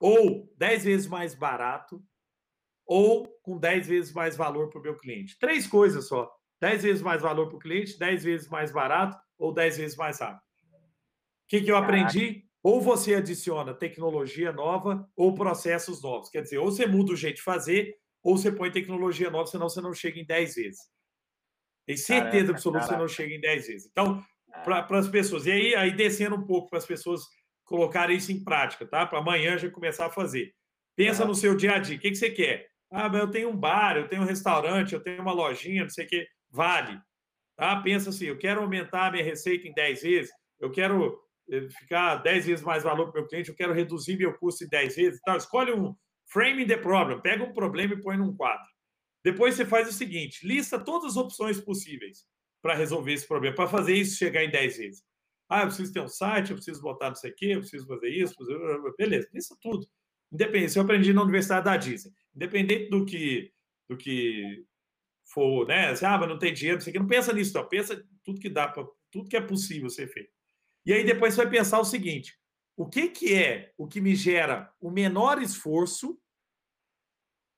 Ou 0.00 0.50
10 0.56 0.84
vezes 0.84 1.06
mais 1.06 1.34
barato? 1.34 2.02
Ou 2.86 3.28
com 3.42 3.58
10 3.58 3.86
vezes 3.86 4.12
mais 4.12 4.34
valor 4.34 4.70
para 4.70 4.78
o 4.78 4.82
meu 4.82 4.96
cliente? 4.96 5.38
Três 5.38 5.66
coisas 5.66 6.08
só. 6.08 6.37
10 6.60 6.82
vezes 6.82 7.02
mais 7.02 7.22
valor 7.22 7.48
para 7.48 7.56
o 7.56 7.60
cliente, 7.60 7.98
10 7.98 8.24
vezes 8.24 8.48
mais 8.48 8.72
barato 8.72 9.16
ou 9.38 9.52
10 9.52 9.78
vezes 9.78 9.96
mais 9.96 10.20
rápido. 10.20 10.40
O 10.40 11.48
que, 11.48 11.62
que 11.62 11.70
eu 11.70 11.76
aprendi? 11.76 12.44
Ou 12.62 12.80
você 12.80 13.14
adiciona 13.14 13.72
tecnologia 13.72 14.52
nova 14.52 15.08
ou 15.16 15.34
processos 15.34 16.02
novos. 16.02 16.28
Quer 16.28 16.42
dizer, 16.42 16.58
ou 16.58 16.70
você 16.70 16.86
muda 16.86 17.12
o 17.12 17.16
jeito 17.16 17.36
de 17.36 17.42
fazer, 17.42 17.96
ou 18.22 18.36
você 18.36 18.50
põe 18.50 18.70
tecnologia 18.70 19.30
nova, 19.30 19.46
senão 19.46 19.68
você 19.68 19.80
não 19.80 19.94
chega 19.94 20.18
em 20.18 20.26
10 20.26 20.54
vezes. 20.56 20.80
Tem 21.86 21.96
certeza 21.96 22.52
absoluta 22.52 22.80
que 22.80 22.90
você 22.90 22.96
não 22.96 23.08
chega 23.08 23.34
em 23.34 23.40
10 23.40 23.66
vezes. 23.66 23.88
Então, 23.90 24.22
é. 24.52 24.60
para 24.60 24.98
as 24.98 25.08
pessoas. 25.08 25.46
E 25.46 25.52
aí, 25.52 25.74
aí 25.74 25.96
descendo 25.96 26.36
um 26.36 26.44
pouco 26.44 26.68
para 26.68 26.78
as 26.78 26.84
pessoas 26.84 27.22
colocarem 27.64 28.16
isso 28.16 28.32
em 28.32 28.42
prática, 28.42 28.86
tá? 28.86 29.06
Para 29.06 29.20
amanhã 29.20 29.56
já 29.56 29.70
começar 29.70 30.06
a 30.06 30.10
fazer. 30.10 30.52
Pensa 30.96 31.24
no 31.24 31.34
seu 31.34 31.54
dia 31.54 31.76
a 31.76 31.78
dia. 31.78 31.96
O 31.96 32.00
que, 32.00 32.10
que 32.10 32.16
você 32.16 32.30
quer? 32.30 32.68
Ah, 32.90 33.08
mas 33.08 33.20
eu 33.20 33.30
tenho 33.30 33.48
um 33.50 33.56
bar, 33.56 33.96
eu 33.96 34.08
tenho 34.08 34.22
um 34.22 34.26
restaurante, 34.26 34.92
eu 34.92 35.00
tenho 35.00 35.22
uma 35.22 35.32
lojinha, 35.32 35.82
não 35.82 35.90
sei 35.90 36.04
o 36.04 36.08
quê 36.08 36.26
vale. 36.50 37.00
Tá? 37.56 37.80
Pensa 37.82 38.10
assim, 38.10 38.26
eu 38.26 38.38
quero 38.38 38.60
aumentar 38.60 39.06
a 39.06 39.10
minha 39.10 39.24
receita 39.24 39.66
em 39.66 39.74
10 39.74 40.02
vezes, 40.02 40.32
eu 40.60 40.70
quero 40.70 41.20
eh, 41.50 41.68
ficar 41.70 42.16
10 42.16 42.46
vezes 42.46 42.64
mais 42.64 42.82
valor 42.84 43.10
para 43.10 43.18
o 43.18 43.22
meu 43.22 43.28
cliente, 43.28 43.48
eu 43.48 43.56
quero 43.56 43.72
reduzir 43.72 44.16
meu 44.16 44.32
custo 44.38 44.64
em 44.64 44.68
10 44.68 44.96
vezes. 44.96 45.18
Então, 45.20 45.36
escolhe 45.36 45.72
um 45.72 45.94
frame 46.26 46.66
the 46.66 46.76
problem, 46.76 47.20
pega 47.20 47.42
um 47.42 47.52
problema 47.52 47.94
e 47.94 48.00
põe 48.00 48.16
num 48.16 48.34
quadro. 48.36 48.68
Depois 49.24 49.54
você 49.54 49.66
faz 49.66 49.88
o 49.88 49.92
seguinte, 49.92 50.46
lista 50.46 50.78
todas 50.78 51.12
as 51.12 51.16
opções 51.16 51.60
possíveis 51.60 52.24
para 52.62 52.74
resolver 52.74 53.12
esse 53.12 53.26
problema, 53.26 53.56
para 53.56 53.68
fazer 53.68 53.94
isso 53.94 54.16
chegar 54.16 54.44
em 54.44 54.50
10 54.50 54.76
vezes. 54.76 55.04
Ah, 55.48 55.62
eu 55.62 55.66
preciso 55.66 55.92
ter 55.92 56.00
um 56.00 56.08
site, 56.08 56.50
eu 56.50 56.56
preciso 56.56 56.82
botar 56.82 57.08
não 57.08 57.16
sei 57.16 57.30
o 57.30 57.34
quê, 57.34 57.46
eu 57.46 57.60
preciso 57.60 57.86
fazer 57.86 58.10
isso, 58.10 58.34
beleza, 58.98 59.28
lista 59.32 59.56
tudo. 59.60 59.88
Independente, 60.30 60.68
isso 60.68 60.78
eu 60.78 60.82
aprendi 60.82 61.12
na 61.12 61.22
Universidade 61.22 61.64
da 61.64 61.76
Disney. 61.76 62.12
Independente 62.34 62.90
do 62.90 63.04
que, 63.06 63.50
do 63.88 63.96
que 63.96 64.64
for, 65.32 65.66
né? 65.66 65.88
Assim, 65.88 66.04
ah, 66.04 66.18
mas 66.18 66.28
não 66.28 66.38
tem 66.38 66.52
dinheiro, 66.52 66.80
você 66.80 66.92
não 66.92 67.06
pensa 67.06 67.32
nisso, 67.32 67.54
não. 67.54 67.68
Pensa 67.68 68.04
tudo 68.24 68.40
que 68.40 68.48
dá, 68.48 68.68
pra, 68.68 68.84
tudo 69.10 69.28
que 69.28 69.36
é 69.36 69.40
possível 69.40 69.88
ser 69.88 70.08
feito. 70.08 70.32
E 70.84 70.92
aí 70.92 71.04
depois 71.04 71.34
você 71.34 71.42
vai 71.42 71.50
pensar 71.50 71.78
o 71.78 71.84
seguinte: 71.84 72.38
o 72.76 72.88
que, 72.88 73.08
que 73.08 73.34
é 73.34 73.72
o 73.76 73.86
que 73.86 74.00
me 74.00 74.14
gera 74.14 74.72
o 74.80 74.90
menor 74.90 75.40
esforço 75.42 76.18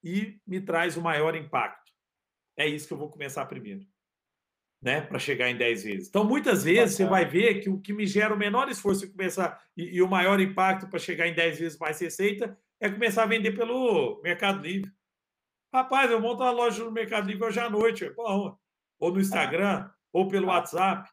e 0.03 0.39
me 0.47 0.61
traz 0.61 0.97
o 0.97 1.03
maior 1.03 1.35
impacto? 1.35 1.91
É 2.57 2.66
isso 2.66 2.87
que 2.87 2.93
eu 2.93 2.99
vou 2.99 3.11
começar 3.11 3.47
primeiro 3.47 3.87
né, 4.83 5.03
para 5.03 5.18
chegar 5.18 5.51
em 5.51 5.57
10 5.57 5.85
vezes. 5.85 6.09
Então, 6.09 6.25
muitas 6.25 6.64
vezes 6.64 6.97
você 6.97 7.05
vai 7.05 7.25
ver 7.25 7.61
que 7.61 7.68
o 7.68 7.81
que 7.81 7.93
me 7.93 8.07
gera 8.07 8.35
o 8.35 8.39
menor 8.39 8.68
esforço 8.68 9.05
e 9.05 9.11
começar 9.11 9.61
e, 9.77 9.97
e 9.97 10.03
o 10.03 10.09
maior 10.09 10.41
impacto 10.41 10.89
para 10.89 10.99
chegar 10.99 11.29
em 11.29 11.35
10 11.35 11.59
vezes 11.59 11.79
mais 11.79 12.01
receita 12.01 12.59
é 12.81 12.89
começar 12.89 13.25
a 13.25 13.27
vender 13.27 13.53
pelo 13.53 14.21
Mercado 14.23 14.62
Livre. 14.62 14.91
Rapaz, 15.73 16.11
eu 16.11 16.21
monto 16.21 16.43
uma 16.43 16.51
loja 16.51 16.85
no 16.85 16.91
Mercado 16.91 17.27
Livre 17.27 17.45
hoje 17.45 17.61
à 17.61 17.71
noite, 17.71 18.12
ou 18.16 18.59
no 19.01 19.21
Instagram, 19.21 19.87
ah. 19.87 19.95
ou 20.12 20.29
pelo 20.29 20.51
ah. 20.51 20.55
WhatsApp. 20.55 21.09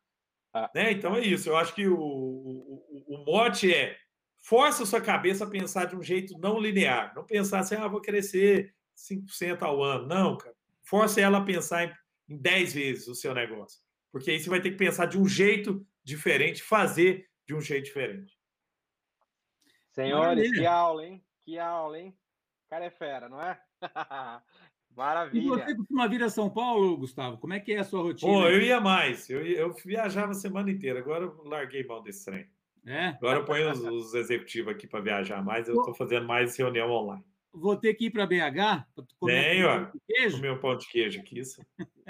Ah. 0.54 0.70
Né? 0.74 0.92
Então 0.92 1.16
é 1.16 1.22
isso. 1.22 1.50
Eu 1.50 1.58
acho 1.58 1.74
que 1.74 1.88
o, 1.88 2.00
o, 2.00 3.06
o 3.08 3.26
mote 3.26 3.74
é 3.74 3.98
força 4.40 4.84
a 4.84 4.86
sua 4.86 5.02
cabeça 5.02 5.44
a 5.44 5.50
pensar 5.50 5.86
de 5.86 5.96
um 5.96 6.02
jeito 6.02 6.38
não 6.40 6.60
linear. 6.60 7.14
Não 7.16 7.26
pensar 7.26 7.60
assim, 7.60 7.76
ah, 7.76 7.88
vou 7.88 8.02
crescer 8.02 8.74
5% 8.96 9.62
ao 9.62 9.84
ano. 9.84 10.08
Não, 10.08 10.38
cara. 10.38 10.56
Força 10.84 11.20
ela 11.20 11.40
a 11.40 11.44
pensar 11.44 11.84
em 11.84 11.94
em 12.30 12.38
10 12.38 12.74
vezes 12.74 13.08
o 13.08 13.16
seu 13.16 13.34
negócio. 13.34 13.82
Porque 14.12 14.32
aí 14.32 14.40
você 14.40 14.50
vai 14.50 14.62
ter 14.62 14.72
que 14.72 14.78
pensar 14.78 15.06
de 15.06 15.18
um 15.18 15.28
jeito 15.28 15.86
diferente, 16.04 16.62
fazer 16.62 17.30
de 17.46 17.56
um 17.56 17.62
jeito 17.62 17.86
diferente. 17.86 18.38
Senhores, 19.92 20.28
Maravilha. 20.28 20.60
que 20.60 20.66
aula, 20.66 21.06
hein? 21.06 21.26
Que 21.44 21.60
aula, 21.60 22.00
hein? 22.00 22.18
Cara 22.70 22.86
é 22.86 22.90
fera, 22.90 23.30
não 23.30 23.42
é? 23.42 23.60
Maravilha. 24.96 25.44
E 25.44 25.48
você 25.48 25.76
costuma 25.76 26.08
vir 26.08 26.24
a 26.24 26.30
São 26.30 26.50
Paulo, 26.50 26.98
Gustavo? 26.98 27.38
Como 27.38 27.54
é 27.54 27.60
que 27.60 27.74
é 27.74 27.80
a 27.80 27.84
sua 27.84 28.02
rotina? 28.02 28.32
Pô, 28.32 28.48
eu 28.48 28.62
ia 28.62 28.82
mais. 28.82 29.30
Eu, 29.30 29.46
eu 29.46 29.74
viajava 29.74 30.32
a 30.32 30.36
semana 30.36 30.72
inteira. 30.72 31.00
Agora 31.00 31.26
eu 31.26 31.44
larguei 31.44 31.86
mão 31.86 32.02
desse 32.02 32.26
trem. 32.26 32.50
É? 32.86 33.10
Agora 33.10 33.40
eu 33.40 33.46
ponho 33.46 33.70
os, 33.72 33.80
os 33.80 34.14
executivos 34.16 34.74
aqui 34.74 34.88
para 34.88 35.02
viajar 35.02 35.44
mais. 35.44 35.68
Eu 35.68 35.76
estou 35.76 35.94
fazendo 35.94 36.26
mais 36.26 36.58
reunião 36.58 36.90
online 36.90 37.24
vou 37.58 37.76
ter 37.76 37.94
que 37.96 38.06
ir 38.06 38.12
para 38.12 38.26
BH 38.26 38.86
comer 39.20 39.66
um 39.66 39.68
pão 39.68 39.92
de 39.92 40.02
queijo. 40.08 40.36
Comer 40.38 40.52
um 40.52 40.60
pão 40.60 40.78
de 40.78 40.88
queijo 40.88 41.20
aqui, 41.20 41.40
isso. 41.40 41.66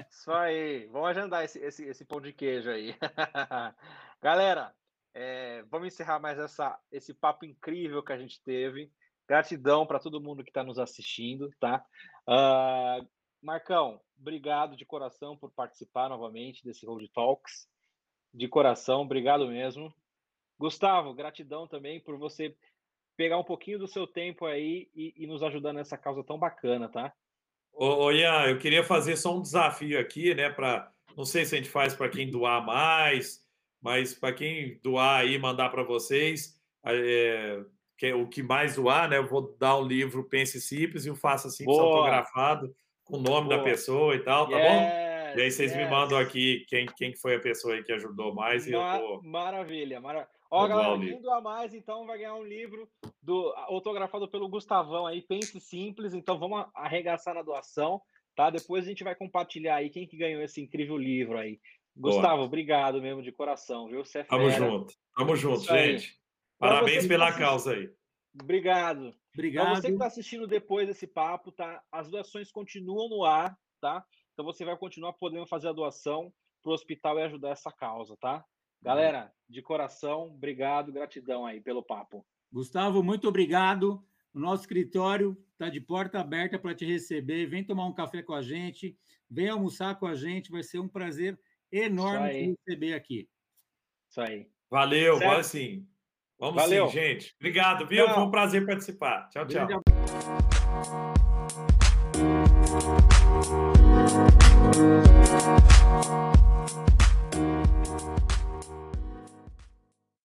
Isso 0.10 0.32
aí. 0.32 0.88
Vamos 0.88 1.10
agendar 1.10 1.44
esse, 1.44 1.60
esse, 1.60 1.86
esse 1.86 2.06
pão 2.06 2.22
de 2.22 2.34
queijo 2.34 2.70
aí. 2.70 2.96
Galera, 4.22 4.74
é, 5.14 5.64
vamos 5.70 5.88
encerrar 5.88 6.20
mais 6.20 6.38
essa, 6.38 6.78
esse 6.92 7.14
papo 7.14 7.46
incrível 7.46 8.04
que 8.04 8.14
a 8.14 8.18
gente 8.18 8.42
teve. 8.44 8.92
Gratidão 9.28 9.86
para 9.86 10.00
todo 10.00 10.22
mundo 10.22 10.44
que 10.44 10.50
está 10.50 10.64
nos 10.64 10.80
assistindo, 10.80 11.52
tá? 11.60 11.84
Uh, 12.28 13.08
Marcão, 13.42 14.00
obrigado 14.20 14.76
de 14.76 14.86
coração 14.86 15.38
por 15.38 15.52
participar 15.52 16.10
novamente 16.10 16.64
desse 16.64 16.86
Road 16.86 17.08
Talks. 17.10 17.68
De 18.34 18.48
coração, 18.48 19.02
obrigado 19.02 19.48
mesmo. 19.48 19.94
Gustavo, 20.60 21.14
gratidão 21.14 21.68
também 21.68 22.00
por 22.00 22.18
você 22.18 22.56
pegar 23.16 23.38
um 23.38 23.44
pouquinho 23.44 23.80
do 23.80 23.88
seu 23.88 24.08
tempo 24.08 24.46
aí 24.46 24.90
e, 24.96 25.14
e 25.18 25.28
nos 25.28 25.44
ajudar 25.44 25.74
nessa 25.74 25.98
causa 25.98 26.24
tão 26.24 26.38
bacana, 26.38 26.88
tá? 26.88 27.14
Ô, 27.74 28.06
ô 28.06 28.12
Ian, 28.12 28.46
eu 28.48 28.58
queria 28.58 28.84
fazer 28.84 29.18
só 29.18 29.36
um 29.36 29.42
desafio 29.42 30.00
aqui, 30.00 30.34
né? 30.34 30.50
Para 30.50 30.92
não 31.16 31.26
sei 31.26 31.46
se 31.46 31.56
a 31.56 31.58
gente 31.58 31.70
faz 31.70 31.96
para 31.96 32.10
quem 32.10 32.30
doar 32.30 32.64
mais, 32.64 33.44
mas 33.82 34.14
para 34.14 34.34
quem 34.34 34.80
doar 34.84 35.22
aí, 35.22 35.38
mandar 35.38 35.70
para 35.70 35.84
vocês, 35.84 36.62
é, 36.86 37.64
que 37.98 38.06
é 38.08 38.16
o 38.16 38.28
que 38.28 38.44
mais 38.44 38.76
doar, 38.76 39.10
né? 39.10 39.18
Eu 39.18 39.28
vou 39.28 39.56
dar 39.58 39.78
um 39.78 39.84
livro 39.84 40.24
Pense 40.24 40.62
Simples 40.62 41.06
e 41.06 41.10
o 41.10 41.16
Faça 41.16 41.50
Simples 41.50 41.78
Boa. 41.78 41.98
autografado 41.98 42.74
com 43.04 43.18
o 43.18 43.22
nome 43.22 43.48
Boa. 43.48 43.58
da 43.58 43.64
pessoa 43.64 44.16
e 44.16 44.20
tal, 44.20 44.48
tá 44.50 44.58
yes, 44.58 44.68
bom? 44.68 45.08
E 45.38 45.42
aí 45.42 45.52
vocês 45.52 45.72
yes. 45.72 45.78
me 45.78 45.90
mandam 45.90 46.18
aqui 46.18 46.66
quem, 46.68 46.86
quem 46.86 47.16
foi 47.16 47.36
a 47.36 47.40
pessoa 47.40 47.74
aí 47.74 47.84
que 47.84 47.92
ajudou 47.92 48.34
mais. 48.34 48.68
Ma 48.68 49.00
vou... 49.00 49.24
Maravilha, 49.24 50.00
maravilha. 50.00 50.30
Ó, 50.50 50.60
Vou 50.60 50.70
galera, 50.70 51.00
quem 51.00 51.22
doar 51.22 51.42
mais, 51.42 51.74
então, 51.74 52.06
vai 52.06 52.20
ganhar 52.20 52.36
um 52.36 52.44
livro 52.44 52.88
do, 53.22 53.54
autografado 53.68 54.30
pelo 54.30 54.48
Gustavão 54.48 55.06
aí, 55.06 55.22
Pense 55.22 55.60
Simples. 55.60 56.14
Então, 56.14 56.40
vamos 56.40 56.66
arregaçar 56.74 57.34
na 57.34 57.42
doação, 57.42 58.02
tá? 58.34 58.50
Depois 58.50 58.86
a 58.86 58.88
gente 58.88 59.04
vai 59.04 59.14
compartilhar 59.14 59.76
aí 59.76 59.90
quem 59.90 60.08
que 60.08 60.16
ganhou 60.16 60.42
esse 60.42 60.62
incrível 60.62 60.98
livro 60.98 61.38
aí. 61.38 61.60
Gustavo, 61.96 62.38
Boa. 62.38 62.46
obrigado 62.46 63.02
mesmo 63.02 63.22
de 63.22 63.32
coração, 63.32 63.88
viu? 63.88 64.06
Você 64.06 64.20
é 64.20 64.24
Tamo 64.24 64.50
junto. 64.50 64.94
Tamo 65.16 65.36
junto, 65.36 65.66
gente. 65.66 66.18
Parabéns 66.58 67.08
pela 67.08 67.32
tá 67.32 67.38
causa 67.38 67.74
aí. 67.74 67.92
Obrigado. 68.42 69.14
Obrigado. 69.34 69.66
Para 69.66 69.76
você 69.76 69.88
que 69.88 69.94
está 69.94 70.08
assistindo 70.08 70.48
depois 70.48 70.88
desse 70.88 71.08
papo, 71.08 71.52
tá? 71.52 71.82
As 71.92 72.10
doações 72.10 72.52
continuam 72.52 73.10
no 73.10 73.24
ar, 73.24 73.58
tá? 73.80 74.04
Então 74.34 74.46
você 74.46 74.66
vai 74.66 74.78
continuar 74.78 75.14
podendo 75.14 75.46
fazer 75.46 75.68
a 75.68 75.74
doação 75.74 76.34
para 76.62 76.72
o 76.72 76.74
hospital 76.74 77.20
e 77.20 77.24
ajudar 77.24 77.50
essa 77.50 77.72
causa, 77.72 78.16
tá? 78.18 78.44
Galera, 78.82 79.32
de 79.50 79.62
coração, 79.62 80.28
obrigado, 80.28 80.92
gratidão 80.92 81.46
aí 81.46 81.60
pelo 81.60 81.84
papo. 81.84 82.26
Gustavo, 82.52 83.04
muito 83.04 83.28
obrigado. 83.28 84.04
O 84.34 84.40
nosso 84.40 84.64
escritório 84.64 85.36
está 85.54 85.70
de 85.70 85.82
porta 85.82 86.20
aberta 86.20 86.60
para 86.60 86.76
te 86.76 86.86
receber. 86.86 87.48
Vem 87.48 87.64
tomar 87.64 87.86
um 87.88 87.94
café 87.94 88.22
com 88.22 88.34
a 88.34 88.42
gente, 88.42 88.96
vem 89.30 89.50
almoçar 89.50 89.98
com 90.00 90.06
a 90.06 90.16
gente. 90.16 90.52
Vai 90.52 90.64
ser 90.64 90.80
um 90.80 90.88
prazer 90.88 91.40
enorme 91.72 92.30
te 92.30 92.56
receber 92.68 92.94
aqui. 92.94 93.28
Isso 94.10 94.22
aí. 94.22 94.50
Valeu, 94.70 95.18
certo? 95.18 95.30
vamos 95.30 95.48
sim. 95.48 95.88
Vamos 96.40 96.62
Valeu. 96.62 96.88
sim, 96.88 96.94
gente. 96.94 97.34
Obrigado, 97.40 97.88
viu? 97.88 98.06
Tchau. 98.06 98.16
Foi 98.16 98.24
um 98.24 98.32
prazer 98.32 98.66
participar. 98.66 99.30
Tchau, 99.30 99.46
tchau. 99.48 99.82